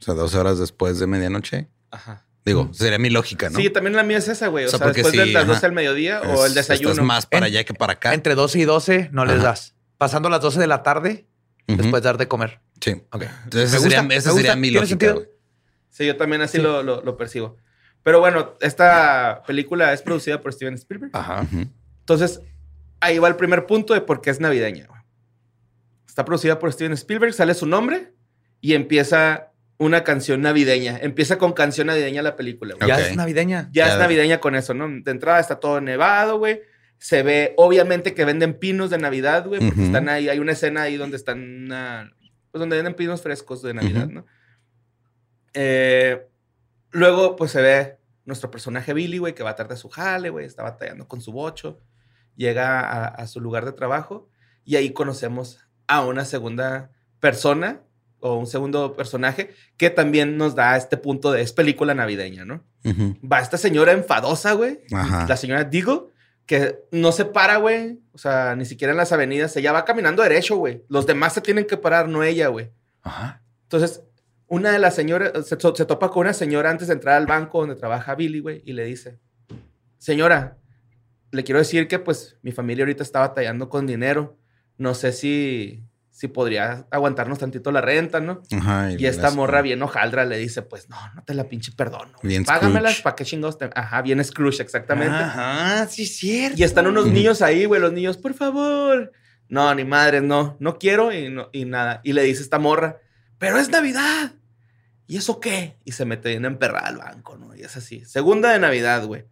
O 0.00 0.04
sea, 0.04 0.14
12 0.14 0.38
horas 0.38 0.58
después 0.58 0.98
de 0.98 1.06
medianoche. 1.06 1.68
Ajá. 1.90 2.24
Digo, 2.44 2.70
sería 2.72 2.98
mi 2.98 3.10
lógica, 3.10 3.50
¿no? 3.50 3.58
Sí, 3.58 3.68
también 3.68 3.96
la 3.96 4.04
mía 4.04 4.18
es 4.18 4.28
esa, 4.28 4.46
güey. 4.48 4.64
O, 4.64 4.68
O 4.68 4.70
sea, 4.70 4.86
después 4.86 5.12
de 5.12 5.24
sí, 5.24 5.32
las 5.32 5.42
ajá. 5.42 5.52
12 5.54 5.66
del 5.66 5.72
mediodía 5.72 6.20
o 6.22 6.44
Es- 6.44 6.50
el 6.50 6.54
desayuno. 6.54 6.90
Estás 6.90 7.04
más 7.04 7.26
para 7.26 7.46
En- 7.46 7.52
allá 7.52 7.64
que 7.64 7.74
para 7.74 7.94
acá. 7.94 8.14
Entre 8.14 8.34
12 8.34 8.58
y 8.60 8.64
12 8.64 9.08
no 9.12 9.24
les 9.24 9.42
das. 9.42 9.74
Pasando 9.98 10.28
las 10.30 10.40
12 10.40 10.60
de 10.60 10.66
la 10.68 10.82
tarde, 10.84 11.26
Ujú. 11.68 11.76
después 11.82 12.02
dar 12.02 12.16
de 12.18 12.26
comer. 12.28 12.60
Sí. 12.80 13.02
Ok. 13.12 13.24
Entonces, 13.44 13.72
esa 13.72 13.78
sería, 13.80 14.16
esa 14.16 14.32
sería 14.32 14.56
mi 14.56 14.70
¿Tiene 14.70 14.80
lógica. 14.80 15.14
Sí, 15.90 16.06
yo 16.06 16.16
también 16.16 16.42
así 16.42 16.56
Sí. 16.58 16.62
lo, 16.62 16.82
lo- 16.82 17.02
lo 17.02 17.16
percibo. 17.16 17.56
Pero 18.02 18.20
bueno, 18.20 18.54
esta 18.60 19.42
película 19.46 19.92
es 19.92 20.02
producida 20.02 20.40
por 20.40 20.52
Steven 20.52 20.74
Spielberg. 20.74 21.10
Ajá. 21.14 21.42
Ujú. 21.42 21.66
Entonces, 22.00 22.40
ahí 23.00 23.18
va 23.18 23.28
el 23.28 23.36
primer 23.36 23.66
punto 23.66 23.94
de 23.94 24.00
por 24.00 24.20
qué 24.20 24.30
es 24.30 24.40
navideña. 24.40 24.88
Está 26.06 26.24
producida 26.24 26.58
por 26.58 26.72
Steven 26.72 26.92
Spielberg, 26.92 27.32
sale 27.34 27.54
su 27.54 27.66
nombre 27.66 28.12
y 28.60 28.74
empieza 28.74 29.52
una 29.78 30.02
canción 30.04 30.40
navideña. 30.40 30.98
Empieza 31.00 31.38
con 31.38 31.52
canción 31.52 31.86
navideña 31.88 32.22
la 32.22 32.34
película. 32.34 32.74
güey. 32.74 32.88
Ya 32.88 32.98
es 32.98 33.14
navideña. 33.16 33.68
Ya 33.72 33.86
Ya. 33.86 33.92
es 33.92 33.98
navideña 33.98 34.40
con 34.40 34.54
eso, 34.56 34.74
¿no? 34.74 34.88
De 34.88 35.10
entrada 35.10 35.38
está 35.38 35.60
todo 35.60 35.80
nevado, 35.80 36.38
güey. 36.38 36.60
Se 36.98 37.22
ve, 37.22 37.54
obviamente, 37.56 38.14
que 38.14 38.24
venden 38.24 38.54
pinos 38.54 38.90
de 38.90 38.98
Navidad, 38.98 39.46
güey, 39.46 39.60
porque 39.60 39.84
están 39.84 40.08
ahí. 40.08 40.28
Hay 40.28 40.38
una 40.38 40.52
escena 40.52 40.82
ahí 40.82 40.96
donde 40.96 41.16
están, 41.16 41.68
pues 42.50 42.60
donde 42.60 42.76
venden 42.76 42.94
pinos 42.94 43.22
frescos 43.22 43.62
de 43.62 43.74
Navidad. 43.74 44.08
¿no? 44.08 44.26
Eh, 45.54 46.26
luego, 46.90 47.36
pues 47.36 47.52
se 47.52 47.62
ve 47.62 47.98
nuestro 48.24 48.50
personaje 48.50 48.92
Billy, 48.92 49.18
güey, 49.18 49.34
que 49.34 49.42
va 49.42 49.56
tarde 49.56 49.74
a 49.74 49.78
su 49.78 49.88
jale, 49.88 50.30
güey, 50.30 50.44
está 50.44 50.62
batallando 50.62 51.06
con 51.06 51.20
su 51.20 51.32
bocho. 51.32 51.80
Llega 52.36 52.80
a, 52.80 53.06
a 53.06 53.26
su 53.26 53.40
lugar 53.40 53.64
de 53.64 53.72
trabajo 53.72 54.28
y 54.64 54.76
ahí 54.76 54.92
conocemos 54.92 55.60
a 55.86 56.04
una 56.04 56.24
segunda 56.24 56.90
persona 57.20 57.80
o 58.20 58.34
un 58.34 58.46
segundo 58.46 58.96
personaje 58.96 59.54
que 59.76 59.90
también 59.90 60.36
nos 60.36 60.54
da 60.54 60.76
este 60.76 60.96
punto 60.96 61.32
de 61.32 61.42
es 61.42 61.52
película 61.52 61.94
navideña, 61.94 62.44
¿no? 62.44 62.64
Va 62.84 63.40
esta 63.40 63.58
señora 63.58 63.92
enfadosa, 63.92 64.52
güey. 64.52 64.80
Ajá. 64.92 65.26
La 65.28 65.36
señora 65.36 65.64
Deagle, 65.64 66.02
que 66.48 66.80
no 66.90 67.12
se 67.12 67.26
para, 67.26 67.58
güey. 67.58 68.00
O 68.12 68.18
sea, 68.18 68.56
ni 68.56 68.64
siquiera 68.64 68.90
en 68.90 68.96
las 68.96 69.12
avenidas. 69.12 69.54
Ella 69.56 69.70
va 69.70 69.84
caminando 69.84 70.22
derecho, 70.22 70.56
güey. 70.56 70.82
Los 70.88 71.06
demás 71.06 71.34
se 71.34 71.42
tienen 71.42 71.66
que 71.66 71.76
parar, 71.76 72.08
no 72.08 72.24
ella, 72.24 72.48
güey. 72.48 72.72
Ajá. 73.02 73.42
Entonces, 73.64 74.02
una 74.46 74.72
de 74.72 74.78
las 74.78 74.94
señoras 74.94 75.46
se, 75.46 75.56
to- 75.58 75.76
se 75.76 75.84
topa 75.84 76.08
con 76.10 76.22
una 76.22 76.32
señora 76.32 76.70
antes 76.70 76.88
de 76.88 76.94
entrar 76.94 77.16
al 77.16 77.26
banco 77.26 77.60
donde 77.60 77.76
trabaja 77.76 78.14
Billy, 78.14 78.40
güey, 78.40 78.62
y 78.64 78.72
le 78.72 78.84
dice: 78.86 79.18
Señora, 79.98 80.56
le 81.32 81.44
quiero 81.44 81.58
decir 81.58 81.86
que, 81.86 81.98
pues, 81.98 82.38
mi 82.40 82.50
familia 82.52 82.84
ahorita 82.84 83.02
está 83.02 83.20
batallando 83.20 83.68
con 83.68 83.86
dinero. 83.86 84.38
No 84.78 84.94
sé 84.94 85.12
si, 85.12 85.84
si 86.18 86.26
podría 86.26 86.84
aguantarnos 86.90 87.38
tantito 87.38 87.70
la 87.70 87.80
renta, 87.80 88.18
¿no? 88.18 88.42
Ajá, 88.50 88.90
Y 88.90 89.06
esta 89.06 89.22
las- 89.22 89.36
morra 89.36 89.62
bien 89.62 89.80
hojaldra 89.80 90.24
le 90.24 90.36
dice, 90.36 90.62
pues 90.62 90.88
no, 90.88 90.96
no 91.14 91.22
te 91.22 91.32
la 91.32 91.44
pinche 91.44 91.70
perdono. 91.70 92.18
Bien 92.24 92.44
Págamelas. 92.44 93.02
¿para 93.02 93.14
qué 93.14 93.24
chingados? 93.24 93.56
te-?" 93.56 93.70
Ajá, 93.72 94.02
bien 94.02 94.24
Scrooge, 94.24 94.60
exactamente. 94.60 95.14
Ajá, 95.14 95.86
sí 95.86 96.02
es 96.02 96.16
cierto. 96.16 96.58
Y 96.58 96.64
están 96.64 96.88
unos 96.88 97.06
niños 97.06 97.40
ahí, 97.40 97.66
güey, 97.66 97.80
los 97.80 97.92
niños, 97.92 98.16
por 98.16 98.34
favor. 98.34 99.12
No, 99.48 99.72
ni 99.76 99.84
madre, 99.84 100.20
no, 100.20 100.56
no 100.58 100.76
quiero 100.76 101.12
y, 101.12 101.28
no, 101.30 101.50
y 101.52 101.66
nada. 101.66 102.00
Y 102.02 102.12
le 102.14 102.22
dice 102.24 102.42
esta 102.42 102.58
morra, 102.58 102.96
pero 103.38 103.56
es 103.58 103.68
Navidad. 103.68 104.32
¿Y 105.06 105.18
eso 105.18 105.38
qué? 105.38 105.76
Y 105.84 105.92
se 105.92 106.04
mete 106.04 106.30
bien 106.30 106.44
emperrada 106.46 106.88
al 106.88 106.96
banco, 106.98 107.36
¿no? 107.38 107.54
Y 107.54 107.62
es 107.62 107.76
así. 107.76 108.04
Segunda 108.04 108.50
de 108.50 108.58
Navidad, 108.58 109.04
güey. 109.06 109.24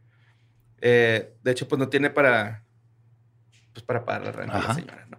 Eh, 0.81 1.35
de 1.43 1.51
hecho, 1.51 1.67
pues 1.67 1.81
no 1.81 1.89
tiene 1.89 2.11
para, 2.11 2.63
pues 3.73 3.85
para 3.85 4.05
pagar 4.05 4.23
la 4.23 4.31
renta 4.31 4.59
la 4.69 4.73
señora, 4.73 5.05
¿no? 5.11 5.19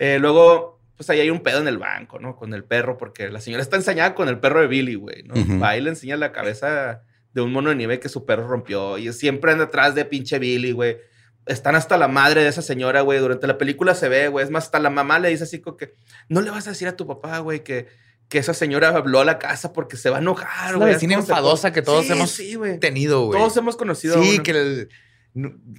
Eh, 0.00 0.18
luego 0.18 0.75
pues 0.96 1.10
ahí 1.10 1.20
hay 1.20 1.30
un 1.30 1.40
pedo 1.42 1.60
en 1.60 1.68
el 1.68 1.78
banco, 1.78 2.18
¿no? 2.18 2.36
Con 2.36 2.54
el 2.54 2.64
perro, 2.64 2.96
porque 2.96 3.28
la 3.30 3.40
señora 3.40 3.62
está 3.62 3.76
ensañada 3.76 4.14
con 4.14 4.28
el 4.28 4.38
perro 4.38 4.60
de 4.60 4.66
Billy, 4.66 4.94
güey, 4.94 5.22
¿no? 5.24 5.34
Va 5.60 5.76
y 5.76 5.80
le 5.80 5.90
enseña 5.90 6.16
la 6.16 6.32
cabeza 6.32 7.02
de 7.34 7.42
un 7.42 7.52
mono 7.52 7.68
de 7.70 7.76
nieve 7.76 8.00
que 8.00 8.08
su 8.08 8.24
perro 8.24 8.48
rompió 8.48 8.96
y 8.98 9.12
siempre 9.12 9.52
anda 9.52 9.64
atrás 9.64 9.94
de 9.94 10.04
pinche 10.06 10.38
Billy, 10.38 10.72
güey. 10.72 10.96
Están 11.44 11.76
hasta 11.76 11.96
la 11.98 12.08
madre 12.08 12.42
de 12.42 12.48
esa 12.48 12.62
señora, 12.62 13.02
güey. 13.02 13.18
Durante 13.20 13.46
la 13.46 13.56
película 13.58 13.94
se 13.94 14.08
ve, 14.08 14.28
güey. 14.28 14.44
Es 14.44 14.50
más, 14.50 14.64
hasta 14.64 14.80
la 14.80 14.90
mamá 14.90 15.18
le 15.18 15.28
dice 15.28 15.44
así 15.44 15.60
como 15.60 15.76
que 15.76 15.92
no 16.28 16.40
le 16.40 16.50
vas 16.50 16.66
a 16.66 16.70
decir 16.70 16.88
a 16.88 16.96
tu 16.96 17.06
papá, 17.06 17.38
güey, 17.38 17.62
que, 17.62 17.86
que 18.28 18.38
esa 18.38 18.52
señora 18.54 18.88
habló 18.88 19.20
a 19.20 19.24
la 19.24 19.38
casa 19.38 19.72
porque 19.72 19.96
se 19.96 20.10
va 20.10 20.16
a 20.16 20.20
enojar, 20.20 20.70
Es 20.70 20.76
güey. 20.76 20.88
la 20.88 20.94
vecina 20.94 21.14
¿Cómo 21.16 21.26
se 21.26 21.32
enfadosa 21.32 21.72
que 21.72 21.82
todos 21.82 22.06
Sí, 22.06 22.12
hemos 22.12 22.30
sí, 22.32 22.58
tenido, 22.80 23.26
güey. 23.26 23.38
Todos 23.38 23.56
hemos 23.58 23.76
conocido. 23.76 24.20
Sí, 24.22 24.34
una. 24.36 24.42
que 24.42 24.50
el- 24.50 24.88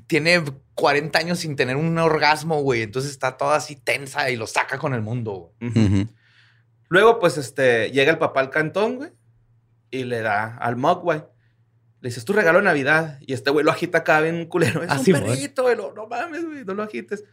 tiene 0.08 0.44
40 0.76 1.20
años 1.20 1.40
sin 1.40 1.56
tener 1.56 1.76
un 1.76 1.98
orgasmo, 1.98 2.62
güey. 2.62 2.82
Entonces 2.84 3.12
está 3.12 3.38
toda 3.38 3.56
así 3.58 3.76
tensa 3.76 4.30
y 4.30 4.36
lo 4.36 4.48
saca 4.48 4.78
con 4.78 4.94
el 4.94 5.02
mundo. 5.02 5.54
güey. 5.60 5.72
Ujú. 5.72 5.80
Ujú. 6.00 6.10
Luego, 6.90 7.20
pues, 7.20 7.38
este, 7.38 7.92
llega 7.92 8.12
el 8.12 8.18
papá 8.18 8.40
al 8.40 8.50
cantón, 8.50 8.96
güey, 8.96 9.12
y 9.92 10.04
le 10.06 10.22
da 10.22 10.56
al 10.58 10.78
Mogwai. 10.78 11.24
Le 12.00 12.10
dices, 12.10 12.24
tu 12.26 12.32
regalo 12.34 12.60
de 12.60 12.66
Navidad. 12.66 13.20
Y 13.22 13.34
este 13.34 13.50
güey 13.50 13.66
lo 13.66 13.72
agita 13.72 14.00
acá 14.00 14.22
bien 14.22 14.46
culero. 14.46 14.84
Es 14.84 14.90
Ah, 14.92 14.98
un 15.00 15.04
güey. 15.06 15.22
perrito, 15.22 15.64
güey. 15.64 15.76
No 15.76 16.08
mames, 16.08 16.46
güey, 16.46 16.64
no 16.64 16.74
lo 16.76 16.84
agites. 16.84 17.24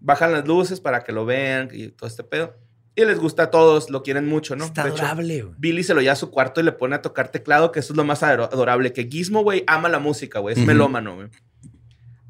Bajan 0.00 0.32
las 0.32 0.46
luces 0.46 0.80
para 0.80 1.04
que 1.04 1.12
lo 1.12 1.24
vean 1.24 1.68
y 1.72 1.88
todo 1.88 2.08
este 2.08 2.24
pedo. 2.24 2.56
Y 2.96 3.04
les 3.04 3.18
gusta 3.20 3.44
a 3.44 3.50
todos, 3.50 3.88
lo 3.88 4.02
quieren 4.02 4.26
mucho, 4.26 4.56
¿no? 4.56 4.64
Está 4.64 4.82
De 4.82 4.90
hecho, 4.90 4.98
adorable, 5.04 5.42
güey. 5.42 5.54
Billy 5.58 5.84
se 5.84 5.94
lo 5.94 6.00
lleva 6.00 6.14
a 6.14 6.16
su 6.16 6.30
cuarto 6.30 6.60
y 6.60 6.64
le 6.64 6.72
pone 6.72 6.96
a 6.96 7.02
tocar 7.02 7.28
teclado, 7.30 7.70
que 7.70 7.78
eso 7.80 7.92
es 7.92 7.96
lo 7.96 8.04
más 8.04 8.22
ador- 8.22 8.48
adorable. 8.52 8.92
Que 8.92 9.04
Gizmo, 9.08 9.42
güey, 9.44 9.62
ama 9.68 9.88
la 9.88 10.00
música, 10.00 10.40
güey. 10.40 10.54
Es 10.54 10.58
Ujú. 10.58 10.66
melómano, 10.66 11.14
güey. 11.14 11.28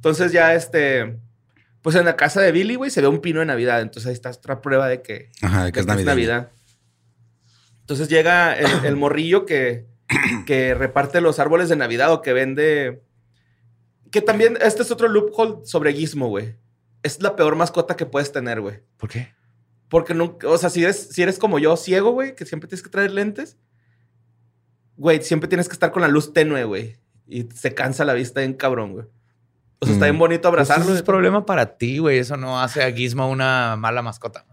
Entonces 0.00 0.32
ya, 0.32 0.54
este... 0.54 1.18
Pues 1.82 1.94
en 1.96 2.06
la 2.06 2.16
casa 2.16 2.40
de 2.40 2.52
Billy, 2.52 2.74
güey, 2.74 2.90
se 2.90 3.00
ve 3.00 3.08
un 3.08 3.20
pino 3.20 3.40
de 3.40 3.46
Navidad. 3.46 3.80
Entonces 3.82 4.08
ahí 4.08 4.14
está 4.14 4.30
otra 4.30 4.60
prueba 4.62 4.88
de 4.88 5.02
que 5.02 5.30
Ajá, 5.42 5.64
de 5.64 5.72
que 5.72 5.80
es 5.80 5.86
Navidad. 5.86 6.50
Entonces 7.80 8.08
llega 8.08 8.54
el, 8.54 8.84
el 8.84 8.96
morrillo 8.96 9.46
que, 9.46 9.86
que 10.46 10.74
reparte 10.74 11.20
los 11.20 11.38
árboles 11.38 11.68
de 11.68 11.76
Navidad 11.76 12.12
o 12.12 12.22
que 12.22 12.32
vende. 12.32 13.02
Que 14.10 14.22
también, 14.22 14.58
este 14.60 14.82
es 14.82 14.90
otro 14.90 15.08
loophole 15.08 15.64
sobre 15.64 15.92
Gizmo, 15.92 16.28
güey. 16.28 16.56
Es 17.02 17.22
la 17.22 17.36
peor 17.36 17.56
mascota 17.56 17.96
que 17.96 18.06
puedes 18.06 18.32
tener, 18.32 18.60
güey. 18.60 18.80
¿Por 18.96 19.08
qué? 19.08 19.32
Porque 19.88 20.14
nunca, 20.14 20.48
o 20.48 20.58
sea, 20.58 20.70
si 20.70 20.84
eres, 20.84 21.08
si 21.10 21.22
eres 21.22 21.38
como 21.38 21.58
yo, 21.58 21.76
ciego, 21.76 22.12
güey, 22.12 22.34
que 22.34 22.46
siempre 22.46 22.68
tienes 22.68 22.82
que 22.82 22.90
traer 22.90 23.10
lentes, 23.10 23.56
güey, 24.96 25.22
siempre 25.22 25.48
tienes 25.48 25.68
que 25.68 25.72
estar 25.72 25.90
con 25.90 26.02
la 26.02 26.08
luz 26.08 26.32
tenue, 26.32 26.64
güey. 26.64 26.96
Y 27.26 27.48
se 27.54 27.74
cansa 27.74 28.04
la 28.04 28.14
vista 28.14 28.42
en 28.42 28.54
cabrón, 28.54 28.92
güey. 28.92 29.06
O 29.80 29.86
sea, 29.86 29.94
está 29.94 30.06
Mm. 30.06 30.10
bien 30.10 30.18
bonito 30.18 30.48
abrazarlo. 30.48 30.84
Pues 30.84 30.94
eso 30.94 30.98
es 31.00 31.06
problema 31.06 31.44
para 31.46 31.76
ti, 31.78 31.98
güey. 31.98 32.18
Eso 32.18 32.36
no 32.36 32.60
hace 32.60 32.82
a 32.82 32.92
Gizmo 32.92 33.28
una 33.30 33.76
mala 33.76 34.02
mascota. 34.02 34.44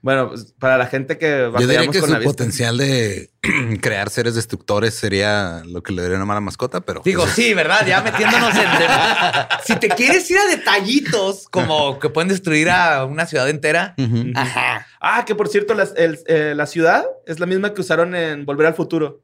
Bueno, 0.00 0.30
pues, 0.30 0.52
para 0.58 0.76
la 0.78 0.86
gente 0.86 1.16
que 1.16 1.48
Yo 1.52 1.58
diría 1.66 1.82
que 1.86 2.00
con 2.00 2.08
su 2.08 2.12
la 2.12 2.18
vista. 2.18 2.32
potencial 2.32 2.76
de 2.76 3.30
crear 3.80 4.10
seres 4.10 4.34
destructores 4.34 4.94
sería 4.94 5.62
lo 5.64 5.80
que 5.84 5.92
le 5.92 6.02
daría 6.02 6.16
una 6.16 6.24
mala 6.24 6.40
mascota, 6.40 6.80
pero 6.80 7.02
Digo, 7.04 7.24
sí, 7.28 7.54
¿verdad? 7.54 7.86
Ya 7.86 8.00
metiéndonos 8.02 8.52
en... 8.56 8.64
si 9.64 9.76
te 9.76 9.88
quieres 9.90 10.28
ir 10.28 10.38
a 10.38 10.46
detallitos 10.46 11.46
como 11.48 12.00
que 12.00 12.08
pueden 12.08 12.28
destruir 12.28 12.68
a 12.70 13.04
una 13.04 13.26
ciudad 13.26 13.48
entera. 13.48 13.94
Ajá. 14.34 14.86
Ah, 15.00 15.24
que 15.24 15.36
por 15.36 15.46
cierto, 15.48 15.74
el- 15.96 16.18
eh, 16.26 16.54
la 16.56 16.66
ciudad 16.66 17.04
es 17.26 17.38
la 17.38 17.46
misma 17.46 17.72
que 17.72 17.80
usaron 17.82 18.16
en 18.16 18.44
Volver 18.44 18.66
al 18.66 18.74
Futuro. 18.74 19.20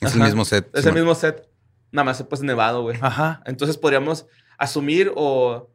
es 0.00 0.14
el 0.14 0.20
mismo 0.22 0.46
set. 0.46 0.66
Es 0.72 0.82
sí, 0.82 0.88
el 0.88 0.94
man. 0.94 1.02
mismo 1.02 1.14
set. 1.14 1.46
Nada 1.92 2.04
más 2.06 2.22
pues 2.22 2.40
nevado, 2.40 2.82
güey. 2.82 2.96
Ajá. 3.02 3.42
Entonces 3.44 3.76
podríamos 3.76 4.24
asumir 4.58 5.12
o 5.14 5.70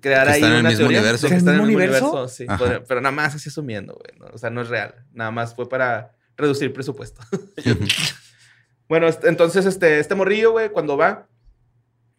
crear 0.00 0.26
Que 0.26 0.32
ahí 0.32 0.36
están 0.40 0.50
en 0.50 0.54
el 0.56 0.60
una 0.60 0.68
mismo 0.70 0.82
teoría 0.82 0.98
universo. 1.00 1.26
que 1.28 1.32
¿En 1.34 1.38
están 1.38 1.54
el 1.54 1.60
en 1.60 1.64
el 1.64 1.68
mismo 1.68 1.82
universo? 1.84 2.10
universo. 2.12 2.34
Sí, 2.34 2.46
podría- 2.46 2.84
pero 2.84 3.00
nada 3.00 3.12
más 3.14 3.34
así 3.34 3.48
asumiendo, 3.48 3.94
güey. 3.94 4.18
¿no? 4.18 4.34
O 4.34 4.38
sea, 4.38 4.50
no 4.50 4.60
es 4.62 4.68
real. 4.68 4.94
Nada 5.12 5.30
más 5.30 5.54
fue 5.54 5.68
para 5.68 6.12
reducir 6.36 6.72
presupuesto. 6.72 7.20
bueno, 8.88 9.08
entonces 9.22 9.66
este, 9.66 9.98
este 10.00 10.14
morrillo, 10.14 10.52
güey, 10.52 10.70
cuando 10.70 10.96
va, 10.96 11.28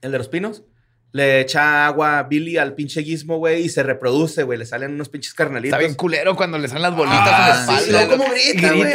el 0.01 0.11
de 0.11 0.17
los 0.17 0.27
pinos, 0.29 0.63
le 1.11 1.39
echa 1.39 1.85
agua 1.85 2.19
a 2.19 2.23
Billy 2.23 2.57
al 2.57 2.75
pinche 2.75 3.01
gizmo, 3.03 3.37
güey, 3.37 3.63
y 3.63 3.69
se 3.69 3.83
reproduce, 3.83 4.43
güey. 4.43 4.59
Le 4.59 4.65
salen 4.65 4.93
unos 4.93 5.07
pinches 5.09 5.33
carnalitos. 5.33 5.73
Está 5.77 5.85
bien 5.85 5.95
culero 5.95 6.35
cuando 6.35 6.57
le 6.57 6.67
salen 6.67 6.81
las 6.83 6.95
bolitas 6.95 7.19
Ah, 7.23 7.65
en 7.69 7.73
la 7.75 7.79
sí, 7.79 7.85
espalda. 7.89 8.01
sí, 8.01 8.09
¿cómo 8.09 8.25
grita, 8.33 8.73
güey? 8.73 8.93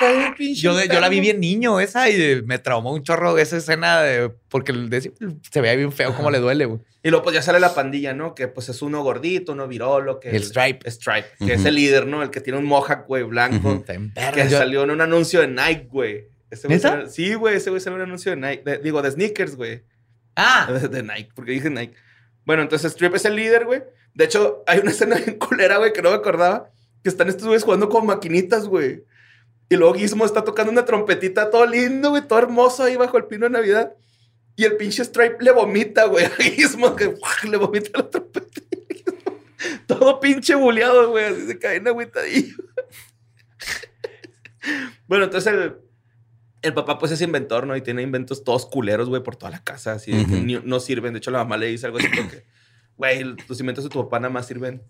Está 0.00 0.12
bien 0.12 0.34
pinche 0.34 0.60
Yo, 0.60 0.72
yo 0.84 1.00
la 1.00 1.08
vi 1.08 1.20
bien 1.20 1.40
niño 1.40 1.80
esa 1.80 2.08
y 2.10 2.42
me 2.44 2.58
traumó 2.58 2.92
un 2.92 3.02
chorro 3.02 3.38
esa 3.38 3.56
escena 3.56 4.00
de, 4.02 4.30
porque 4.48 4.72
de- 4.72 5.12
se 5.50 5.60
veía 5.60 5.74
bien 5.76 5.92
feo 5.92 6.14
cómo 6.14 6.30
le 6.30 6.38
duele, 6.38 6.66
güey. 6.66 6.80
Y 7.02 7.10
luego 7.10 7.22
pues 7.24 7.34
ya 7.34 7.42
sale 7.42 7.60
la 7.60 7.74
pandilla, 7.74 8.12
¿no? 8.12 8.34
Que 8.34 8.48
pues 8.48 8.68
es 8.68 8.82
uno 8.82 9.02
gordito, 9.02 9.52
uno 9.52 9.68
virolo. 9.68 10.18
Que 10.20 10.30
El 10.30 10.42
Stripe. 10.42 10.90
Stripe, 10.90 11.28
que 11.38 11.54
es 11.54 11.64
el 11.64 11.76
líder, 11.76 12.06
¿no? 12.06 12.22
El 12.22 12.30
que 12.30 12.40
tiene 12.40 12.58
un 12.58 12.64
mohawk, 12.66 13.06
güey, 13.06 13.22
blanco. 13.22 13.84
Que. 14.34 14.48
Yo- 14.50 14.58
salió 14.58 14.82
en 14.84 14.90
un 14.90 15.00
anuncio 15.00 15.40
de 15.40 15.48
Nike, 15.48 15.88
güey. 15.90 16.28
Ese 16.50 16.66
güey 16.68 16.78
salió- 16.90 17.08
Sí, 17.08 17.34
güey, 17.34 17.56
ese 17.56 17.70
güey 17.70 17.80
salió 17.80 17.96
en 17.96 18.02
un 18.02 18.08
anuncio 18.08 18.30
de 18.32 18.36
Nike. 18.36 18.62
de- 18.64 18.78
digo, 18.78 19.00
de 19.02 19.10
sneakers, 19.12 19.56
güey. 19.56 19.82
Ah, 20.34 20.66
De 20.90 21.02
Nike, 21.02 21.30
porque 21.34 21.52
dije 21.52 21.70
Nike. 21.70 21.94
Bueno, 22.44 22.62
entonces 22.62 22.92
Strip 22.92 23.14
es 23.14 23.24
el 23.24 23.36
líder, 23.36 23.64
güey. 23.64 23.82
De 24.14 24.24
hecho, 24.24 24.62
hay 24.66 24.78
una 24.80 24.90
escena 24.90 25.16
bien 25.16 25.38
culera, 25.38 25.78
güey, 25.78 25.92
que 25.92 26.02
no 26.02 26.10
me 26.10 26.16
acordaba. 26.16 26.70
Que 27.02 27.08
están 27.08 27.28
estos 27.28 27.44
güeyes 27.46 27.62
jugando 27.64 27.88
con 27.88 28.04
maquinitas, 28.06 28.66
güey. 28.66 29.04
Y 29.68 29.76
luego 29.76 29.94
Gizmo 29.94 30.24
está 30.24 30.44
tocando 30.44 30.70
una 30.70 30.84
trompetita 30.84 31.50
todo 31.50 31.66
lindo, 31.66 32.10
güey, 32.10 32.26
todo 32.26 32.38
hermoso 32.38 32.84
ahí 32.84 32.96
bajo 32.96 33.16
el 33.18 33.24
pino 33.26 33.46
de 33.46 33.50
Navidad. 33.50 33.94
Y 34.54 34.64
el 34.64 34.76
pinche 34.76 35.04
Stripe 35.04 35.36
le 35.40 35.50
vomita, 35.50 36.06
güey, 36.06 36.24
a 36.24 36.30
Gizmo, 36.30 36.94
que 36.96 37.06
¡guau! 37.06 37.50
le 37.50 37.56
vomita 37.56 37.90
la 37.98 38.08
trompeta. 38.08 38.62
Todo 39.86 40.20
pinche 40.20 40.54
buleado, 40.54 41.10
güey, 41.10 41.24
así 41.24 41.46
se 41.46 41.58
cae 41.58 41.76
en 41.76 41.88
agüitadillo. 41.88 42.56
bueno, 45.08 45.24
entonces 45.24 45.52
el, 45.52 45.76
el 46.62 46.74
papá, 46.74 46.98
pues 46.98 47.12
es 47.12 47.20
inventor, 47.20 47.66
¿no? 47.66 47.76
Y 47.76 47.82
tiene 47.82 48.02
inventos 48.02 48.44
todos 48.44 48.66
culeros, 48.66 49.08
güey, 49.08 49.22
por 49.22 49.36
toda 49.36 49.50
la 49.50 49.62
casa, 49.62 49.92
así 49.92 50.12
que 50.12 50.40
ni- 50.40 50.60
no 50.64 50.80
sirven. 50.80 51.12
De 51.12 51.18
hecho, 51.18 51.30
la 51.30 51.38
mamá 51.38 51.56
le 51.56 51.66
dice 51.66 51.86
algo 51.86 51.98
así 51.98 52.10
como 52.10 52.28
que, 52.30 52.44
güey, 52.96 53.24
los 53.48 53.60
inventos 53.60 53.84
de 53.84 53.90
tu 53.90 54.02
papá 54.02 54.18
nada 54.20 54.32
más 54.32 54.46
sirven 54.46 54.82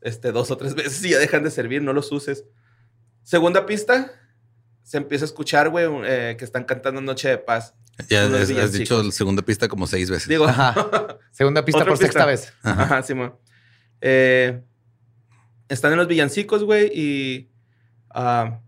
este, 0.00 0.32
dos 0.32 0.50
o 0.50 0.56
tres 0.56 0.74
veces 0.74 1.04
y 1.04 1.10
ya 1.10 1.18
dejan 1.18 1.42
de 1.44 1.50
servir, 1.50 1.82
no 1.82 1.92
los 1.92 2.10
uses. 2.12 2.44
Segunda 3.22 3.66
pista, 3.66 4.12
se 4.82 4.96
empieza 4.96 5.24
a 5.24 5.26
escuchar, 5.26 5.70
güey, 5.70 5.86
eh, 6.04 6.36
que 6.38 6.44
están 6.44 6.64
cantando 6.64 7.00
Noche 7.00 7.28
de 7.28 7.38
Paz. 7.38 7.74
Ya 8.08 8.24
has, 8.24 8.50
has 8.50 8.72
dicho 8.72 9.02
la 9.02 9.12
segunda 9.12 9.42
pista 9.42 9.68
como 9.68 9.86
seis 9.86 10.10
veces. 10.10 10.28
Digo, 10.28 10.46
Ajá. 10.46 10.74
segunda 11.30 11.64
pista 11.64 11.80
por 11.80 11.90
pista. 11.90 12.06
sexta 12.06 12.26
vez. 12.26 12.52
Ajá, 12.62 13.02
Simón. 13.02 13.36
Eh, 14.00 14.62
están 15.68 15.92
en 15.92 15.98
los 15.98 16.08
villancicos, 16.08 16.64
güey, 16.64 16.90
y 16.94 17.50
ah, 18.10 18.60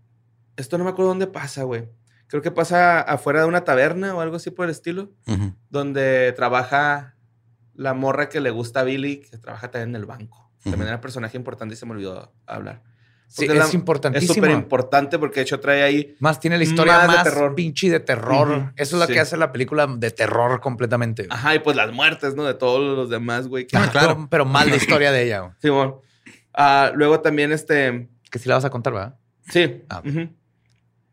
esto 0.55 0.77
no 0.77 0.83
me 0.83 0.89
acuerdo 0.91 1.09
dónde 1.09 1.27
pasa, 1.27 1.63
güey. 1.63 1.89
Creo 2.27 2.41
que 2.41 2.51
pasa 2.51 3.01
afuera 3.01 3.41
de 3.41 3.45
una 3.45 3.63
taberna 3.63 4.15
o 4.15 4.21
algo 4.21 4.37
así 4.37 4.49
por 4.49 4.65
el 4.65 4.71
estilo, 4.71 5.13
donde 5.69 6.33
trabaja 6.35 7.15
la 7.75 7.93
morra 7.93 8.29
que 8.29 8.39
le 8.39 8.49
gusta 8.49 8.79
a 8.79 8.83
Billy, 8.83 9.21
que 9.21 9.37
trabaja 9.37 9.69
también 9.69 9.89
en 9.89 9.95
el 9.97 10.05
banco. 10.05 10.51
También 10.63 10.87
era 10.87 11.01
personaje 11.01 11.37
importante 11.37 11.75
y 11.75 11.77
se 11.77 11.85
me 11.85 11.91
olvidó 11.91 12.33
hablar. 12.47 12.81
Sí, 13.27 13.45
es 13.45 13.53
la- 13.53 13.67
importantísimo. 13.73 14.31
Es 14.31 14.35
súper 14.35 14.51
importante 14.51 15.19
porque 15.19 15.35
de 15.39 15.43
hecho 15.43 15.59
trae 15.59 15.83
ahí 15.83 16.15
Más 16.19 16.39
tiene 16.39 16.57
la 16.57 16.63
historia 16.63 16.93
Más 16.99 17.07
más, 17.07 17.23
de 17.25 17.31
terror. 17.31 17.55
pinche 17.55 17.89
de 17.89 17.99
terror. 17.99 18.71
Eso 18.77 18.95
es 18.95 18.99
lo 19.01 19.07
sí. 19.07 19.13
que 19.13 19.19
hace 19.19 19.35
la 19.35 19.51
película 19.51 19.87
de 19.87 20.11
terror 20.11 20.61
completamente. 20.61 21.27
Ajá, 21.29 21.53
y 21.55 21.59
pues 21.59 21.75
las 21.75 21.91
muertes, 21.91 22.35
¿no? 22.35 22.45
De 22.45 22.53
todos 22.53 22.95
los 22.95 23.09
demás, 23.09 23.47
güey. 23.47 23.67
que- 23.67 23.75
Ah, 23.77 23.89
claro. 23.91 24.15
Pero, 24.15 24.27
pero 24.29 24.45
mal 24.45 24.69
la 24.69 24.75
historia 24.77 25.11
de 25.11 25.23
ella. 25.23 25.39
güey. 25.41 25.51
Simón. 25.61 25.95
Ah, 26.53 26.91
luego 26.95 27.19
también, 27.19 27.51
este... 27.51 28.07
Que 28.31 28.39
sí 28.39 28.47
la 28.47 28.55
vas 28.55 28.65
a 28.65 28.69
contar, 28.69 28.93
¿verdad? 28.93 29.15
Sí. 29.49 29.83
Ah. 29.89 30.01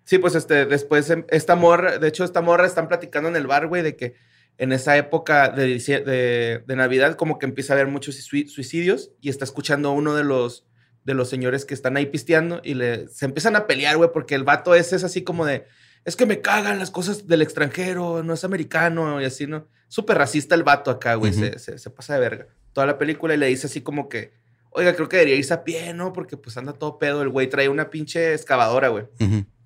Sí, 0.04 0.18
pues 0.18 0.34
este, 0.34 0.66
después 0.66 1.08
em, 1.10 1.24
esta 1.28 1.54
morra, 1.56 1.98
de 1.98 2.08
hecho, 2.08 2.24
esta 2.24 2.40
morra 2.40 2.66
están 2.66 2.88
platicando 2.88 3.28
en 3.28 3.36
el 3.36 3.46
bar, 3.46 3.68
güey, 3.68 3.82
de 3.82 3.96
que 3.96 4.14
en 4.58 4.72
esa 4.72 4.96
época 4.96 5.48
de, 5.48 5.78
de, 5.78 6.62
de 6.66 6.76
Navidad 6.76 7.14
como 7.16 7.38
que 7.38 7.46
empieza 7.46 7.72
a 7.72 7.76
haber 7.76 7.86
muchos 7.88 8.16
sui- 8.16 8.48
suicidios 8.48 9.10
y 9.20 9.28
está 9.30 9.44
escuchando 9.44 9.92
uno 9.92 10.14
de 10.14 10.24
los, 10.24 10.66
de 11.04 11.14
los 11.14 11.28
señores 11.28 11.64
que 11.64 11.74
están 11.74 11.96
ahí 11.96 12.06
pisteando 12.06 12.60
y 12.64 12.74
le, 12.74 13.08
se 13.08 13.24
empiezan 13.24 13.56
a 13.56 13.66
pelear, 13.66 13.96
güey, 13.96 14.10
porque 14.12 14.34
el 14.34 14.44
vato 14.44 14.74
ese 14.74 14.96
es 14.96 15.04
así 15.04 15.22
como 15.22 15.44
de, 15.46 15.66
es 16.04 16.16
que 16.16 16.26
me 16.26 16.40
cagan 16.40 16.78
las 16.78 16.90
cosas 16.90 17.26
del 17.26 17.42
extranjero, 17.42 18.22
no 18.22 18.34
es 18.34 18.44
americano 18.44 19.20
y 19.20 19.24
así, 19.24 19.46
¿no? 19.46 19.66
Súper 19.88 20.18
racista 20.18 20.54
el 20.54 20.62
vato 20.62 20.90
acá, 20.90 21.14
güey, 21.16 21.32
se, 21.32 21.58
se- 21.58 21.78
se 21.78 21.90
pasa 21.90 22.14
de 22.14 22.20
verga. 22.20 22.46
Toda 22.72 22.86
la 22.86 22.98
película 22.98 23.34
y 23.34 23.36
le 23.36 23.46
dice 23.46 23.66
así 23.66 23.80
como 23.82 24.08
que, 24.08 24.32
oiga, 24.70 24.94
creo 24.94 25.08
que 25.08 25.16
debería 25.18 25.36
irse 25.36 25.52
a 25.52 25.64
pie, 25.64 25.92
¿no? 25.92 26.12
Porque 26.12 26.36
pues 26.36 26.56
anda 26.56 26.72
todo 26.72 26.98
pedo, 26.98 27.20
el 27.22 27.28
güey 27.28 27.48
trae 27.50 27.68
una 27.68 27.90
pinche 27.90 28.32
excavadora, 28.34 28.88
güey. 28.88 29.04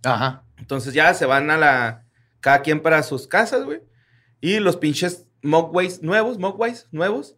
Ajá. 0.03 0.45
Entonces 0.59 0.95
ya 0.95 1.13
se 1.15 1.27
van 1.27 1.51
a 1.51 1.57
la. 1.57 2.05
Cada 2.41 2.63
quien 2.63 2.81
para 2.81 3.03
sus 3.03 3.27
casas, 3.29 3.65
güey. 3.65 3.81
Y 4.41 4.59
los 4.59 4.77
pinches 4.77 5.27
Mogways 5.43 6.03
nuevos, 6.03 6.39
Mogways 6.39 6.89
nuevos, 6.93 7.37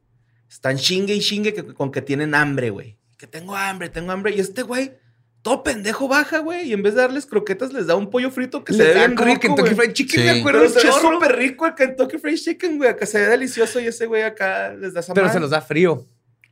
están 0.48 0.76
chingue 0.78 1.14
y 1.14 1.20
chingue 1.20 1.52
que- 1.52 1.74
con 1.74 1.90
que 1.92 2.00
tienen 2.02 2.34
hambre, 2.34 2.70
güey. 2.70 2.98
Que 3.18 3.26
tengo 3.26 3.54
hambre, 3.56 3.90
tengo 3.90 4.12
hambre. 4.12 4.34
Y 4.34 4.40
este 4.40 4.62
güey, 4.62 4.96
todo 5.42 5.62
pendejo 5.62 6.08
baja, 6.08 6.38
güey. 6.38 6.68
Y 6.68 6.72
en 6.72 6.82
vez 6.82 6.94
de 6.94 7.02
darles 7.02 7.26
croquetas, 7.26 7.72
les 7.72 7.86
da 7.86 7.96
un 7.96 8.08
pollo 8.10 8.30
frito 8.30 8.64
que 8.64 8.72
se 8.72 8.78
Les 8.84 8.94
ve 8.94 9.00
bien 9.00 9.14
como 9.14 9.26
rico, 9.28 9.40
Kentucky 9.40 9.62
güey. 9.74 9.74
Fried 9.74 9.92
Chicken, 9.92 10.20
Sí. 10.20 10.24
me 10.26 10.40
acuerdo. 10.40 10.60
Pero 10.60 10.80
se 10.80 10.86
ve 10.86 10.92
súper 10.92 11.36
rico 11.36 11.66
el 11.66 11.74
Kentucky 11.74 12.18
Fried 12.18 12.36
Chicken, 12.38 12.78
güey. 12.78 12.96
Que 12.96 13.04
se 13.06 13.20
ve 13.20 13.26
delicioso 13.26 13.80
y 13.80 13.86
ese 13.88 14.06
güey 14.06 14.22
acá 14.22 14.72
les 14.72 14.94
da 14.94 15.00
esa 15.00 15.12
Pero 15.14 15.26
madre. 15.26 15.34
se 15.34 15.40
los 15.40 15.50
da 15.50 15.60
frío. 15.60 16.06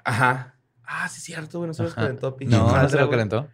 Ajá. 0.04 0.58
Ah, 0.84 1.08
sí, 1.08 1.20
cierto, 1.20 1.58
güey. 1.58 1.68
No 1.68 1.74
se 1.74 1.82
los 1.84 1.94
calentó, 1.94 2.36
pinche 2.36 2.56
No, 2.56 2.66
no 2.66 2.72
madre, 2.72 2.88
se 2.90 2.96
lo 2.96 3.06
güey. 3.06 3.10
calentó. 3.12 3.48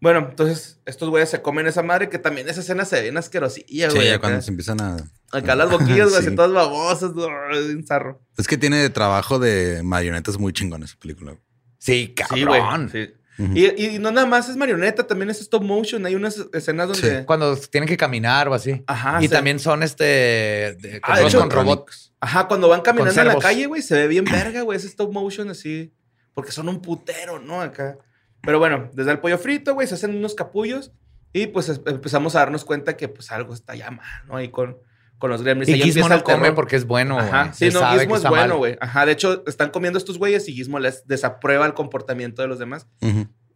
Bueno, 0.00 0.26
entonces 0.30 0.80
estos 0.84 1.08
güeyes 1.08 1.30
se 1.30 1.40
comen 1.40 1.66
esa 1.66 1.82
madre 1.82 2.10
que 2.10 2.18
también 2.18 2.46
esa 2.48 2.60
escena 2.60 2.84
se 2.84 2.96
ve 2.96 3.02
bien 3.02 3.16
asquerosilla, 3.16 3.88
Sí, 3.90 3.96
güey. 3.96 4.08
ya 4.08 4.14
acá. 4.16 4.20
cuando 4.22 4.42
se 4.42 4.50
empiezan 4.50 4.80
a. 4.82 4.96
Acá 5.32 5.54
las 5.54 5.70
boquillas, 5.70 6.10
güey, 6.10 6.20
Sí. 6.22 6.26
así 6.28 6.36
todas 6.36 6.52
babosas. 6.52 7.12
Es 7.12 7.16
un 7.74 7.86
zarro. 7.86 8.20
Es 8.36 8.46
que 8.46 8.58
tiene 8.58 8.90
trabajo 8.90 9.38
de 9.38 9.82
marionetas 9.82 10.38
muy 10.38 10.52
chingón 10.52 10.82
esa 10.82 10.96
película. 10.98 11.32
güey. 11.32 11.42
Sí, 11.84 12.14
Sí, 12.30 12.44
cabrón. 12.44 12.88
sí. 12.90 13.12
Ujú. 13.36 13.52
y, 13.52 13.66
y 13.66 13.98
no 13.98 14.12
nada 14.12 14.28
más 14.28 14.48
es 14.48 14.56
marioneta, 14.56 15.06
también 15.08 15.28
es 15.28 15.40
stop 15.40 15.62
motion. 15.64 16.06
Hay 16.06 16.14
unas 16.14 16.38
escenas 16.52 16.86
donde... 16.88 17.24
Cuando 17.24 17.56
tienen 17.56 17.88
que 17.88 17.96
caminar 17.96 18.46
o 18.48 18.54
así. 18.54 18.82
Ajá. 18.86 19.22
y 19.22 19.28
también 19.28 19.58
son 19.58 19.82
este 19.82 20.04
de, 20.04 21.00
Ah, 21.02 21.18
de 21.18 21.26
hecho, 21.26 21.40
con 21.40 21.50
robots. 21.50 22.12
Ajá, 22.20 22.46
cuando 22.46 22.68
van 22.68 22.80
caminando 22.82 23.20
en 23.20 23.28
la 23.28 23.38
calle, 23.38 23.66
güey, 23.66 23.82
se 23.82 23.94
ve 23.96 24.06
bien 24.08 24.24
verga, 24.24 24.62
güey. 24.62 24.76
Es 24.78 24.84
stop 24.84 25.12
motion 25.12 25.50
así. 25.50 25.92
Porque 26.32 26.52
son 26.52 26.68
un 26.68 26.80
putero, 26.80 27.38
¿no? 27.40 27.60
Acá. 27.60 27.98
Pero 28.40 28.58
bueno, 28.60 28.88
desde 28.94 29.10
el 29.10 29.18
pollo 29.18 29.36
frito, 29.38 29.74
güey, 29.74 29.86
se 29.88 29.94
hacen 29.94 30.14
unos 30.16 30.34
capullos. 30.34 30.92
Y 31.32 31.48
pues 31.48 31.68
es- 31.68 31.80
empezamos 31.86 32.36
a 32.36 32.38
darnos 32.38 32.64
cuenta 32.64 32.96
que 32.96 33.08
pues 33.08 33.32
algo 33.32 33.52
está 33.52 33.74
ya 33.74 33.90
mal, 33.90 34.06
¿no? 34.28 34.36
Ahí 34.36 34.48
con, 34.50 34.78
con 35.24 35.30
los 35.30 35.42
gremlins. 35.42 35.70
Y 35.70 35.80
Gizmo 35.80 36.06
no 36.06 36.22
come 36.22 36.52
porque 36.52 36.76
es 36.76 36.84
bueno. 36.86 37.18
Ajá, 37.18 37.44
güey. 37.44 37.54
sí, 37.54 37.70
no, 37.70 37.80
sabe 37.80 37.94
que 37.94 38.00
Gizmo 38.02 38.16
es 38.16 38.24
bueno, 38.24 38.58
güey. 38.58 38.76
Ajá, 38.78 39.06
de 39.06 39.12
hecho, 39.12 39.42
están 39.46 39.70
comiendo 39.70 39.98
estos 39.98 40.18
güeyes 40.18 40.46
y 40.50 40.52
Gizmo 40.52 40.78
les 40.80 41.06
desaprueba 41.06 41.64
el 41.64 41.72
comportamiento 41.72 42.42
de 42.42 42.48
los 42.48 42.58
demás. 42.58 42.86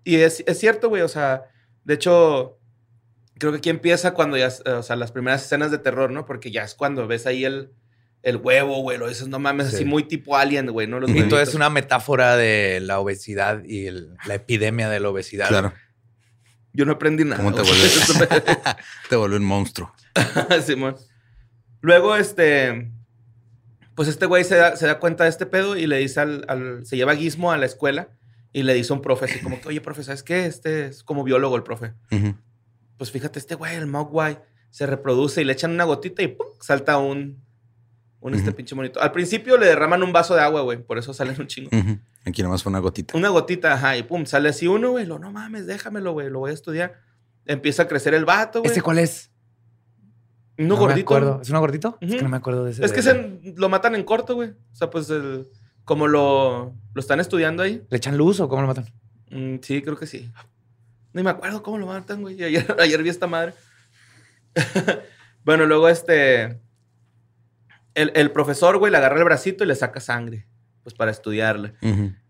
Y 0.02 0.16
es, 0.16 0.42
es 0.46 0.58
cierto, 0.58 0.88
güey, 0.88 1.02
o 1.02 1.08
sea, 1.08 1.42
de 1.84 1.92
hecho, 1.92 2.58
creo 3.38 3.52
que 3.52 3.58
aquí 3.58 3.68
empieza 3.68 4.14
cuando 4.14 4.38
ya, 4.38 4.46
eh, 4.48 4.70
o 4.70 4.82
sea, 4.82 4.96
las 4.96 5.12
primeras 5.12 5.44
escenas 5.44 5.70
de 5.70 5.76
terror, 5.76 6.10
¿no? 6.10 6.24
Porque 6.24 6.50
ya 6.50 6.62
es 6.62 6.74
cuando 6.74 7.06
ves 7.06 7.26
ahí 7.26 7.44
el, 7.44 7.72
el 8.22 8.36
huevo, 8.38 8.80
güey, 8.80 8.96
lo 8.96 9.06
dices, 9.06 9.28
no 9.28 9.38
mames, 9.38 9.68
Sí. 9.68 9.76
así 9.76 9.84
muy 9.84 10.04
tipo 10.04 10.38
alien, 10.38 10.68
güey, 10.70 10.86
¿no? 10.86 11.00
Los 11.00 11.10
Y 11.10 11.22
todo 11.24 11.42
es 11.42 11.54
una 11.54 11.68
metáfora 11.68 12.38
de 12.38 12.80
la 12.80 12.98
obesidad 12.98 13.62
y 13.64 13.88
el- 13.88 14.16
la 14.24 14.36
epidemia 14.36 14.88
de 14.88 15.00
la 15.00 15.10
obesidad. 15.10 15.48
Claro. 15.48 15.74
Yo 16.72 16.86
no 16.86 16.92
aprendí 16.92 17.24
nada. 17.24 17.36
¿Cómo 17.36 17.54
te 17.54 17.60
vuelves? 17.60 18.08
te 19.10 19.16
vuelve 19.16 19.36
un 19.36 19.44
monstruo. 19.44 19.92
Simón. 20.64 20.96
Luego, 21.80 22.16
este. 22.16 22.92
Pues 23.94 24.08
este 24.08 24.26
güey 24.26 24.44
se 24.44 24.54
da, 24.56 24.76
se 24.76 24.86
da 24.86 25.00
cuenta 25.00 25.24
de 25.24 25.30
este 25.30 25.44
pedo 25.46 25.76
y 25.76 25.86
le 25.88 25.98
dice 25.98 26.20
al, 26.20 26.44
al- 26.48 26.86
Se 26.86 26.96
lleva 26.96 27.12
a 27.12 27.16
Gizmo 27.16 27.50
a 27.50 27.56
la 27.56 27.66
escuela 27.66 28.08
y 28.52 28.62
le 28.62 28.72
dice 28.74 28.92
a 28.92 28.96
un 28.96 29.02
profe 29.02 29.24
así 29.24 29.40
como 29.40 29.60
que, 29.60 29.68
oye, 29.68 29.80
profe, 29.80 30.04
¿sabes 30.04 30.22
qué? 30.22 30.46
Este 30.46 30.86
es 30.86 31.02
como 31.02 31.24
biólogo 31.24 31.56
el 31.56 31.62
profe. 31.64 31.94
Pues 32.96 33.10
fíjate, 33.10 33.38
este 33.38 33.54
güey, 33.56 33.74
el 33.76 33.86
Mogwai, 33.86 34.40
se 34.70 34.86
reproduce 34.86 35.40
y 35.40 35.44
le 35.44 35.52
echan 35.52 35.72
una 35.72 35.84
gotita 35.84 36.22
y 36.22 36.28
¡pum! 36.28 36.46
salta 36.60 36.98
un. 36.98 37.42
Un 38.20 38.34
este 38.34 38.48
Ujú. 38.50 38.56
pinche 38.56 38.74
monito. 38.74 39.00
Al 39.00 39.12
principio 39.12 39.56
le 39.56 39.66
derraman 39.66 40.02
un 40.02 40.12
vaso 40.12 40.34
de 40.34 40.40
agua, 40.42 40.62
güey. 40.62 40.78
Por 40.82 40.98
eso 40.98 41.14
salen 41.14 41.40
un 41.40 41.46
chingo. 41.46 41.70
Ujú. 41.72 41.98
Aquí 42.24 42.42
nomás 42.42 42.64
fue 42.64 42.70
una 42.70 42.80
gotita. 42.80 43.16
Una 43.16 43.28
gotita, 43.28 43.74
ajá, 43.74 43.96
y 43.96 44.02
pum, 44.02 44.26
sale 44.26 44.48
así 44.48 44.66
uno, 44.66 44.90
güey. 44.90 45.06
Lo, 45.06 45.20
no 45.20 45.30
mames, 45.30 45.66
déjamelo, 45.68 46.12
güey. 46.12 46.28
Lo 46.28 46.40
voy 46.40 46.50
a 46.50 46.54
estudiar. 46.54 47.00
Empieza 47.46 47.84
a 47.84 47.88
crecer 47.88 48.14
el 48.14 48.24
vato, 48.24 48.58
güey. 48.60 48.70
¿Este 48.70 48.82
cuál 48.82 48.98
es? 48.98 49.30
Uno 50.58 50.76
No 50.76 50.86
me 50.88 50.94
acuerdo. 50.94 51.40
¿Es 51.40 51.50
uno 51.50 51.60
gordito? 51.60 51.98
Es 52.00 52.16
que 52.16 52.22
no 52.22 52.28
me 52.28 52.36
acuerdo 52.36 52.64
de 52.64 52.72
ese. 52.72 52.84
Es 52.84 52.92
que 52.92 53.02
se, 53.02 53.40
lo 53.56 53.68
matan 53.68 53.94
en 53.94 54.02
corto, 54.04 54.34
güey. 54.34 54.50
O 54.50 54.74
sea, 54.74 54.90
pues 54.90 55.08
el- 55.10 55.46
como 55.84 56.06
lo, 56.06 56.74
lo 56.92 57.00
están 57.00 57.20
estudiando 57.20 57.62
ahí. 57.62 57.82
¿Le 57.88 57.96
echan 57.96 58.18
luz 58.18 58.40
o 58.40 58.48
cómo 58.48 58.62
lo 58.62 58.68
matan? 58.68 58.86
Mm, 59.30 59.56
sí, 59.62 59.80
creo 59.82 59.96
que 59.96 60.06
sí. 60.06 60.30
Ni 61.12 61.22
me 61.22 61.30
acuerdo 61.30 61.62
cómo 61.62 61.78
lo 61.78 61.86
matan, 61.86 62.20
güey. 62.22 62.42
Ayer, 62.42 62.76
ayer 62.80 63.02
vi 63.02 63.08
esta 63.08 63.26
madre. 63.26 63.54
bueno, 65.44 65.64
luego 65.66 65.88
este... 65.88 66.60
El, 67.94 68.12
el 68.14 68.30
profesor, 68.30 68.78
güey, 68.78 68.92
le 68.92 68.98
agarra 68.98 69.16
el 69.18 69.24
bracito 69.24 69.64
y 69.64 69.66
le 69.66 69.74
saca 69.74 70.00
sangre. 70.00 70.46
Pues 70.82 70.94
para 70.94 71.10
estudiarle. 71.10 71.74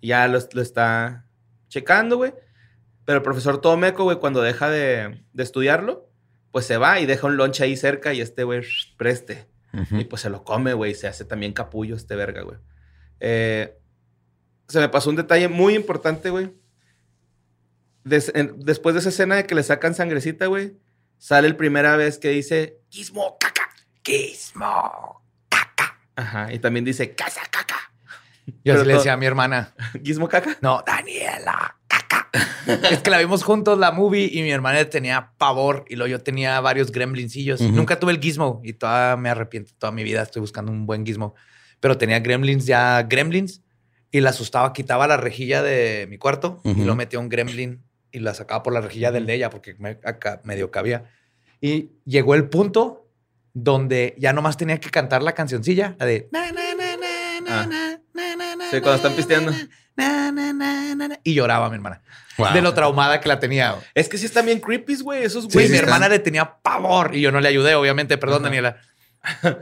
Ya 0.00 0.26
lo, 0.28 0.38
lo 0.52 0.62
está 0.62 1.26
checando, 1.68 2.16
güey. 2.16 2.32
Pero 3.04 3.18
el 3.18 3.22
profesor 3.22 3.60
todo 3.60 3.76
meco, 3.76 4.04
güey, 4.04 4.18
cuando 4.18 4.42
deja 4.42 4.68
de, 4.70 5.24
de 5.32 5.42
estudiarlo, 5.42 6.07
pues 6.58 6.66
se 6.66 6.76
va 6.76 6.98
y 6.98 7.06
deja 7.06 7.24
un 7.28 7.36
lonche 7.36 7.62
ahí 7.62 7.76
cerca 7.76 8.12
y 8.12 8.20
este, 8.20 8.42
güey, 8.42 8.62
preste. 8.96 9.46
Y 9.92 10.04
pues 10.06 10.22
se 10.22 10.28
lo 10.30 10.42
come, 10.42 10.72
güey. 10.72 10.92
Se 10.96 11.06
hace 11.06 11.24
también 11.24 11.52
capullo 11.52 11.94
este 11.94 12.16
verga, 12.16 12.42
güey. 12.42 12.58
Eh, 13.20 13.78
se 14.66 14.80
me 14.80 14.88
pasó 14.88 15.08
un 15.10 15.14
detalle 15.14 15.46
muy 15.46 15.76
importante, 15.76 16.30
güey. 16.30 16.52
Des- 18.02 18.32
después 18.56 18.94
de 18.94 19.00
esa 19.00 19.10
escena 19.10 19.36
de 19.36 19.46
que 19.46 19.54
le 19.54 19.62
sacan 19.62 19.94
sangrecita, 19.94 20.46
güey, 20.46 20.76
sale 21.18 21.46
el 21.46 21.54
primera 21.54 21.94
vez 21.96 22.18
que 22.18 22.30
dice 22.30 22.80
Gizmo 22.90 23.36
caca. 23.38 23.68
Gizmo. 24.04 25.22
Ajá. 26.16 26.52
Y 26.52 26.58
también 26.58 26.84
dice 26.84 27.14
casa 27.14 27.42
caca. 27.50 27.92
Yo 28.64 28.74
así 28.74 28.84
le 28.84 28.94
decía 28.94 29.12
a 29.12 29.16
mi 29.16 29.26
hermana. 29.26 29.74
Gizmo 30.02 30.28
caca. 30.28 30.56
No, 30.60 30.82
Daniela. 30.84 31.77
Es 32.90 32.98
que 33.00 33.10
la 33.10 33.18
vimos 33.18 33.42
juntos 33.42 33.78
la 33.78 33.92
movie 33.92 34.28
y 34.32 34.42
mi 34.42 34.50
hermana 34.50 34.84
tenía 34.90 35.32
pavor 35.38 35.84
y 35.88 35.96
luego 35.96 36.10
yo 36.10 36.20
tenía 36.22 36.60
varios 36.60 36.92
gremlincillos. 36.92 37.60
Ujú. 37.60 37.72
Nunca 37.72 37.98
tuve 37.98 38.12
el 38.12 38.20
gizmo 38.20 38.60
y 38.64 38.74
todavía 38.74 39.16
me 39.16 39.30
arrepiento. 39.30 39.72
Toda 39.78 39.92
mi 39.92 40.04
vida 40.04 40.22
estoy 40.22 40.40
buscando 40.40 40.70
un 40.70 40.84
buen 40.86 41.04
gizmo. 41.06 41.34
Pero 41.80 41.96
tenía 41.96 42.20
gremlins 42.20 42.66
ya, 42.66 43.02
gremlins 43.02 43.62
y 44.10 44.20
la 44.20 44.30
asustaba. 44.30 44.72
Quitaba 44.72 45.06
la 45.06 45.16
rejilla 45.16 45.62
de 45.62 46.06
mi 46.10 46.18
cuarto 46.18 46.60
y 46.64 46.84
lo 46.84 46.94
metía 46.96 47.18
un 47.18 47.28
gremlin 47.28 47.82
y 48.12 48.18
la 48.20 48.34
sacaba 48.34 48.62
por 48.62 48.72
la 48.72 48.80
rejilla 48.80 49.12
del 49.12 49.26
de 49.26 49.34
ella 49.34 49.50
porque 49.50 49.74
me, 49.78 49.98
acá 50.04 50.40
medio 50.44 50.70
cabía. 50.70 51.04
Y 51.60 51.90
llegó 52.04 52.34
el 52.34 52.48
punto 52.48 53.08
donde 53.54 54.14
ya 54.18 54.32
nomás 54.32 54.56
tenía 54.56 54.78
que 54.78 54.90
cantar 54.90 55.22
la 55.22 55.32
cancioncilla, 55.32 55.96
la 55.98 56.06
de... 56.06 56.28
na, 56.30 56.52
na, 56.52 56.74
na, 56.74 56.96
na, 56.96 57.40
na, 57.40 57.60
Ah. 57.60 57.66
na, 57.66 57.66
na, 57.66 57.66
na, 57.66 57.87
na, 57.87 57.87
Sí, 58.70 58.80
cuando 58.80 58.94
están 58.96 59.12
pisteando. 59.14 59.52
na, 59.96 60.30
na, 60.32 60.52
na, 60.52 60.94
na, 60.94 61.08
na. 61.08 61.20
Y 61.24 61.34
lloraba 61.34 61.68
mi 61.68 61.76
hermana. 61.76 62.02
Wow. 62.36 62.52
De 62.52 62.62
lo 62.62 62.72
traumada 62.74 63.20
que 63.20 63.28
la 63.28 63.40
tenía. 63.40 63.72
güey. 63.72 63.84
Es 63.94 64.08
que 64.08 64.16
sí 64.18 64.26
están 64.26 64.46
bien 64.46 64.60
creepy, 64.60 64.96
güey. 65.02 65.24
Esos 65.24 65.48
Güey, 65.48 65.66
Sí, 65.66 65.72
mi 65.72 65.78
hermana 65.78 66.08
le 66.08 66.18
tenía 66.20 66.58
pavor 66.62 67.14
y 67.16 67.20
yo 67.20 67.32
no 67.32 67.40
le 67.40 67.48
ayudé, 67.48 67.74
obviamente. 67.74 68.16
Perdón. 68.18 68.42
Daniela. 68.44 68.76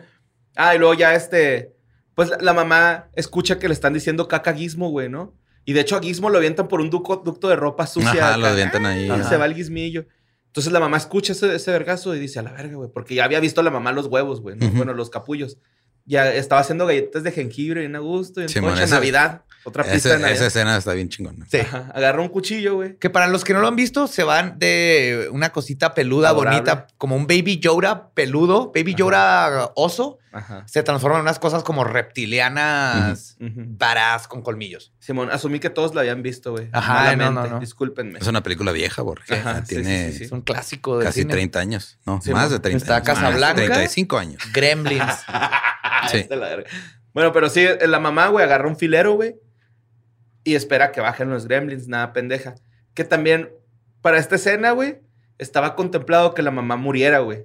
Ah, 0.58 0.74
y 0.74 0.78
luego 0.78 0.94
ya 0.94 1.14
este. 1.14 1.74
Pues 2.14 2.30
la, 2.30 2.38
la 2.40 2.54
mamá 2.54 3.08
escucha 3.14 3.58
que 3.58 3.68
le 3.68 3.74
están 3.74 3.92
diciendo 3.92 4.26
caca 4.26 4.52
a 4.52 4.54
Gizmo, 4.54 4.88
güey, 4.88 5.10
¿no? 5.10 5.34
Y 5.66 5.74
de 5.74 5.80
hecho 5.80 5.96
a 5.96 6.00
Gizmo 6.00 6.30
lo 6.30 6.38
avientan 6.38 6.66
por 6.66 6.80
un 6.80 6.88
duco- 6.88 7.22
ducto 7.22 7.48
de 7.48 7.56
ropa 7.56 7.86
sucia. 7.86 8.28
Ajá, 8.28 8.36
lo 8.38 8.46
avientan 8.46 8.86
ahí. 8.86 9.04
Y 9.06 9.10
Ajá. 9.10 9.28
se 9.28 9.36
va 9.36 9.44
el 9.44 9.54
guismillo. 9.54 10.06
Entonces 10.46 10.72
la 10.72 10.80
mamá 10.80 10.96
escucha 10.96 11.32
ese, 11.32 11.54
ese 11.54 11.70
vergazo 11.72 12.14
y 12.14 12.18
dice, 12.18 12.38
a 12.38 12.42
la 12.42 12.52
verga, 12.52 12.76
güey, 12.76 12.88
porque 12.90 13.14
ya 13.14 13.24
había 13.24 13.38
visto 13.40 13.62
la 13.62 13.70
mamá 13.70 13.92
los 13.92 14.06
huevos, 14.06 14.40
güey, 14.40 14.56
bueno, 14.56 14.94
los 14.94 15.10
capullos. 15.10 15.58
Ya 16.06 16.32
estaba 16.32 16.60
haciendo 16.60 16.86
galletas 16.86 17.24
de 17.24 17.32
jengibre 17.32 17.80
bien 17.80 17.96
a 17.96 17.98
gusto, 17.98 18.40
y 18.40 18.44
en 18.44 18.48
Simón, 18.48 18.74
coche, 18.74 18.86
Navidad, 18.86 19.42
otra 19.66 19.84
pista 19.84 20.14
Ese- 20.16 20.32
esa 20.32 20.46
escena 20.46 20.76
está 20.76 20.92
bien 20.94 21.08
chingona. 21.08 21.44
Sí. 21.50 21.58
Ajá, 21.58 21.90
Agarró 21.94 22.22
un 22.22 22.28
cuchillo, 22.28 22.76
güey. 22.76 22.96
Que 22.98 23.10
para 23.10 23.26
los 23.26 23.44
que 23.44 23.52
no 23.52 23.60
lo 23.60 23.68
han 23.68 23.76
visto, 23.76 24.06
se 24.06 24.22
van 24.22 24.58
de 24.58 25.28
una 25.32 25.50
cosita 25.50 25.92
peluda, 25.92 26.30
Adorable. 26.30 26.60
bonita, 26.60 26.86
como 26.98 27.16
un 27.16 27.26
baby 27.26 27.58
Yoda 27.58 28.10
peludo, 28.14 28.72
baby 28.74 28.92
Ajá. 28.92 28.98
Yoda 28.98 29.72
oso. 29.74 30.18
Ajá. 30.32 30.64
Se 30.66 30.82
transforman 30.82 31.20
en 31.20 31.22
unas 31.22 31.38
cosas 31.38 31.62
como 31.62 31.82
reptilianas, 31.84 33.36
varas 33.40 34.28
con 34.28 34.42
colmillos. 34.42 34.92
Simón, 34.98 35.30
asumí 35.30 35.60
que 35.60 35.70
todos 35.70 35.94
la 35.94 36.02
habían 36.02 36.22
visto, 36.22 36.52
güey. 36.52 36.68
Ajá, 36.72 37.16
no, 37.16 37.30
no, 37.30 37.46
no. 37.46 37.58
Discúlpenme. 37.60 38.18
Es 38.18 38.26
una 38.26 38.42
película 38.42 38.72
vieja, 38.72 39.02
porque 39.02 39.34
Ajá, 39.34 39.60
sí, 39.64 39.76
tiene 39.76 40.06
sí, 40.06 40.12
sí, 40.12 40.18
sí. 40.18 40.24
Es 40.24 40.32
un 40.32 40.42
clásico 40.42 40.98
de 40.98 41.06
casi 41.06 41.20
cine. 41.20 41.32
30 41.32 41.58
años. 41.58 41.98
No, 42.04 42.20
Sí, 42.20 42.32
más 42.32 42.50
de 42.50 42.60
30 42.60 42.76
está 42.84 42.96
años. 42.96 43.06
Casablanca. 43.06 43.54
35 43.64 44.18
años. 44.18 44.42
Gremlins. 44.52 45.02
Sí. 46.10 46.24
Bueno, 47.12 47.32
pero 47.32 47.48
sí, 47.48 47.66
la 47.86 47.98
mamá, 47.98 48.28
güey, 48.28 48.44
agarra 48.44 48.68
un 48.68 48.76
filero, 48.76 49.14
güey, 49.14 49.36
y 50.46 50.54
espera 50.54 50.92
que 50.92 51.00
bajen 51.00 51.28
los 51.28 51.46
gremlins, 51.46 51.88
nada 51.88 52.12
pendeja. 52.12 52.54
Que 52.94 53.04
también, 53.04 53.50
para 54.00 54.18
esta 54.18 54.36
escena, 54.36 54.70
güey, 54.70 55.00
estaba 55.38 55.74
contemplado 55.74 56.32
que 56.34 56.42
la 56.42 56.50
mamá 56.50 56.76
muriera, 56.76 57.18
güey. 57.18 57.44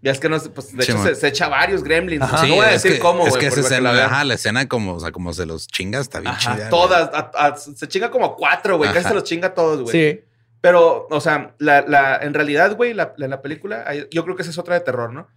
Ya 0.00 0.12
es 0.12 0.20
que 0.20 0.28
no 0.28 0.38
sé, 0.38 0.50
pues 0.50 0.74
de 0.76 0.84
Sí, 0.84 0.92
hecho 0.92 1.02
se, 1.02 1.14
se 1.16 1.26
echa 1.26 1.48
varios 1.48 1.82
gremlins. 1.82 2.22
Ajá. 2.22 2.46
no 2.46 2.54
voy 2.54 2.64
a 2.64 2.72
es 2.72 2.82
decir 2.82 2.98
que- 2.98 3.02
cómo, 3.02 3.20
güey. 3.20 3.32
Es 3.32 3.36
que 3.36 3.46
esa 3.48 3.60
escena, 3.60 3.92
la 3.92 4.04
ajá, 4.06 4.24
la 4.24 4.34
escena 4.34 4.68
como, 4.68 4.94
o 4.94 5.00
sea, 5.00 5.10
como 5.10 5.32
se 5.34 5.44
los 5.44 5.66
chinga 5.66 5.98
está 5.98 6.20
bien 6.20 6.32
Ajá, 6.32 6.54
chida. 6.54 6.68
todas, 6.70 7.10
a- 7.12 7.30
a- 7.34 7.56
se 7.56 7.88
chinga 7.88 8.08
como 8.10 8.36
cuatro, 8.36 8.76
güey, 8.78 8.92
casi 8.92 9.08
se 9.08 9.14
los 9.14 9.24
chinga 9.24 9.48
a 9.48 9.54
todos, 9.54 9.82
güey. 9.82 9.92
sí. 9.92 10.20
Pero, 10.60 11.06
o 11.10 11.20
sea, 11.20 11.54
la, 11.58 11.82
la, 11.82 12.16
en 12.16 12.34
realidad, 12.34 12.76
güey, 12.76 12.92
la, 12.94 13.12
la, 13.16 13.28
la 13.28 13.42
película, 13.42 13.84
yo 14.10 14.24
creo 14.24 14.34
que 14.36 14.42
esa 14.42 14.50
es 14.50 14.58
otra 14.58 14.74
de 14.74 14.80
terror, 14.80 15.12
¿no? 15.12 15.28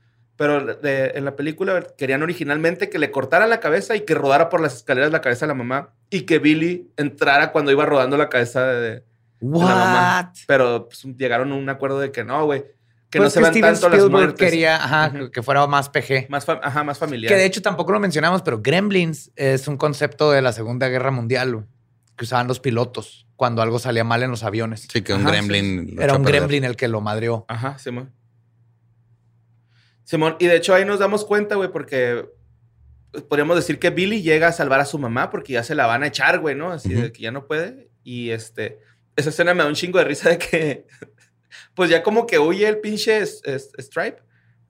Pero 0.41 0.75
de- 0.75 1.11
en 1.15 1.23
la 1.25 1.35
película 1.35 1.85
querían 1.97 2.23
originalmente 2.23 2.89
que 2.89 2.97
le 2.97 3.11
cortaran 3.11 3.49
la 3.49 3.59
cabeza 3.59 3.95
y 3.95 4.01
que 4.01 4.15
rodara 4.15 4.49
por 4.49 4.59
las 4.59 4.75
escaleras 4.75 5.11
la 5.11 5.21
cabeza 5.21 5.45
de 5.45 5.49
la 5.49 5.53
mamá 5.53 5.93
y 6.09 6.21
que 6.21 6.39
Billy 6.39 6.89
entrara 6.97 7.51
cuando 7.51 7.69
iba 7.71 7.85
rodando 7.85 8.17
la 8.17 8.27
cabeza 8.27 8.65
de, 8.65 8.81
de 8.91 9.03
la 9.39 9.49
mamá. 9.75 10.33
Pero 10.47 10.87
pues, 10.89 11.03
llegaron 11.17 11.51
a 11.51 11.55
un 11.55 11.69
acuerdo 11.69 11.99
de 11.99 12.11
que 12.11 12.23
no, 12.23 12.43
güey. 12.45 12.63
Que 13.11 13.19
Pues 13.19 13.27
no 13.27 13.29
se 13.29 13.39
vean 13.41 13.51
Steven 13.53 13.73
tanto 13.73 13.89
las 13.89 13.97
Spielberg 13.99 14.11
muertes. 14.27 14.49
quería 14.49 14.75
ajá, 14.83 15.11
Ujú. 15.15 15.31
que 15.31 15.43
fuera 15.43 15.67
más 15.67 15.89
PG. 15.89 16.27
Más, 16.29 16.47
ajá, 16.49 16.83
más 16.83 16.97
familiar. 16.97 17.29
Que 17.31 17.37
de 17.37 17.45
hecho 17.45 17.61
tampoco 17.61 17.91
lo 17.91 17.99
mencionamos, 17.99 18.41
pero 18.41 18.61
Gremlins 18.63 19.31
es 19.35 19.67
un 19.67 19.77
concepto 19.77 20.31
de 20.31 20.41
la 20.41 20.53
Segunda 20.53 20.87
Guerra 20.87 21.11
Mundial 21.11 21.65
que 22.15 22.23
usaban 22.25 22.47
los 22.47 22.59
pilotos 22.61 23.27
cuando 23.35 23.61
algo 23.61 23.79
salía 23.79 24.03
mal 24.03 24.23
en 24.23 24.31
los 24.31 24.43
aviones. 24.43 24.87
Sí, 24.91 25.01
que 25.01 25.13
un 25.13 25.21
Ajá, 25.21 25.31
gremlin. 25.31 25.95
lo 25.95 26.01
Era 26.01 26.15
un 26.15 26.23
gremlin 26.23 26.63
el 26.63 26.75
que 26.77 26.87
lo 26.87 27.01
madreó. 27.01 27.45
Ajá, 27.47 27.77
Simón. 27.77 28.11
Simón, 30.03 30.35
y 30.39 30.47
de 30.47 30.55
hecho 30.57 30.73
ahí 30.73 30.83
nos 30.85 30.99
damos 30.99 31.25
cuenta, 31.25 31.55
güey, 31.55 31.71
porque 31.71 32.25
podríamos 33.29 33.55
decir 33.55 33.79
que 33.79 33.89
Billy 33.89 34.21
llega 34.21 34.47
a 34.47 34.51
salvar 34.53 34.79
a 34.79 34.85
su 34.85 34.97
mamá 34.97 35.29
porque 35.29 35.53
ya 35.53 35.63
se 35.63 35.75
la 35.75 35.85
van 35.85 36.03
a 36.03 36.07
echar, 36.07 36.39
güey, 36.39 36.55
¿no? 36.55 36.71
Así 36.71 36.93
de 36.93 37.11
que 37.11 37.21
ya 37.23 37.31
no 37.31 37.45
puede. 37.47 37.89
Y 38.03 38.29
este, 38.31 38.79
esa 39.15 39.29
escena 39.29 39.53
me 39.53 39.63
da 39.63 39.69
un 39.69 39.75
chingo 39.75 39.99
de 39.99 40.05
risa 40.05 40.29
de 40.29 40.37
que, 40.37 40.85
pues 41.75 41.89
ya 41.89 42.03
como 42.03 42.25
que 42.25 42.39
huye 42.39 42.67
el 42.67 42.79
pinche 42.79 43.17
es- 43.19 43.41
es- 43.45 43.71
Stripe, 43.77 44.21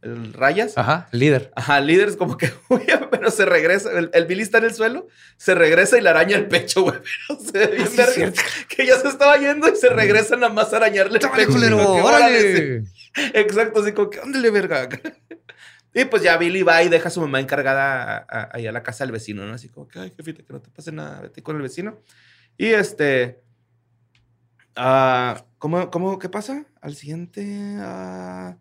el 0.02 0.34
Rayas. 0.34 0.76
Ajá, 0.78 1.08
líder. 1.12 1.52
Ajá, 1.56 1.80
líder 1.80 2.10
es 2.10 2.18
como 2.18 2.36
que 2.36 2.52
huye, 2.70 2.98
pero 3.12 3.30
se 3.30 3.46
regresa. 3.46 3.92
El, 3.92 4.10
el 4.14 4.26
Billy 4.26 4.42
está 4.42 4.58
en 4.58 4.66
el 4.66 4.74
suelo, 4.74 5.08
se 5.38 5.54
regresa 5.54 5.98
y 5.98 6.02
le 6.02 6.10
araña 6.10 6.36
el 6.38 6.48
pecho, 6.48 6.82
güey. 6.82 6.96
Pero 7.54 7.86
se 7.88 8.06
ve 8.06 8.14
bien 8.18 8.34
que 8.68 8.86
ya 8.88 8.98
se 8.98 9.08
estaba 9.10 9.38
yendo 9.38 9.70
y 9.72 9.76
se 9.76 9.90
regresa 9.90 10.36
nada 10.36 10.52
más 10.52 10.74
a 10.74 10.78
arañarle 10.78 11.20
el 11.20 11.26
¡Órale, 11.26 11.46
pecho. 11.46 11.94
¡Órale! 12.04 12.84
Exacto, 13.34 13.82
así 13.82 13.92
como 13.94 14.10
que, 14.10 14.20
ándale, 14.20 14.50
verga. 14.52 14.88
Y 15.94 16.06
pues 16.06 16.24
ya 16.24 16.38
Billy 16.38 16.64
va 16.64 16.82
y 16.84 16.88
deja 16.88 17.10
a 17.10 17.12
su 17.12 17.20
mamá 17.20 17.42
encargada 17.42 18.26
a- 18.30 18.50
ahí 18.54 18.66
a 18.66 18.72
la 18.72 18.82
casa 18.82 19.04
del 19.04 19.12
vecino, 19.12 19.46
¿no? 19.46 19.54
Así 19.56 19.68
como 19.68 19.90
que, 19.90 20.00
ay, 20.00 20.14
jefita, 20.16 20.42
que 20.42 20.54
no 20.54 20.62
te 20.62 20.70
pase 20.70 20.90
nada, 20.94 21.20
vete 21.20 21.44
con 21.44 21.58
el 21.58 21.62
vecino. 21.62 22.00
Y 22.58 22.68
este. 22.68 23.42
ah, 24.78 25.44
¿cómo, 25.58 25.92
cómo, 25.92 26.18
qué 26.18 26.30
pasa? 26.30 26.64
Al 26.80 26.96
siguiente. 26.96 27.76
ah, 27.80 28.56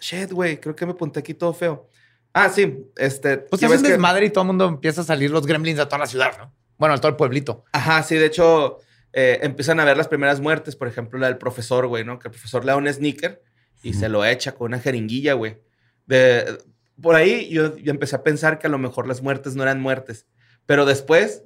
shit, 0.00 0.32
güey, 0.32 0.58
creo 0.58 0.74
que 0.74 0.86
me 0.86 0.92
apunté 0.92 1.20
aquí 1.20 1.34
todo 1.34 1.52
feo. 1.52 1.86
Ah, 2.32 2.48
sí, 2.48 2.86
este. 2.96 3.38
Pues 3.38 3.62
es 3.62 3.68
un 3.68 3.72
ves 3.74 3.82
que- 3.82 3.88
desmadre 3.90 4.26
y 4.26 4.30
todo 4.30 4.42
el 4.42 4.46
mundo 4.48 4.68
empieza 4.68 5.02
a 5.02 5.04
salir 5.04 5.30
los 5.30 5.46
gremlins 5.46 5.80
a 5.80 5.86
toda 5.86 5.98
la 5.98 6.06
ciudad, 6.06 6.32
¿no? 6.38 6.52
Bueno, 6.78 6.94
a 6.94 6.98
todo 6.98 7.08
el 7.08 7.16
pueblito. 7.16 7.64
Ajá, 7.72 8.02
sí, 8.02 8.14
de 8.16 8.26
hecho, 8.26 8.78
eh, 9.12 9.38
empiezan 9.42 9.80
a 9.80 9.84
ver 9.84 9.96
las 9.96 10.08
primeras 10.08 10.40
muertes, 10.40 10.76
por 10.76 10.88
ejemplo, 10.88 11.18
la 11.18 11.26
del 11.26 11.38
profesor, 11.38 11.86
güey, 11.86 12.04
¿no? 12.04 12.18
Que 12.18 12.28
el 12.28 12.32
profesor 12.32 12.64
le 12.64 12.72
da 12.72 12.76
un 12.76 12.92
sneaker 12.92 13.42
y 13.82 13.94
se 13.94 14.08
lo 14.08 14.24
echa 14.24 14.52
con 14.52 14.66
una 14.66 14.78
jeringuilla, 14.78 15.34
güey. 15.34 15.58
De, 16.06 16.58
por 17.00 17.16
ahí 17.16 17.48
yo, 17.48 17.76
yo 17.76 17.90
empecé 17.90 18.16
a 18.16 18.22
pensar 18.22 18.58
que 18.58 18.66
a 18.66 18.70
lo 18.70 18.78
mejor 18.78 19.08
las 19.08 19.22
muertes 19.22 19.56
no 19.56 19.62
eran 19.62 19.80
muertes, 19.80 20.26
pero 20.66 20.84
después 20.84 21.44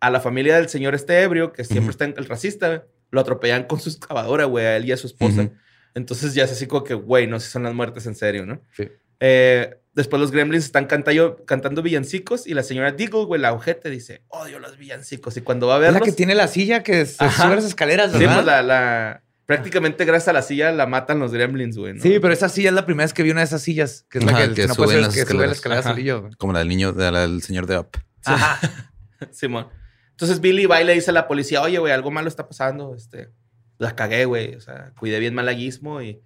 a 0.00 0.10
la 0.10 0.20
familia 0.20 0.56
del 0.56 0.68
señor 0.68 0.94
este 0.94 1.20
ebrio, 1.22 1.52
que 1.52 1.64
siempre 1.64 1.90
está 1.90 2.04
en 2.04 2.14
el 2.16 2.26
racista, 2.26 2.86
lo 3.10 3.20
atropellan 3.20 3.64
con 3.64 3.80
su 3.80 3.88
excavadora, 3.88 4.44
güey, 4.44 4.64
a 4.64 4.76
él 4.76 4.84
y 4.84 4.92
a 4.92 4.96
su 4.96 5.06
esposa. 5.06 5.50
Entonces 5.94 6.34
ya 6.34 6.44
es 6.44 6.52
así 6.52 6.66
como 6.66 6.84
que, 6.84 6.94
güey, 6.94 7.26
no 7.26 7.40
sé 7.40 7.46
si 7.46 7.52
son 7.52 7.62
las 7.62 7.74
muertes 7.74 8.06
en 8.06 8.14
serio, 8.14 8.44
¿no? 8.44 8.60
Sí. 8.72 8.88
Eh, 9.20 9.78
después 9.96 10.20
los 10.20 10.30
gremlins 10.30 10.64
están 10.64 10.86
cantando, 10.86 11.44
cantando 11.44 11.82
villancicos 11.82 12.46
y 12.46 12.54
la 12.54 12.62
señora 12.62 12.92
Diggle, 12.92 13.24
güey, 13.24 13.40
la 13.40 13.52
ojete, 13.52 13.90
dice, 13.90 14.22
odio 14.28 14.60
los 14.60 14.76
villancicos. 14.78 15.36
Y 15.36 15.40
cuando 15.40 15.66
va 15.66 15.78
a 15.78 15.86
Es 15.88 15.92
la 15.92 16.00
que 16.00 16.12
tiene 16.12 16.36
la 16.36 16.46
silla 16.46 16.84
que 16.84 17.04
se 17.06 17.24
Ajá. 17.24 17.46
sube 17.46 17.56
las 17.56 17.64
escaleras, 17.64 18.12
Sí, 18.12 18.18
¿verdad? 18.18 18.34
pues 18.36 18.46
la, 18.46 18.62
la- 18.62 19.22
Prácticamente 19.46 20.04
gracias 20.04 20.26
a 20.28 20.32
la 20.32 20.42
silla 20.42 20.72
la 20.72 20.86
matan 20.86 21.20
los 21.20 21.32
gremlins, 21.32 21.78
güey. 21.78 21.94
¿no? 21.94 22.02
Sí, 22.02 22.18
pero 22.20 22.32
esa 22.34 22.48
silla 22.48 22.68
es 22.70 22.74
la 22.74 22.84
primera 22.84 23.04
vez 23.04 23.14
que 23.14 23.22
vi 23.22 23.30
una 23.30 23.40
de 23.42 23.46
esas 23.46 23.62
sillas, 23.62 24.04
que 24.10 24.18
es 24.18 24.24
la 24.24 24.32
Ajá, 24.32 24.48
que, 24.48 24.54
que 24.54 24.66
no 24.66 24.74
puede 24.74 24.88
suben 24.90 24.98
subir- 24.98 25.06
las 25.06 25.14
que 25.14 25.32
sube 25.32 25.46
las 25.46 25.56
escaleras. 25.56 25.84
solillo. 25.84 26.30
Como 26.36 26.52
la 26.52 26.58
del 26.60 26.68
niño, 26.68 26.92
de 26.92 27.12
la 27.12 27.20
del 27.20 27.42
señor 27.42 27.66
de 27.66 27.78
Up. 27.78 27.90
Ajá. 28.24 28.58
Simón. 29.30 29.68
Entonces 30.10 30.40
Billy 30.40 30.66
va 30.66 30.82
y 30.82 30.84
le 30.84 30.94
dice 30.94 31.10
a 31.10 31.14
la 31.14 31.28
policía, 31.28 31.62
oye, 31.62 31.78
güey, 31.78 31.92
algo 31.92 32.10
malo 32.10 32.26
está 32.28 32.48
pasando. 32.48 32.94
Este, 32.96 33.28
la 33.78 33.94
cagué, 33.94 34.24
güey. 34.24 34.56
O 34.56 34.60
sea, 34.60 34.92
cuidé 34.98 35.20
bien 35.20 35.34
mal 35.34 35.48
a 35.48 35.54
Gizmo 35.54 36.02
y, 36.02 36.20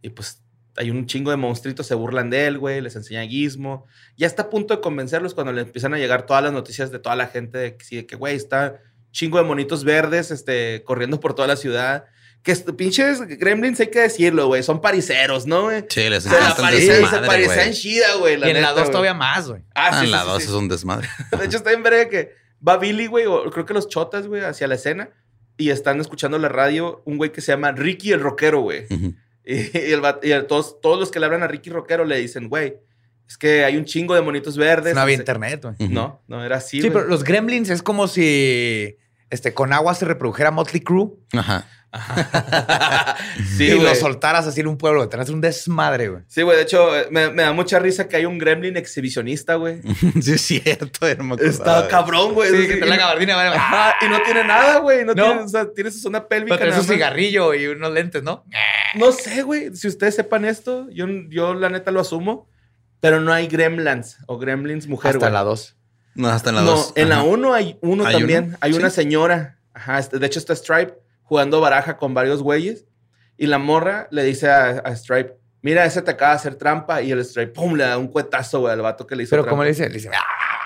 y 0.00 0.08
pues 0.10 0.41
hay 0.76 0.90
un 0.90 1.06
chingo 1.06 1.30
de 1.30 1.36
monstruitos, 1.36 1.86
se 1.86 1.94
burlan 1.94 2.30
de 2.30 2.46
él, 2.46 2.58
güey, 2.58 2.80
les 2.80 2.96
enseña 2.96 3.26
Gizmo. 3.26 3.86
Ya 4.16 4.26
está 4.26 4.42
a 4.44 4.50
punto 4.50 4.74
de 4.74 4.80
convencerlos 4.80 5.34
cuando 5.34 5.52
le 5.52 5.62
empiezan 5.62 5.92
a 5.94 5.98
llegar 5.98 6.24
todas 6.26 6.42
las 6.42 6.52
noticias 6.52 6.90
de 6.90 6.98
toda 6.98 7.14
la 7.16 7.26
gente 7.26 7.58
de 7.58 7.76
que, 7.76 7.84
sí, 7.84 7.96
de 7.96 8.06
que 8.06 8.16
güey, 8.16 8.34
está 8.36 8.80
chingo 9.10 9.36
de 9.38 9.44
monitos 9.44 9.84
verdes 9.84 10.30
este, 10.30 10.82
corriendo 10.84 11.20
por 11.20 11.34
toda 11.34 11.46
la 11.48 11.56
ciudad. 11.56 12.04
Que 12.42 12.50
est- 12.52 12.68
pinches 12.72 13.20
gremlins, 13.20 13.78
hay 13.78 13.86
que 13.88 14.00
decirlo, 14.00 14.46
güey, 14.48 14.62
son 14.64 14.80
pariseros, 14.80 15.46
¿no, 15.46 15.64
güey? 15.64 15.84
Sí, 15.88 16.08
les 16.08 16.24
Se 16.24 16.30
la 16.30 16.38
encanta 16.50 16.70
se 16.72 17.18
parecen 17.26 17.72
chida, 17.72 18.14
güey. 18.18 18.32
Y 18.32 18.34
en 18.34 18.40
la 18.40 18.46
neta, 18.48 18.68
2 18.70 18.78
güey. 18.80 18.90
todavía 18.90 19.14
más, 19.14 19.48
güey. 19.48 19.62
Ah, 19.74 19.90
Ah, 19.92 19.98
sí, 20.00 20.06
en 20.06 20.10
la 20.10 20.18
sí, 20.22 20.24
sí, 20.24 20.30
2 20.32 20.42
sí. 20.42 20.48
es 20.48 20.54
un 20.54 20.68
desmadre. 20.68 21.08
De 21.38 21.44
hecho, 21.44 21.58
está 21.58 21.70
bien 21.70 21.82
verga 21.84 22.08
que 22.08 22.32
va 22.66 22.78
Billy, 22.78 23.06
güey, 23.06 23.26
o 23.26 23.48
creo 23.50 23.64
que 23.64 23.74
los 23.74 23.88
chotas, 23.88 24.26
güey, 24.26 24.42
hacia 24.42 24.66
la 24.66 24.74
escena 24.74 25.10
y 25.56 25.70
están 25.70 26.00
escuchando 26.00 26.36
la 26.38 26.48
radio 26.48 27.02
un 27.04 27.16
güey 27.18 27.30
que 27.30 27.40
se 27.42 27.52
llama 27.52 27.70
Ricky 27.72 28.10
el 28.12 28.20
Rockero, 28.20 28.60
güey. 28.62 28.86
Ujú. 28.90 29.14
Y, 29.44 29.54
y 29.78 29.92
el 29.92 30.00
vato- 30.00 30.26
y 30.26 30.32
el- 30.32 30.46
todos, 30.46 30.80
todos 30.80 30.98
los 30.98 31.10
que 31.10 31.18
le 31.20 31.26
hablan 31.26 31.42
a 31.42 31.48
Ricky 31.48 31.70
Rockero 31.70 32.04
le 32.04 32.16
dicen, 32.18 32.48
güey, 32.48 32.74
es 33.28 33.36
que 33.38 33.64
hay 33.64 33.76
un 33.76 33.84
chingo 33.84 34.14
de 34.14 34.20
monitos 34.22 34.56
verdes. 34.56 34.94
No 34.94 35.00
había 35.00 35.16
internet, 35.16 35.62
güey. 35.62 35.88
No, 35.88 36.22
no 36.28 36.44
era 36.44 36.56
así, 36.56 36.80
Sí, 36.82 36.90
pero 36.90 37.04
los 37.06 37.24
gremlins 37.24 37.70
es 37.70 37.82
como 37.82 38.06
si 38.08 38.96
este, 39.30 39.54
con 39.54 39.72
agua 39.72 39.94
se 39.94 40.04
reprodujera 40.04 40.50
Motley 40.50 40.82
Crue 40.82 41.12
Ajá. 41.32 41.66
sí, 43.56 43.64
y 43.64 43.78
lo 43.80 43.94
soltaras 43.94 44.46
así 44.46 44.60
en 44.60 44.66
un 44.66 44.78
pueblo. 44.78 45.08
Tenés 45.08 45.28
un 45.28 45.40
desmadre, 45.40 46.08
güey. 46.08 46.22
Sí, 46.26 46.42
güey, 46.42 46.56
de 46.56 46.62
hecho, 46.62 46.90
me, 47.10 47.30
me 47.30 47.42
da 47.42 47.52
mucha 47.52 47.78
risa 47.78 48.08
que 48.08 48.16
hay 48.16 48.24
un 48.24 48.38
gremlin 48.38 48.76
exhibicionista, 48.76 49.56
güey. 49.56 49.80
sí, 50.22 50.32
es 50.32 50.40
cierto. 50.42 51.06
no 51.18 51.24
me 51.24 51.34
acordaba 51.34 51.50
Está 51.50 51.88
cabrón, 51.88 52.34
güey. 52.34 52.50
Sí, 52.50 52.66
que 52.68 52.76
te 52.76 52.86
y 52.86 52.88
la 52.88 52.96
no- 52.96 53.00
gabardina, 53.00 53.34
güey. 53.34 53.46
Ajá, 53.58 53.94
y 54.00 54.08
no 54.08 54.22
tiene 54.22 54.44
nada, 54.44 54.78
güey. 54.78 55.04
No, 55.04 55.14
No. 55.14 55.24
Tiene, 55.24 55.40
o 55.42 55.48
sea, 55.48 55.72
tiene 55.72 55.90
su 55.90 55.98
zona 55.98 56.26
pélvica. 56.26 56.56
Pero 56.58 56.70
un 56.72 56.76
más. 56.78 56.86
cigarrillo 56.86 57.54
y 57.54 57.66
unos 57.66 57.92
lentes, 57.92 58.22
¿no? 58.22 58.44
No 58.94 59.12
sé, 59.12 59.42
güey. 59.42 59.74
Si 59.76 59.88
ustedes 59.88 60.14
sepan 60.16 60.44
esto, 60.44 60.88
yo, 60.90 61.06
yo 61.28 61.54
la 61.54 61.68
neta 61.68 61.90
lo 61.90 62.00
asumo. 62.00 62.48
Pero 63.00 63.20
no 63.20 63.32
hay 63.32 63.48
gremlins 63.48 64.18
o 64.28 64.38
gremlins 64.38 64.86
mujer, 64.86 65.10
Hasta 65.16 65.26
güey. 65.26 65.32
la 65.32 65.42
2. 65.42 65.76
No, 66.14 66.28
hasta 66.28 66.50
en 66.50 66.56
la 66.56 66.62
no, 66.62 66.70
2. 66.72 66.92
en 66.96 67.08
la 67.08 67.22
1 67.24 67.52
hay 67.54 67.78
uno 67.80 68.06
¿Hay 68.06 68.14
también. 68.16 68.44
uno? 68.48 68.58
Hay 68.60 68.72
una 68.74 68.90
señora. 68.90 69.58
Ajá, 69.74 69.98
este- 69.98 70.18
de 70.20 70.26
hecho 70.26 70.38
está 70.38 70.54
Stripe 70.54 70.94
jugando 71.32 71.62
baraja 71.62 71.96
con 71.96 72.12
varios 72.12 72.42
güeyes. 72.42 72.84
Y 73.38 73.46
la 73.46 73.56
morra 73.58 74.06
le 74.10 74.22
dice 74.22 74.50
a, 74.50 74.82
a 74.84 74.94
Stripe, 74.94 75.34
mira, 75.62 75.86
ese 75.86 76.02
te 76.02 76.10
acaba 76.10 76.32
de 76.32 76.36
hacer 76.36 76.56
trampa. 76.56 77.00
Y 77.00 77.10
el 77.10 77.24
Stripe, 77.24 77.52
pum, 77.52 77.72
le 77.74 77.84
da 77.84 77.96
un 77.96 78.08
cuetazo, 78.08 78.60
güey, 78.60 78.74
al 78.74 78.82
vato 78.82 79.06
que 79.06 79.16
le 79.16 79.22
hizo 79.22 79.30
Pero 79.30 79.44
trampa. 79.44 79.52
como 79.52 79.62
le 79.64 79.70
dice, 79.70 79.88
le 79.88 79.94
dice, 79.94 80.10
"Ah, 80.12 80.20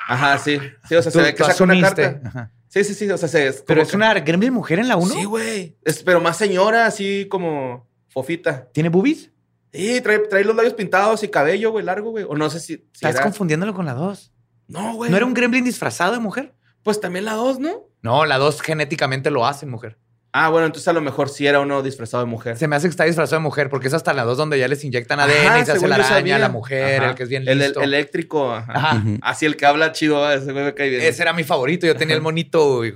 Ajá, 0.09 0.39
sí. 0.39 0.59
Sí, 0.89 0.97
o 0.97 1.03
sea, 1.03 1.13
se 1.13 1.23
ve 1.23 1.35
que 1.37 1.45
saca 1.45 1.63
una 1.63 1.75
asumiste". 1.75 2.03
carta. 2.03 2.29
Ajá. 2.29 2.51
Sí, 2.69 2.83
sí, 2.83 2.95
sí. 2.95 3.09
O 3.09 3.17
sea, 3.17 3.29
se, 3.29 3.47
es 3.47 3.63
Pero 3.65 3.81
es 3.83 3.91
que- 3.91 3.97
una 3.97 4.13
gremlin 4.15 4.53
mujer 4.53 4.81
en 4.81 4.89
la 4.89 4.97
1. 4.97 5.15
Sí, 5.15 5.25
güey. 5.25 5.77
Es- 5.85 6.03
Pero 6.03 6.21
más 6.21 6.37
señora, 6.37 6.87
así 6.87 7.29
como 7.31 7.89
fofita. 8.09 8.69
¿Tiene 8.73 8.89
boobies? 8.89 9.31
Sí, 9.73 10.01
trae, 10.01 10.19
trae 10.19 10.43
los 10.45 10.57
labios 10.57 10.75
pintados 10.75 11.23
y 11.23 11.29
cabello, 11.29 11.71
güey, 11.71 11.85
largo, 11.85 12.11
güey. 12.11 12.25
O 12.29 12.35
no 12.37 12.51
sé 12.51 12.59
si. 12.59 12.67
si 12.75 12.83
Estás 12.95 13.15
era- 13.15 13.23
confundiéndolo 13.23 13.73
con 13.73 13.87
la 13.87 13.95
2. 13.95 14.33
No, 14.69 14.95
güey. 14.95 15.11
¿No 15.13 15.17
era 15.17 15.27
un 15.27 15.35
gremlin 15.35 15.65
disfrazado 15.65 16.13
de 16.15 16.19
mujer? 16.19 16.55
Pues 16.83 17.01
también 17.01 17.25
la 17.25 17.35
dos, 17.35 17.59
¿no? 17.61 17.85
No, 18.03 18.25
la 18.27 18.39
2 18.39 18.61
genéticamente 18.63 19.31
lo 19.31 19.47
hace 19.47 19.67
mujer. 19.67 19.99
Ah, 20.39 20.51
bueno, 20.51 20.67
entonces 20.67 20.87
a 20.89 20.93
lo 20.93 21.01
mejor 21.01 21.31
sí 21.31 21.47
era 21.47 21.61
uno 21.61 21.83
disfrazado 21.83 22.23
de 22.23 22.29
mujer. 22.31 22.59
Se 22.59 22.69
me 22.69 22.77
hace 22.77 22.89
que 22.89 22.91
está 22.91 23.05
disfrazado 23.05 23.41
de 23.41 23.43
mujer 23.45 23.71
porque 23.71 23.89
es 23.89 23.95
hasta 23.95 24.13
la 24.13 24.25
2 24.25 24.37
donde 24.37 24.59
ya 24.59 24.69
les 24.69 24.85
inyectan 24.85 25.19
ADN 25.19 25.47
Ajá, 25.47 25.61
y 25.61 25.65
se 25.65 25.73
hace 25.73 25.89
la 25.89 25.95
araña, 25.97 26.39
la 26.39 26.51
mujer, 26.51 27.01
Ajá. 27.01 27.11
el 27.11 27.17
que 27.17 27.23
es 27.23 27.29
bien 27.31 27.49
El, 27.49 27.59
listo. 27.59 27.81
el 27.81 27.95
eléctrico, 27.95 28.53
ajá. 28.53 29.03
Así 29.23 29.47
el 29.47 29.57
que 29.57 29.65
habla 29.65 29.93
chido, 29.93 30.31
ese 30.31 30.53
güey 30.53 30.65
me 30.67 30.75
cae 30.75 30.91
bien. 30.91 31.01
Ese 31.01 31.23
era 31.23 31.33
mi 31.33 31.43
favorito. 31.45 31.87
Yo 31.87 31.97
tenía 31.97 32.15
el 32.17 32.21
monito. 32.23 32.85
y- 32.85 32.95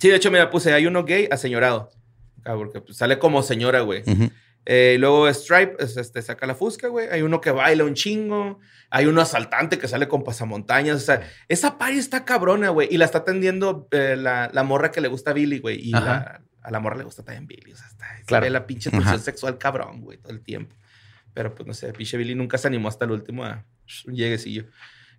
Sí, 0.00 0.08
de 0.08 0.16
hecho, 0.16 0.30
mira, 0.30 0.50
puse, 0.50 0.72
hay 0.72 0.86
uno 0.86 1.04
gay 1.04 1.28
aseñorado. 1.30 1.90
Ah, 2.44 2.54
porque 2.56 2.80
pues, 2.80 2.96
sale 2.96 3.18
como 3.18 3.42
señora, 3.42 3.80
güey. 3.82 4.02
Ujú. 4.06 4.30
Eh, 4.66 4.96
luego 5.00 5.32
Stripe 5.32 5.76
es, 5.78 5.96
este, 5.96 6.20
saca 6.22 6.46
la 6.46 6.54
fusca, 6.54 6.88
güey. 6.88 7.08
Hay 7.08 7.22
uno 7.22 7.40
que 7.40 7.50
baila 7.50 7.84
un 7.84 7.94
chingo. 7.94 8.60
Hay 8.90 9.06
uno 9.06 9.20
asaltante 9.20 9.78
que 9.78 9.88
sale 9.88 10.06
con 10.08 10.22
pasamontañas. 10.24 10.96
O 10.96 11.00
sea, 11.00 11.22
esa 11.48 11.78
party 11.78 11.98
está 11.98 12.24
cabrona, 12.24 12.68
güey. 12.70 12.88
Y 12.90 12.98
la 12.98 13.04
está 13.06 13.18
atendiendo 13.18 13.88
eh, 13.90 14.16
la, 14.18 14.50
la 14.52 14.62
morra 14.62 14.90
que 14.90 15.00
le 15.00 15.08
gusta 15.08 15.30
a 15.30 15.34
Billy, 15.34 15.58
güey. 15.58 15.78
Y 15.80 15.92
la- 15.92 16.42
a 16.62 16.70
la 16.70 16.78
morra 16.78 16.96
le 16.98 17.04
gusta 17.04 17.22
también 17.24 17.46
Billy. 17.46 17.72
O 17.72 17.76
sea, 17.76 17.86
está, 17.86 18.06
se 18.18 18.24
Claro. 18.24 18.44
ve 18.44 18.50
la 18.50 18.66
pinche 18.66 18.90
tensión 18.90 19.18
sexual 19.20 19.56
cabrón, 19.58 20.02
güey, 20.02 20.18
todo 20.18 20.32
el 20.32 20.42
tiempo. 20.42 20.76
Pero 21.32 21.54
pues 21.54 21.66
no 21.66 21.72
sé, 21.72 21.92
pinche 21.94 22.16
Billy 22.18 22.34
nunca 22.34 22.58
se 22.58 22.68
animó 22.68 22.88
hasta 22.88 23.06
el 23.06 23.12
último 23.12 23.44
a 23.44 23.64
un 24.06 24.14
lleguecillo. 24.14 24.66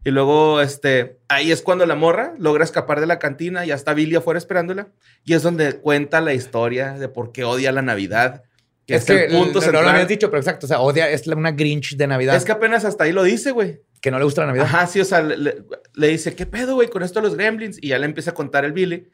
Y 0.03 0.11
luego, 0.11 0.61
este, 0.61 1.19
ahí 1.29 1.51
es 1.51 1.61
cuando 1.61 1.85
la 1.85 1.95
morra 1.95 2.33
logra 2.37 2.63
escapar 2.63 2.99
de 2.99 3.05
la 3.07 3.17
cantina, 3.19 3.65
ya 3.65 3.75
está 3.75 3.93
Billy 3.93 4.15
afuera 4.15 4.37
esperándola. 4.37 4.89
Y 5.23 5.33
es 5.33 5.41
donde 5.43 5.73
cuenta 5.79 6.21
la 6.21 6.33
historia 6.33 6.93
de 6.93 7.07
por 7.07 7.31
qué 7.31 7.43
odia 7.43 7.71
la 7.71 7.81
Navidad. 7.81 8.43
Que 8.87 8.95
Es 8.95 9.01
es, 9.01 9.05
que 9.07 9.25
el 9.25 9.31
punto 9.31 9.45
no, 9.47 9.53
no 9.53 9.61
central. 9.61 9.83
lo 9.83 9.89
habías 9.91 10.07
dicho, 10.07 10.29
pero 10.29 10.39
exacto. 10.41 10.65
O 10.65 10.69
sea, 10.69 10.79
odia, 10.79 11.09
es 11.09 11.27
una 11.27 11.51
Grinch 11.51 11.95
de 11.95 12.07
Navidad. 12.07 12.35
Es 12.35 12.45
que 12.45 12.51
apenas 12.51 12.83
hasta 12.85 13.03
ahí 13.03 13.11
lo 13.11 13.23
dice, 13.23 13.51
güey. 13.51 13.81
que 14.01 14.09
no 14.11 14.17
le 14.17 14.25
gusta 14.25 14.41
la 14.41 14.47
Navidad. 14.47 14.65
Ajá, 14.65 14.87
sí, 14.87 14.99
o 14.99 15.05
sea, 15.05 15.21
le, 15.21 15.63
le- 15.93 16.07
dice, 16.07 16.33
¿qué 16.35 16.45
pedo, 16.47 16.73
güey, 16.75 16.89
con 16.89 17.03
esto 17.03 17.19
de 17.21 17.27
los 17.27 17.35
gremlins? 17.37 17.77
Y 17.81 17.89
ya 17.89 17.99
le 17.99 18.05
empieza 18.05 18.31
a 18.31 18.33
contar 18.33 18.65
el 18.65 18.71
Billy. 18.73 19.07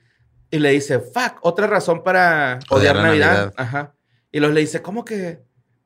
Y 0.50 0.60
le 0.60 0.70
dice, 0.72 1.00
fuck, 1.00 1.40
otra 1.42 1.68
razón 1.68 2.04
para 2.04 2.60
odiar, 2.70 2.80
Odiar 2.80 2.96
la 2.96 3.02
Navidad. 3.04 3.32
Navidad. 3.34 3.54
Ajá. 3.58 3.94
Y 4.32 4.40
luego 4.40 4.54
le 4.54 4.62
dice, 4.62 4.82
¿cómo 4.82 5.04
que 5.04 5.40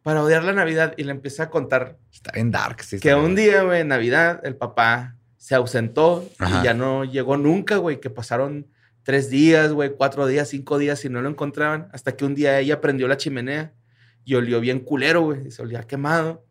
para 0.04 0.22
odiar 0.24 0.44
la 0.44 0.54
Navidad? 0.54 0.94
Y 0.98 1.04
le 1.04 1.12
empieza 1.12 1.44
a 1.44 1.50
contar 1.50 1.98
Está 2.12 2.32
en 2.40 2.52
dark. 2.52 2.84
Sí, 2.84 3.00
que 3.00 3.16
un 3.16 3.34
día, 3.36 3.64
güey, 3.64 3.82
en 3.82 3.88
Navidad, 3.88 4.40
el 4.44 4.56
papá 4.56 5.16
se 5.38 5.56
ausentó 5.56 6.30
Ajá. 6.38 6.62
y 6.62 6.66
ya 6.66 6.76
no 6.76 7.04
llegó 7.04 7.38
nunca, 7.38 7.78
güey, 7.78 8.00
que 8.00 8.12
pasaron 8.12 8.68
tres 9.04 9.30
días, 9.30 9.72
güey, 9.72 9.92
cuatro 9.92 10.28
días, 10.28 10.50
cinco 10.50 10.78
días 10.78 11.04
y 11.06 11.10
no 11.10 11.22
lo 11.22 11.30
encontraban. 11.30 11.90
Hasta 11.94 12.16
que 12.16 12.26
un 12.26 12.36
día 12.36 12.60
ella 12.60 12.82
prendió 12.82 13.08
la 13.08 13.18
chimenea 13.18 13.74
y 14.24 14.36
olió 14.36 14.60
bien 14.60 14.80
culero, 14.80 15.22
güey. 15.22 15.48
Y 15.48 15.52
se 15.52 15.62
olía 15.62 15.84
quemado. 15.84 16.46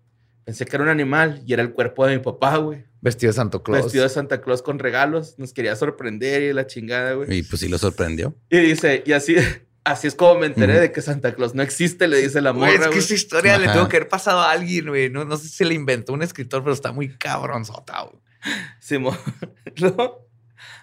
Pensé 0.45 0.65
que 0.65 0.75
era 0.77 0.85
un 0.85 0.91
animal 0.91 1.43
y 1.47 1.53
era 1.53 1.63
el 1.63 1.73
cuerpo 1.73 2.07
de 2.07 2.17
mi 2.17 2.23
papá, 2.23 2.57
güey. 2.57 2.85
Vestido 3.01 3.31
de 3.31 3.37
Santo 3.37 3.63
Claus. 3.63 3.85
Vestido 3.85 4.05
de 4.05 4.11
Santa 4.11 4.41
Claus 4.41 4.63
con 4.63 4.79
regalos. 4.79 5.39
Nos 5.39 5.53
quería 5.53 5.77
sorprender 5.77 6.43
y 6.43 6.53
la 6.53 6.67
chingada, 6.67 7.13
güey. 7.15 7.33
Y 7.39 7.43
pues 7.43 7.61
sí 7.61 7.69
lo 7.69 7.79
sorprendió. 7.79 8.35
Y 8.51 8.59
dice, 8.59 9.03
y 9.07 9.13
así, 9.13 9.37
Así 9.83 10.07
es 10.07 10.15
como 10.15 10.39
me 10.41 10.47
enteré 10.47 10.79
de 10.79 10.93
que 10.93 11.01
Santa 11.01 11.35
Claus 11.35 11.55
no 11.55 11.63
existe, 11.63 12.07
le 12.07 12.19
dice 12.19 12.43
la 12.43 12.51
Güey, 12.51 12.73
morra. 12.73 12.75
es 12.75 12.81
que 12.81 12.87
güey. 12.89 12.99
esa 12.99 13.15
historia 13.15 13.59
le 13.59 13.67
tengo 13.69 13.89
que 13.89 13.97
haber 13.97 14.09
pasado 14.09 14.41
a 14.41 14.51
alguien, 14.51 14.89
güey. 14.89 15.09
No, 15.09 15.25
no 15.25 15.39
sé 15.39 15.49
si 15.49 15.65
le 15.65 15.73
inventó 15.75 16.13
un 16.13 16.23
escritor, 16.23 16.63
pero 16.63 16.75
está 16.75 16.93
muy 16.93 17.09
cabronzota, 17.17 18.03
güey. 18.03 18.21
Simón. 18.79 19.17
¿No? 19.81 20.19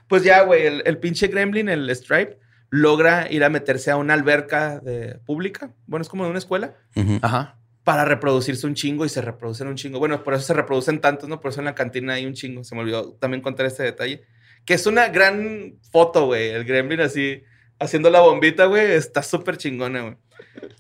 Pues 0.08 0.24
ya, 0.24 0.42
güey, 0.44 0.66
el, 0.66 0.84
el 0.86 0.98
pinche 1.00 1.28
gremlin, 1.28 1.70
el 1.70 1.90
Stripe, 1.96 2.38
logra 2.70 3.32
ir 3.32 3.44
a 3.44 3.50
meterse 3.50 3.92
a 3.92 3.98
una 3.98 4.14
alberca 4.14 4.80
de, 4.80 5.20
pública. 5.26 5.72
Bueno, 5.86 6.02
es 6.02 6.10
como 6.10 6.24
de 6.24 6.30
una 6.30 6.40
escuela. 6.40 6.76
Ajá. 7.22 7.58
Para 7.84 8.04
reproducirse 8.04 8.68
un 8.68 8.76
chingo 8.76 9.06
y 9.06 9.10
se 9.10 9.22
reproducen 9.22 9.68
un 9.68 9.76
chingo. 9.76 10.00
Bueno, 10.00 10.24
por 10.24 10.34
eso 10.34 10.44
se 10.44 10.54
reproducen 10.54 11.00
tantos, 11.00 11.30
¿no? 11.30 11.40
Por 11.40 11.52
eso 11.52 11.62
en 11.62 11.66
la 11.66 11.76
cantina 11.76 12.14
hay 12.14 12.26
un 12.26 12.34
chingo. 12.34 12.64
Se 12.64 12.76
me 12.76 12.82
olvidó 12.82 13.14
también 13.14 13.42
contar 13.42 13.66
este 13.66 13.84
detalle. 13.84 14.24
Que 14.66 14.74
es 14.74 14.86
una 14.86 15.08
gran 15.08 15.76
foto, 15.92 16.26
güey. 16.26 16.50
El 16.50 16.66
gremlin 16.66 17.00
así, 17.00 17.44
haciendo 17.80 18.10
la 18.10 18.20
bombita, 18.20 18.66
güey. 18.66 18.92
Está 18.92 19.24
súper 19.24 19.58
chingona, 19.58 20.02
güey. 20.02 20.18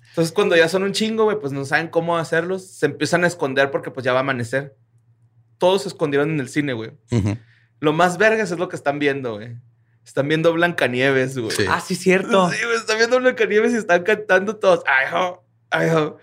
Entonces, 0.09 0.33
cuando 0.33 0.57
ya 0.57 0.67
son 0.67 0.83
un 0.83 0.91
chingo, 0.91 1.23
güey, 1.25 1.39
pues 1.39 1.53
no 1.53 1.63
saben 1.63 1.87
cómo 1.87 2.17
hacerlos. 2.17 2.67
Se 2.67 2.87
empiezan 2.87 3.23
a 3.23 3.27
esconder 3.27 3.71
porque 3.71 3.91
pues 3.91 4.03
ya 4.03 4.11
va 4.11 4.19
a 4.19 4.21
amanecer. 4.21 4.75
Todos 5.57 5.83
se 5.83 5.89
escondieron 5.89 6.31
en 6.31 6.39
el 6.39 6.49
cine, 6.49 6.73
güey. 6.73 6.91
Ujú. 7.11 7.37
Lo 7.79 7.93
más 7.93 8.17
vergas 8.17 8.51
es 8.51 8.59
lo 8.59 8.69
que 8.69 8.75
están 8.75 8.99
viendo, 8.99 9.35
güey. 9.35 9.57
Están 10.05 10.27
viendo 10.27 10.53
Blancanieves, 10.53 11.37
güey. 11.37 11.51
Sí. 11.51 11.65
Ah, 11.69 11.81
sí, 11.81 11.95
cierto. 11.95 12.49
Sí, 12.49 12.63
güey, 12.63 12.77
están 12.77 12.97
viendo 12.97 13.19
Blancanieves 13.19 13.73
y 13.73 13.77
están 13.77 14.03
cantando 14.03 14.55
todos. 14.55 14.83
Ay, 14.85 15.07
ho, 15.13 15.43
ay, 15.69 15.89
ho. 15.89 16.17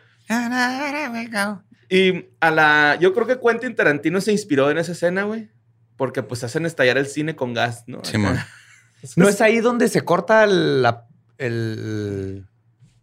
Y 1.89 2.27
a 2.41 2.51
la. 2.51 2.97
Yo 3.01 3.13
creo 3.13 3.27
que 3.27 3.39
Quentin 3.39 3.75
Tarantino 3.75 4.21
se 4.21 4.33
inspiró 4.33 4.71
en 4.71 4.79
esa 4.79 4.93
escena, 4.93 5.25
güey. 5.25 5.51
Porque 5.97 6.23
pues 6.23 6.43
hacen 6.43 6.67
estallar 6.67 6.99
el 6.99 7.07
cine 7.07 7.37
con 7.37 7.55
gas, 7.55 7.85
¿no? 7.87 8.05
Simón. 8.05 8.39
Acá. 8.39 8.49
¿No 9.17 9.29
es 9.29 9.41
ahí 9.41 9.61
donde 9.61 9.89
se 9.89 10.03
corta 10.03 10.47
la, 10.47 11.07
el... 11.39 12.47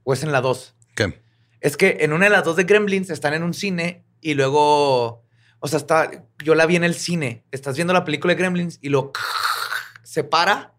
¿O 0.04 0.14
es 0.14 0.24
en 0.24 0.32
la 0.32 0.41
2? 0.41 0.76
¿Qué? 0.95 1.22
Es 1.60 1.78
que 1.78 1.97
en 2.02 2.14
una 2.14 2.26
de 2.26 2.32
las 2.32 2.43
dos 2.43 2.56
de 2.56 2.64
Gremlins 2.64 3.10
están 3.10 3.34
en 3.34 3.43
un 3.43 3.54
cine 3.54 4.04
y 4.20 4.34
luego... 4.34 5.21
O 5.64 5.68
sea, 5.68 5.78
está, 5.78 6.12
yo 6.43 6.55
la 6.55 6.66
vi 6.66 6.76
en 6.76 6.84
el 6.84 6.95
cine. 6.95 7.45
Estás 7.51 7.76
viendo 7.76 7.93
la 7.93 8.03
película 8.03 8.34
de 8.34 8.39
Gremlins 8.39 8.80
y 8.82 8.89
lo 8.89 9.12
se 10.03 10.24
para 10.24 10.74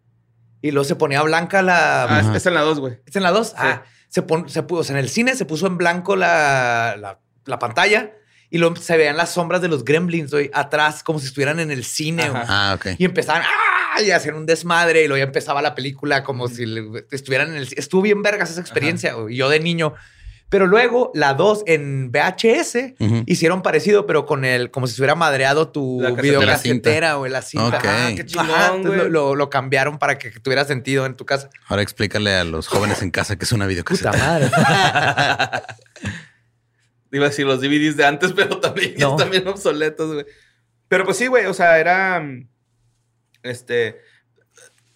y 0.60 0.70
luego 0.70 0.84
se 0.84 0.96
ponía 0.96 1.22
blanca 1.22 1.62
la... 1.62 2.04
Ah, 2.04 2.32
es, 2.36 2.46
en 2.46 2.54
la 2.54 2.60
2, 2.62 2.78
güey. 2.80 2.98
¿Es 3.06 3.16
en 3.16 3.22
la 3.22 3.30
2? 3.30 3.54
Ah, 3.56 3.82
se, 4.08 4.22
pon- 4.22 4.48
se 4.48 4.62
puso, 4.62 4.80
o 4.80 4.84
sea, 4.84 4.96
en 4.96 5.02
el 5.02 5.08
cine 5.08 5.34
se 5.36 5.44
puso 5.44 5.66
en 5.66 5.78
blanco 5.78 6.16
la, 6.16 6.96
la, 6.98 7.18
la 7.46 7.58
pantalla 7.58 8.12
y 8.50 8.58
luego 8.58 8.76
se 8.76 8.96
veían 8.96 9.16
las 9.16 9.30
sombras 9.30 9.62
de 9.62 9.68
los 9.68 9.84
gremlins 9.84 10.30
güey, 10.30 10.50
atrás, 10.52 11.02
como 11.02 11.18
si 11.18 11.26
estuvieran 11.26 11.58
en 11.60 11.70
el 11.70 11.84
cine. 11.84 12.28
Güey. 12.28 12.42
Ah, 12.46 12.76
ok. 12.76 12.88
Y 12.98 13.04
empezaban 13.04 13.42
¡ah! 13.42 14.02
y 14.02 14.10
a 14.10 14.16
hacer 14.16 14.34
un 14.34 14.46
desmadre 14.46 15.02
y 15.04 15.08
luego 15.08 15.18
ya 15.18 15.24
empezaba 15.26 15.62
la 15.62 15.74
película 15.74 16.22
como 16.24 16.48
si 16.48 16.66
le- 16.66 17.06
estuvieran 17.10 17.50
en 17.50 17.56
el 17.56 17.66
cine. 17.68 17.80
Estuvo 17.80 18.02
bien 18.02 18.20
vergas 18.22 18.50
esa 18.50 18.60
experiencia, 18.60 19.14
güey, 19.14 19.34
y 19.34 19.38
yo 19.38 19.48
de 19.48 19.60
niño. 19.60 19.94
Pero 20.52 20.66
luego 20.66 21.10
la 21.14 21.32
2 21.32 21.62
en 21.66 22.12
VHS 22.12 22.76
hicieron 23.26 23.62
parecido, 23.62 24.04
pero 24.06 24.26
con 24.26 24.44
el, 24.44 24.70
como 24.70 24.86
si 24.86 24.94
se 24.94 25.00
hubiera 25.00 25.14
madreado 25.14 25.70
tu 25.70 26.00
videocasetera 26.20 27.16
o 27.18 27.26
la 27.26 27.40
cinta. 27.40 27.68
Ok. 27.78 27.84
Ajá, 27.86 28.14
qué 28.14 28.26
chingón, 28.26 28.50
Ajá, 28.50 28.76
lo, 28.76 29.08
lo- 29.08 29.34
lo 29.34 29.48
cambiaron 29.48 29.98
para 29.98 30.18
que 30.18 30.30
tuviera 30.40 30.66
sentido 30.66 31.06
en 31.06 31.16
tu 31.16 31.24
casa. 31.24 31.48
Ahora 31.68 31.80
explícale 31.82 32.34
a 32.34 32.44
los 32.44 32.68
jóvenes 32.68 33.00
en 33.00 33.10
casa 33.10 33.36
que 33.36 33.46
es 33.46 33.52
una 33.52 33.66
videocasetera. 33.66 34.12
madre. 34.18 34.50
Iba 37.12 37.26
a 37.26 37.28
decir 37.28 37.46
los 37.46 37.60
DVDs 37.60 37.96
de 37.96 38.04
antes, 38.06 38.32
pero 38.32 38.58
también 38.60 38.94
No. 38.98 39.12
están 39.12 39.30
bien 39.30 39.46
obsoletos, 39.48 40.12
güey. 40.12 40.26
Pero 40.88 41.04
pues 41.04 41.16
sí, 41.16 41.26
güey. 41.28 41.46
O 41.46 41.54
sea, 41.54 41.78
era. 41.78 42.20
mm, 42.20 42.48
Este. 43.42 44.00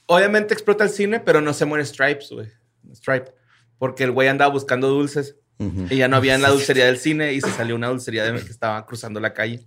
Obviamente 0.07 0.55
explota 0.55 0.85
el 0.85 0.91
cine, 0.91 1.21
pero 1.21 1.41
no 1.41 1.53
se 1.53 1.65
muere 1.65 1.85
Stripes, 1.85 2.29
güey. 2.31 2.49
Stripe. 2.95 3.33
Porque 3.79 4.05
el 4.05 4.13
güey 4.13 4.29
andaba 4.29 4.53
buscando 4.53 4.89
dulces. 4.89 5.37
Y 5.59 5.97
ya 5.97 6.09
no 6.09 6.17
había 6.17 6.35
en 6.35 6.43
la 6.43 6.51
dulcería 6.51 6.87
del 6.87 6.99
cine 6.99 7.33
y 7.33 7.41
se 7.41 7.51
salió 7.51 7.75
una 7.77 7.89
dulcería 7.89 8.25
de 8.25 8.43
que 8.43 8.51
estaba 8.51 8.85
cruzando 8.87 9.21
la 9.21 9.33
calle. 9.33 9.67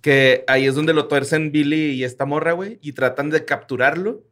Que 0.00 0.44
ahí 0.46 0.66
es 0.66 0.74
donde 0.74 0.94
lo 0.94 1.08
tuercen 1.08 1.52
Billy 1.52 1.90
y 1.92 2.04
esta 2.04 2.24
morra, 2.24 2.52
güey, 2.52 2.78
y 2.80 2.92
tratan 2.92 3.28
de 3.30 3.44
capturarlo. 3.44 4.24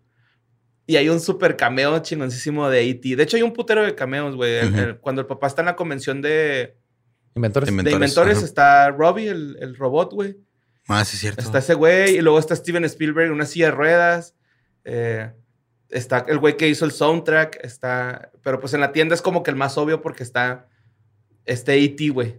Y 0.87 0.97
hay 0.97 1.09
un 1.09 1.21
super 1.21 1.57
cameo 1.57 1.99
chingoncísimo 2.01 2.69
de 2.71 2.89
E.T. 2.89 3.17
De 3.17 3.23
hecho, 3.23 3.37
hay 3.37 3.43
un 3.43 3.53
putero 3.53 3.83
de 3.85 3.95
cameos, 3.95 4.37
güey. 4.37 4.61
Cuando 5.01 5.21
el 5.23 5.27
papá 5.27 5.47
está 5.47 5.62
en 5.62 5.67
la 5.67 5.77
convención 5.77 6.23
de, 6.23 6.77
Inventores. 7.35 7.71
Inven- 7.71 7.83
de 7.85 7.93
Inventores, 7.93 8.43
está 8.43 8.91
Robbie, 8.91 9.29
el, 9.29 9.57
el 9.61 9.77
robot, 9.77 10.12
güey. 10.12 10.37
Ah, 10.87 11.05
sí, 11.05 11.17
es 11.17 11.21
cierto. 11.21 11.41
Está 11.41 11.59
ese 11.59 11.75
güey, 11.75 12.17
y 12.17 12.21
luego 12.21 12.39
está 12.39 12.55
Steven 12.55 12.85
Spielberg 12.85 13.27
en 13.29 13.33
una 13.33 13.47
silla 13.47 13.67
de 13.67 13.71
ruedas. 13.73 14.35
Eh, 14.85 15.31
está 15.95 16.24
el 16.28 16.38
güey 16.38 16.57
que 16.57 16.68
hizo 16.68 16.84
el 16.84 16.92
soundtrack. 16.92 17.59
Está. 17.64 18.30
Pero 18.42 18.61
pues 18.61 18.74
en 18.74 18.80
la 18.80 18.92
tienda 18.92 19.14
es 19.14 19.22
como 19.22 19.42
que 19.42 19.51
el 19.51 19.57
más 19.57 19.78
obvio 19.78 20.03
porque 20.03 20.22
está 20.22 20.66
este 21.45 21.82
E.T., 21.82 22.09
güey. 22.11 22.36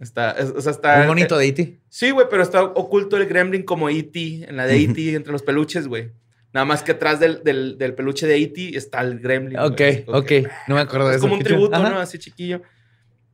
Está, 0.00 0.32
es- 0.32 0.50
o 0.50 0.60
sea, 0.60 0.72
está. 0.72 1.00
Un 1.02 1.06
monito 1.08 1.36
de 1.36 1.44
E 1.44 1.48
E.T. 1.48 1.80
Sí, 1.88 2.10
güey, 2.10 2.26
pero 2.30 2.42
está 2.42 2.62
oculto 2.64 3.16
el 3.18 3.26
gremlin 3.26 3.62
como 3.62 3.88
E.T. 3.90 4.46
en 4.48 4.56
la 4.56 4.66
de. 4.66 4.76
E.T. 4.82 5.14
entre 5.14 5.32
los 5.32 5.42
peluches, 5.42 5.86
güey. 5.86 6.10
Nada 6.52 6.64
más 6.64 6.82
que 6.82 6.92
atrás 6.92 7.20
del, 7.20 7.44
del, 7.44 7.78
del 7.78 7.94
peluche 7.94 8.26
de 8.26 8.36
E.T. 8.36 8.76
está 8.76 9.00
el 9.02 9.20
gremlin. 9.20 9.58
Ok, 9.58 9.80
como 10.06 10.18
ok. 10.18 10.26
que- 10.26 10.48
No 10.66 10.74
me 10.76 10.80
acuerdo 10.80 11.06
de 11.08 11.12
es 11.12 11.16
eso. 11.18 11.26
como 11.28 11.34
un 11.38 11.44
tributo, 11.44 11.76
Ajá. 11.76 11.90
¿no? 11.90 11.98
Así 12.00 12.18
chiquillo. 12.18 12.62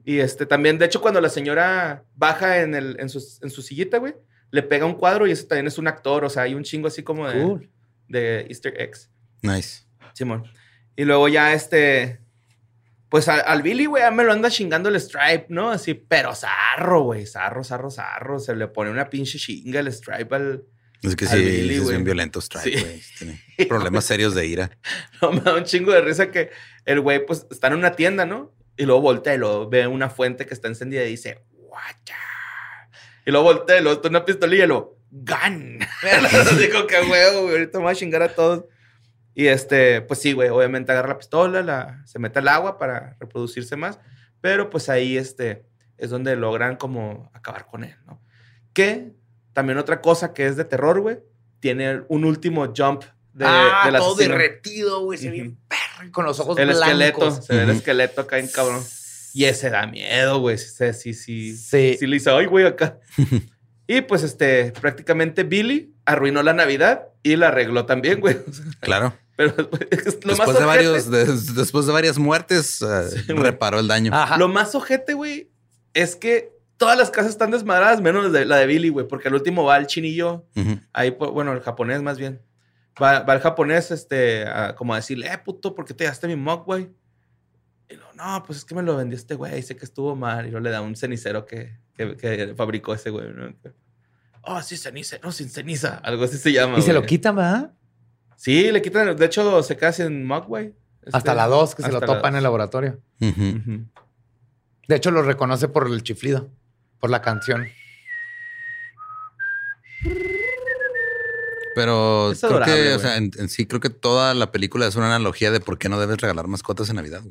Y 0.04 0.18
este 0.18 0.46
también, 0.46 0.78
de 0.78 0.86
hecho, 0.86 1.00
cuando 1.00 1.20
la 1.20 1.28
señora 1.28 2.04
baja 2.14 2.60
en, 2.62 2.74
el, 2.74 2.96
en, 3.00 3.08
su, 3.08 3.20
en 3.42 3.50
su 3.50 3.62
sillita, 3.62 3.98
güey, 3.98 4.14
le 4.50 4.62
pega 4.62 4.84
un 4.86 4.94
cuadro 4.94 5.26
y 5.26 5.30
eso 5.32 5.46
también 5.46 5.66
es 5.66 5.78
un 5.78 5.88
actor. 5.88 6.24
O 6.24 6.28
sea, 6.30 6.42
hay 6.42 6.54
un 6.54 6.62
chingo 6.62 6.88
así 6.88 7.02
como 7.02 7.28
de, 7.28 7.40
Cool. 7.42 7.68
de 8.08 8.46
Easter 8.48 8.74
eggs. 8.80 9.10
Nice. 9.42 9.82
Simón. 10.14 10.44
Y 10.96 11.04
luego 11.04 11.28
ya 11.28 11.52
este. 11.52 12.20
Pues 13.08 13.28
al, 13.28 13.42
al 13.46 13.62
Billy, 13.62 13.86
güey, 13.86 14.02
ya 14.02 14.10
me 14.10 14.24
lo 14.24 14.32
anda 14.32 14.50
chingando 14.50 14.88
el 14.88 15.00
Stripe, 15.00 15.46
¿no? 15.48 15.70
Así, 15.70 15.94
pero 15.94 16.34
zarro, 16.34 17.02
güey. 17.02 17.24
Zarro, 17.26 17.62
zarro, 17.62 17.90
zarro. 17.90 18.38
Se 18.40 18.54
le 18.56 18.66
pone 18.68 18.90
una 18.90 19.08
pinche 19.08 19.38
chinga 19.38 19.80
el 19.80 19.92
Stripe 19.92 20.34
al. 20.34 20.64
Es 21.02 21.14
que 21.14 21.26
sí, 21.26 21.36
Billy, 21.36 21.74
es 21.74 21.80
güey. 21.82 21.92
bien 21.92 22.04
violento 22.04 22.40
Stripe, 22.40 22.78
Sí. 22.78 22.84
güey. 22.84 23.02
Tiene 23.56 23.68
problemas 23.68 24.04
serios 24.06 24.34
de 24.34 24.46
ira. 24.46 24.76
No, 25.22 25.30
me 25.32 25.40
da 25.40 25.54
un 25.54 25.64
chingo 25.64 25.92
de 25.92 26.00
risa 26.00 26.30
que 26.32 26.50
el 26.84 27.00
güey, 27.00 27.24
pues, 27.24 27.46
está 27.50 27.68
en 27.68 27.74
una 27.74 27.92
tienda, 27.92 28.26
¿no? 28.26 28.52
Y 28.76 28.84
luego 28.86 29.02
voltea 29.02 29.34
y 29.34 29.38
luego 29.38 29.68
ve 29.68 29.86
una 29.86 30.10
fuente 30.10 30.44
que 30.46 30.54
está 30.54 30.68
encendida 30.68 31.04
y 31.04 31.10
dice, 31.10 31.42
guacha. 31.52 32.16
Y 33.24 33.30
luego 33.30 33.44
voltea 33.52 33.78
y 33.78 33.82
luego 33.82 33.96
está 33.96 34.08
una 34.08 34.24
pistolilla 34.24 34.64
y 34.64 34.66
luego, 34.66 34.98
gun. 35.10 35.78
Digo, 36.58 36.86
qué 36.86 37.00
huevo, 37.08 37.42
güey. 37.42 37.54
Ahorita 37.54 37.78
me 37.78 37.84
voy 37.84 37.92
a 37.92 37.96
chingar 37.96 38.22
a 38.22 38.34
todos. 38.34 38.64
Y 39.38 39.48
este, 39.48 40.00
pues 40.00 40.18
sí, 40.18 40.32
güey, 40.32 40.48
obviamente 40.48 40.92
agarra 40.92 41.10
la 41.10 41.18
pistola, 41.18 41.62
la, 41.62 42.02
se 42.06 42.18
mete 42.18 42.38
al 42.38 42.48
agua 42.48 42.78
para 42.78 43.18
reproducirse 43.20 43.76
más. 43.76 44.00
Pero 44.40 44.70
pues 44.70 44.88
ahí, 44.88 45.18
este, 45.18 45.66
es 45.98 46.08
donde 46.08 46.34
logran 46.36 46.76
como 46.76 47.30
acabar 47.34 47.66
con 47.66 47.84
él, 47.84 47.94
¿no? 48.06 48.18
Que 48.72 49.12
también 49.52 49.76
otra 49.78 50.00
cosa 50.00 50.32
que 50.32 50.46
es 50.46 50.56
de 50.56 50.64
terror, 50.64 51.02
güey, 51.02 51.18
tiene 51.60 52.00
un 52.08 52.24
último 52.24 52.72
jump 52.74 53.04
de, 53.34 53.44
ah, 53.46 53.82
del 53.84 53.96
todo 53.96 54.14
asesino. 54.14 54.34
derretido, 54.34 55.00
güey. 55.02 55.18
Se 55.18 55.26
ve 55.26 55.32
bien 55.32 55.58
perro. 55.68 56.06
y 56.06 56.10
Con 56.10 56.24
los 56.24 56.40
ojos 56.40 56.58
El 56.58 56.68
blancos. 56.68 56.86
esqueleto, 56.88 57.42
se 57.42 57.56
ve 57.56 57.62
el 57.64 57.70
esqueleto 57.70 58.22
acá 58.22 58.38
en 58.38 58.48
cabrón. 58.48 58.82
Y 59.34 59.44
ese 59.44 59.68
da 59.68 59.86
miedo, 59.86 60.40
güey. 60.40 60.56
Sí, 60.56 60.94
sí, 60.94 61.12
sí. 61.12 61.54
Sí. 61.54 61.96
Sí 61.98 62.06
le 62.06 62.14
dice, 62.14 62.30
ay, 62.30 62.46
güey, 62.46 62.64
acá. 62.64 63.00
y 63.86 64.00
pues, 64.00 64.22
este, 64.22 64.72
prácticamente 64.72 65.42
Billy 65.42 65.94
arruinó 66.06 66.42
la 66.42 66.54
Navidad 66.54 67.08
y 67.22 67.36
la 67.36 67.48
arregló 67.48 67.84
también, 67.84 68.20
güey. 68.20 68.38
Claro. 68.80 69.12
Pero 69.36 69.54
es 69.90 70.24
lo 70.24 70.36
más 70.36 70.38
Después 70.38 70.58
de, 70.58 70.64
ojete, 70.64 70.64
varios, 70.64 71.10
de- 71.10 71.54
después 71.54 71.86
de 71.86 71.92
varias 71.92 72.18
muertes, 72.18 72.82
eh, 72.82 73.08
Sí, 73.26 73.32
reparó 73.32 73.78
el 73.78 73.86
daño. 73.88 74.12
Ajá. 74.14 74.36
lo 74.38 74.48
más 74.48 74.74
ojete, 74.74 75.14
güey, 75.14 75.50
es 75.94 76.16
que 76.16 76.52
todas 76.78 76.96
las 76.98 77.10
casas 77.10 77.30
están 77.32 77.50
desmadradas, 77.50 78.00
menos 78.00 78.24
la 78.30 78.38
de, 78.38 78.44
la 78.44 78.56
de 78.56 78.66
Billy, 78.66 78.88
güey, 78.88 79.06
porque 79.08 79.28
al 79.28 79.34
último 79.34 79.64
va 79.64 79.76
el 79.78 79.86
chinillo, 79.86 80.46
Ujú. 80.56 80.80
ahí, 80.92 81.10
pues, 81.10 81.30
bueno, 81.30 81.52
el 81.52 81.60
japonés 81.60 82.02
más 82.02 82.18
bien. 82.18 82.40
Va, 83.02 83.20
va 83.20 83.34
el 83.34 83.40
japonés, 83.40 83.90
este, 83.90 84.46
a- 84.46 84.74
como 84.74 84.94
a 84.94 84.96
decirle, 84.96 85.26
eh, 85.30 85.38
puto, 85.38 85.74
¿por 85.74 85.84
qué 85.84 85.92
te 85.94 86.04
daste 86.04 86.26
mi 86.28 86.36
mug, 86.36 86.64
güey? 86.64 86.90
Y 87.88 87.94
luego, 87.94 88.12
no, 88.14 88.42
pues 88.44 88.58
es 88.58 88.64
que 88.64 88.74
me 88.74 88.82
lo 88.82 88.96
vendió 88.96 89.16
este 89.16 89.34
güey, 89.34 89.62
sé 89.62 89.76
que 89.76 89.84
estuvo 89.84 90.16
mal. 90.16 90.46
Y 90.46 90.50
luego 90.50 90.64
le 90.64 90.70
da 90.70 90.80
un 90.80 90.96
cenicero 90.96 91.44
que, 91.46 91.76
que, 91.94 92.16
que 92.16 92.54
fabricó 92.56 92.94
ese 92.94 93.10
güey, 93.10 93.28
¿no? 93.32 93.54
Oh, 94.42 94.60
sí, 94.62 94.76
ceniza, 94.76 95.18
no, 95.22 95.30
sin 95.30 95.50
ceniza, 95.50 95.96
algo 96.02 96.24
así 96.24 96.36
se 96.38 96.52
llama. 96.52 96.78
Y 96.78 96.82
se 96.82 96.92
lo 96.92 97.02
quitan, 97.04 97.36
¿verdad? 97.36 97.72
Sí, 98.36 98.70
le 98.70 98.82
quitan, 98.82 99.16
de 99.16 99.26
hecho, 99.26 99.62
se 99.62 99.76
queda 99.76 99.92
sin 99.92 100.26
mug, 100.26 100.44
güey. 100.46 100.72
Este, 101.02 101.16
Hasta 101.16 101.34
la 101.34 101.46
2 101.46 101.74
que 101.74 101.82
se 101.82 101.92
lo 101.92 102.00
topa 102.00 102.28
en 102.28 102.36
el 102.36 102.42
laboratorio. 102.42 103.00
De 103.18 104.94
hecho, 104.96 105.10
lo 105.10 105.22
reconoce 105.22 105.68
por 105.68 105.86
el 105.88 106.02
chiflido, 106.02 106.48
por 107.00 107.10
la 107.10 107.22
canción. 107.22 107.66
Pero 111.74 112.32
Es 112.32 112.40
creo 112.40 112.52
adorable, 112.52 112.74
que, 112.74 112.94
o 112.94 112.98
sea, 112.98 113.16
en, 113.16 113.30
en 113.38 113.48
sí, 113.48 113.66
creo 113.66 113.80
que 113.80 113.90
toda 113.90 114.32
la 114.34 114.50
película 114.50 114.86
es 114.86 114.96
una 114.96 115.06
analogía 115.06 115.50
de 115.50 115.60
por 115.60 115.76
qué 115.78 115.88
no 115.90 116.00
debes 116.00 116.16
regalar 116.18 116.46
mascotas 116.46 116.88
en 116.88 116.96
Navidad. 116.96 117.22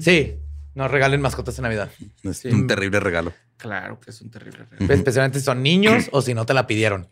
Sí, 0.00 0.36
nos 0.74 0.90
regalen 0.90 1.20
mascotas 1.20 1.58
en 1.58 1.62
Navidad. 1.64 1.90
Es 2.22 2.38
Sí. 2.38 2.48
un 2.48 2.66
terrible 2.66 3.00
regalo. 3.00 3.34
Claro 3.58 4.00
que 4.00 4.10
es 4.10 4.20
un 4.22 4.30
terrible 4.30 4.64
regalo. 4.70 4.92
Especialmente 4.94 5.38
si 5.40 5.44
son 5.44 5.62
niños 5.62 6.08
o 6.12 6.22
si 6.22 6.32
no 6.32 6.46
te 6.46 6.54
la 6.54 6.66
pidieron. 6.66 7.08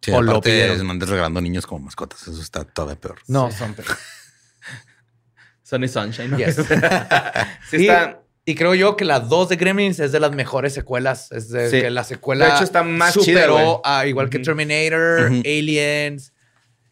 Sí, 0.00 0.10
O 0.12 0.22
lo 0.22 0.30
aparte, 0.32 0.50
pidieron. 0.50 0.86
no 0.86 0.92
andes 0.92 1.08
regalando 1.08 1.40
niños 1.40 1.66
como 1.66 1.84
mascotas. 1.84 2.22
Eso 2.28 2.40
está 2.40 2.64
todavía 2.64 3.00
peor. 3.00 3.18
No, 3.26 3.50
Sí. 3.50 3.58
son. 3.58 3.74
Sunny 5.62 5.88
Sunshine. 5.88 6.30
¿no? 6.30 6.38
Yes. 6.38 6.56
sí 7.70 7.76
y, 7.78 7.88
está... 7.88 8.20
y 8.44 8.54
creo 8.54 8.74
yo 8.74 8.96
que 8.96 9.04
la 9.04 9.20
2 9.20 9.48
de 9.50 9.56
Gremlins 9.56 9.98
es 10.00 10.12
de 10.12 10.20
las 10.20 10.32
mejores 10.32 10.72
secuelas. 10.72 11.32
Es 11.32 11.50
de 11.50 11.68
Sí. 11.70 11.80
que 11.80 11.90
la 11.90 12.04
secuela 12.04 12.46
De 12.46 12.52
hecho, 12.54 12.64
está 12.64 12.82
más 12.82 13.14
chida, 13.14 13.42
superó 13.42 13.54
güey. 13.56 13.80
a 13.84 14.06
igual 14.06 14.30
que. 14.30 14.38
Terminator. 14.38 15.26
Aliens, 15.44 16.32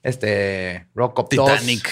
este 0.02 0.86
Rock 0.94 1.16
2. 1.16 1.28
Titanic. 1.28 1.88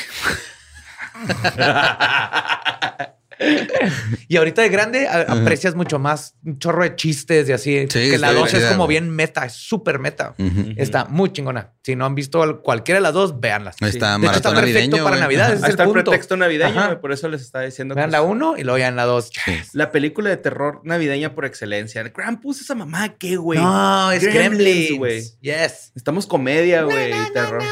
Y 4.29 4.37
ahorita 4.37 4.63
de 4.63 4.69
grande 4.69 5.07
a- 5.09 5.21
aprecias 5.33 5.75
mucho 5.75 5.99
más 5.99 6.35
un 6.45 6.59
chorro 6.59 6.83
de 6.83 6.97
chistes 6.97 7.49
y 7.49 7.53
así. 7.53 7.81
Sí, 7.91 8.11
que 8.11 8.19
la 8.19 8.29
está 8.29 8.41
2 8.41 8.55
es 8.55 8.65
como 8.67 8.87
bien 8.87 9.11
meta, 9.11 9.45
es 9.45 9.53
súper 9.53 9.99
meta. 9.99 10.35
Está 10.77 11.05
muy 11.07 11.33
chingona. 11.33 11.73
Si 11.83 11.95
no 11.97 12.07
han 12.07 12.15
visto 12.15 12.43
al- 12.43 12.61
cualquiera 12.61 12.99
de 12.99 13.03
las 13.03 13.13
dos, 13.13 13.41
véanlas. 13.41 13.77
Ahí 13.81 13.91
está 13.91 14.19
De 14.19 14.27
hecho, 14.27 14.37
está 14.37 14.55
perfecto 14.55 14.81
navideño, 14.97 15.05
para. 15.05 15.17
Navidad. 15.19 15.51
Ahí 15.63 15.71
está 15.71 15.83
el 15.85 15.89
punto. 15.91 16.11
pretexto 16.11 16.37
navideño, 16.37 16.79
Ajá. 16.81 17.01
por 17.01 17.13
eso 17.13 17.29
les 17.29 17.43
estaba 17.43 17.65
diciendo 17.65 17.95
Vean 17.95 18.09
que 18.09 18.13
la 18.13 18.19
es 18.19 18.25
1 18.29 18.57
y 18.59 18.63
luego 18.65 18.77
vean 18.77 18.97
la 18.97 19.05
2. 19.05 19.31
la 19.73 19.93
película 19.93 20.31
de 20.31 20.37
terror 20.39 20.81
navideña 20.85 21.35
por 21.35 21.45
excelencia. 21.45 22.03
Krampus, 22.13 22.61
esa 22.61 22.75
mamá, 22.75 23.11
¿qué, 23.19 23.37
güey? 23.37 23.59
No, 23.61 24.11
es 24.13 24.25
Gremlins, 24.25 24.99
güey. 24.99 25.23
Yes. 25.41 25.93
Estamos 25.95 26.27
comedia, 26.27 26.83
güey, 26.83 27.13
terror. 27.33 27.63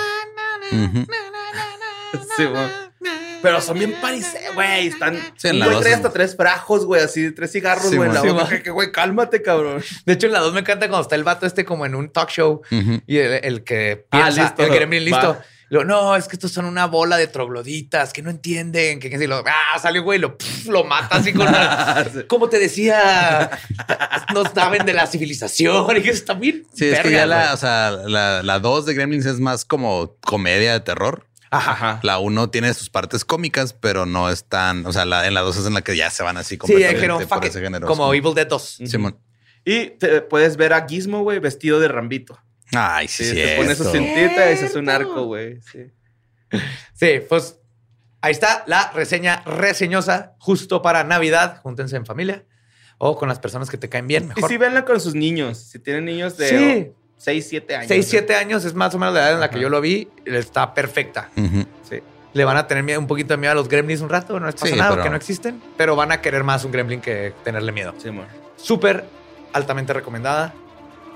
Sí, 2.37 2.45
güey. 2.45 2.82
Pero 3.43 3.61
son 3.61 3.79
bien 3.79 3.95
parisé, 4.01 4.41
güey. 4.55 4.87
Están. 4.89 5.19
Sí, 5.37 5.49
en 5.49 5.55
un 5.55 5.59
la 5.61 5.67
güey 5.67 5.75
dos 5.75 5.83
trae 5.85 5.95
hasta 5.95 6.11
tres 6.13 6.37
frajos, 6.37 6.87
güey, 6.87 7.03
así, 7.03 7.33
tres 7.33 7.53
cigarros, 7.53 7.89
Sí, 7.91 7.97
güey, 7.97 8.09
en 8.09 8.15
la. 8.15 8.21
Sí. 8.23 8.29
Que, 8.49 8.63
que, 8.63 8.71
güey, 8.71 8.93
cálmate, 8.93 9.43
cabrón. 9.43 9.83
De 10.07 10.13
hecho, 10.13 10.27
en 10.29 10.33
la 10.33 10.41
2 10.41 10.53
me 10.55 10.61
encanta 10.61 10.89
cuando 10.89 11.03
está 11.03 11.17
el 11.17 11.25
vato 11.25 11.45
este 11.47 11.65
como 11.65 11.85
en 11.87 11.95
un 11.95 12.11
talk 12.11 12.31
show 12.31 12.63
Ujú. 12.71 13.01
y 13.07 13.19
el, 13.19 13.45
el 13.45 13.65
que 13.65 14.07
Ah, 14.11 14.23
piensa, 14.25 14.43
listo. 14.45 14.63
el 14.63 14.71
gremlin 14.73 15.05
listo. 15.05 15.29
Va. 15.35 15.45
Y 15.71 15.75
luego, 15.75 15.89
no, 15.89 16.17
es 16.17 16.29
que 16.29 16.37
estos 16.37 16.53
son 16.53 16.67
una 16.67 16.85
bola 16.87 17.17
de 17.17 17.29
trogloditas 17.29 18.13
que 18.13 18.21
no 18.21 18.29
entienden. 18.29 19.01
Que, 19.01 19.09
que 19.09 19.19
si 19.19 19.27
lo, 19.27 19.39
ah, 19.47 19.79
salió 19.81 20.03
güey, 20.03 20.19
y 20.19 20.21
lo, 20.21 20.37
pf, 20.37 20.67
lo 20.71 20.85
mata 20.85 21.17
así 21.17 21.33
con 21.33 21.49
una, 21.49 22.05
Como 22.29 22.49
te 22.51 22.59
decía, 22.59 23.51
no 24.35 24.45
saben 24.55 24.85
de 24.85 24.93
la 24.93 25.07
civilización 25.07 25.97
y 25.97 26.03
que 26.03 26.11
está 26.11 26.35
bien. 26.35 26.67
Sí, 26.75 26.89
es 26.89 26.99
que 27.01 27.09
verga, 27.09 27.17
ya 27.21 27.27
la, 27.27 27.43
güey. 27.45 27.55
o 27.55 27.57
sea, 27.57 27.91
la, 28.07 28.43
la 28.43 28.59
2 28.59 28.85
de 28.87 28.95
Gremlins 28.95 29.25
es 29.27 29.41
más 29.41 29.65
como 29.65 30.15
comedia 30.21 30.73
de 30.75 30.81
terror. 30.81 31.27
Ajá. 31.53 32.01
La 32.03 32.19
1 32.19 32.51
tiene 32.51 32.73
sus 32.75 32.89
partes 32.91 33.25
cómicas, 33.25 33.73
pero 33.75 34.07
no 34.07 34.31
es 34.31 34.45
tan, 34.45 34.87
o 34.87 34.93
sea, 34.93 35.05
la, 35.05 35.27
en 35.27 35.35
la 35.35 35.43
2 35.43 35.57
es 35.59 35.67
en 35.67 35.75
la 35.75 35.83
que 35.83 35.95
ya 35.97 36.11
se 36.11 36.23
van 36.23 36.37
así 36.39 36.55
Sí, 36.55 36.59
completamente 36.59 36.95
dijeron, 36.97 37.19
por 37.29 37.29
fuck 37.39 37.45
ese 37.45 37.61
género. 37.61 37.87
como 37.87 38.11
Sí. 38.11 38.19
Evil 38.19 38.35
Dead 38.35 38.47
2. 38.49 38.79
Simón. 38.87 39.19
Y 39.65 39.91
te 39.91 40.23
puedes 40.23 40.57
ver 40.57 40.73
a 40.73 40.87
Gizmo, 40.89 41.23
güey, 41.23 41.39
vestido 41.39 41.79
de 41.79 41.89
Rambito. 41.89 42.39
Ay, 42.75 43.07
sí, 43.07 43.25
Sí, 43.25 43.31
sí. 43.33 43.37
se 43.37 43.57
pone 43.57 43.75
su 43.75 43.85
cintita 43.85 44.51
y 44.51 44.57
se 44.57 44.65
hace 44.67 44.79
un 44.79 44.89
arco, 44.89 45.25
güey. 45.27 45.61
Sí. 45.61 45.93
Sí, 46.95 47.21
pues 47.29 47.59
ahí 48.21 48.33
está 48.33 48.65
la 48.67 48.91
reseña 48.95 49.43
reseñosa 49.45 50.35
justo 50.39 50.81
para 50.83 51.05
Navidad. 51.05 51.61
Júntense 51.63 51.97
en 51.97 52.07
familia 52.07 52.45
o 52.99 53.17
con 53.19 53.29
las 53.29 53.39
personas 53.39 53.69
que 53.69 53.77
te 53.77 53.89
caen 53.89 54.07
bien. 54.07 54.25
Y 54.25 54.27
Mejor. 54.29 54.49
sí, 54.51 54.57
véanla 54.57 54.85
con 54.85 55.01
sus 55.01 55.15
niños. 55.15 55.59
Si 55.59 55.79
tienen 55.79 56.05
niños 56.07 56.37
de 56.37 56.49
Sí. 56.49 56.93
6, 57.19 57.47
7 57.49 57.77
años. 57.77 57.89
6, 57.89 58.05
¿no? 58.07 58.11
7 58.11 58.35
años 58.37 58.65
es 58.65 58.75
más 58.75 58.95
o 58.95 58.99
menos 58.99 59.15
la 59.15 59.21
edad 59.21 59.35
en 59.35 59.41
la 59.41 59.51
que 59.51 59.61
yo 59.61 59.69
lo 59.69 59.81
vi. 59.81 60.09
Está 60.25 60.75
perfecta. 60.75 61.31
Sí. 61.89 62.01
Le 62.33 62.45
van 62.45 62.57
a 62.57 62.67
tener 62.67 62.83
miedo, 62.83 62.99
un 62.99 63.07
poquito 63.07 63.35
de 63.35 63.39
miedo 63.39 63.53
a 63.53 63.55
los 63.55 63.69
gremlins 63.69 64.01
un 64.01 64.09
rato. 64.09 64.41
No 64.41 64.47
les 64.47 64.55
pasa 64.55 64.67
Sí, 64.69 64.73
nada 64.73 64.91
pero- 64.91 64.97
porque 65.03 65.11
no 65.11 65.17
existen. 65.17 65.63
Pero 65.77 65.95
van 65.97 66.11
a 66.13 66.21
querer 66.21 66.43
más 66.45 66.65
un 66.65 66.73
gremlin 66.73 67.01
que 67.01 67.33
tenerle 67.45 67.71
miedo. 67.73 67.95
Sí, 67.99 68.09
amor. 68.09 68.25
Súper 68.57 69.05
altamente 69.53 69.93
recomendada. 69.93 70.55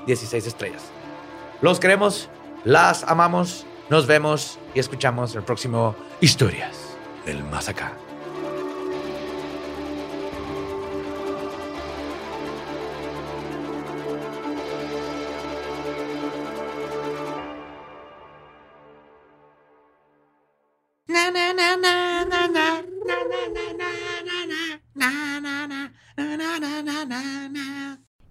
16 0.07 0.47
estrellas. 0.47 0.83
Los 1.63 1.81
queremos, 1.81 2.29
las 2.65 3.03
amamos. 3.05 3.67
Nos 3.89 4.07
vemos 4.07 4.59
y 4.75 4.81
escuchamos 4.81 5.35
el 5.35 5.43
próximo 5.43 5.97
Historias 6.21 6.77
del 7.25 7.43
Más 7.45 7.69
Acá. 7.69 7.93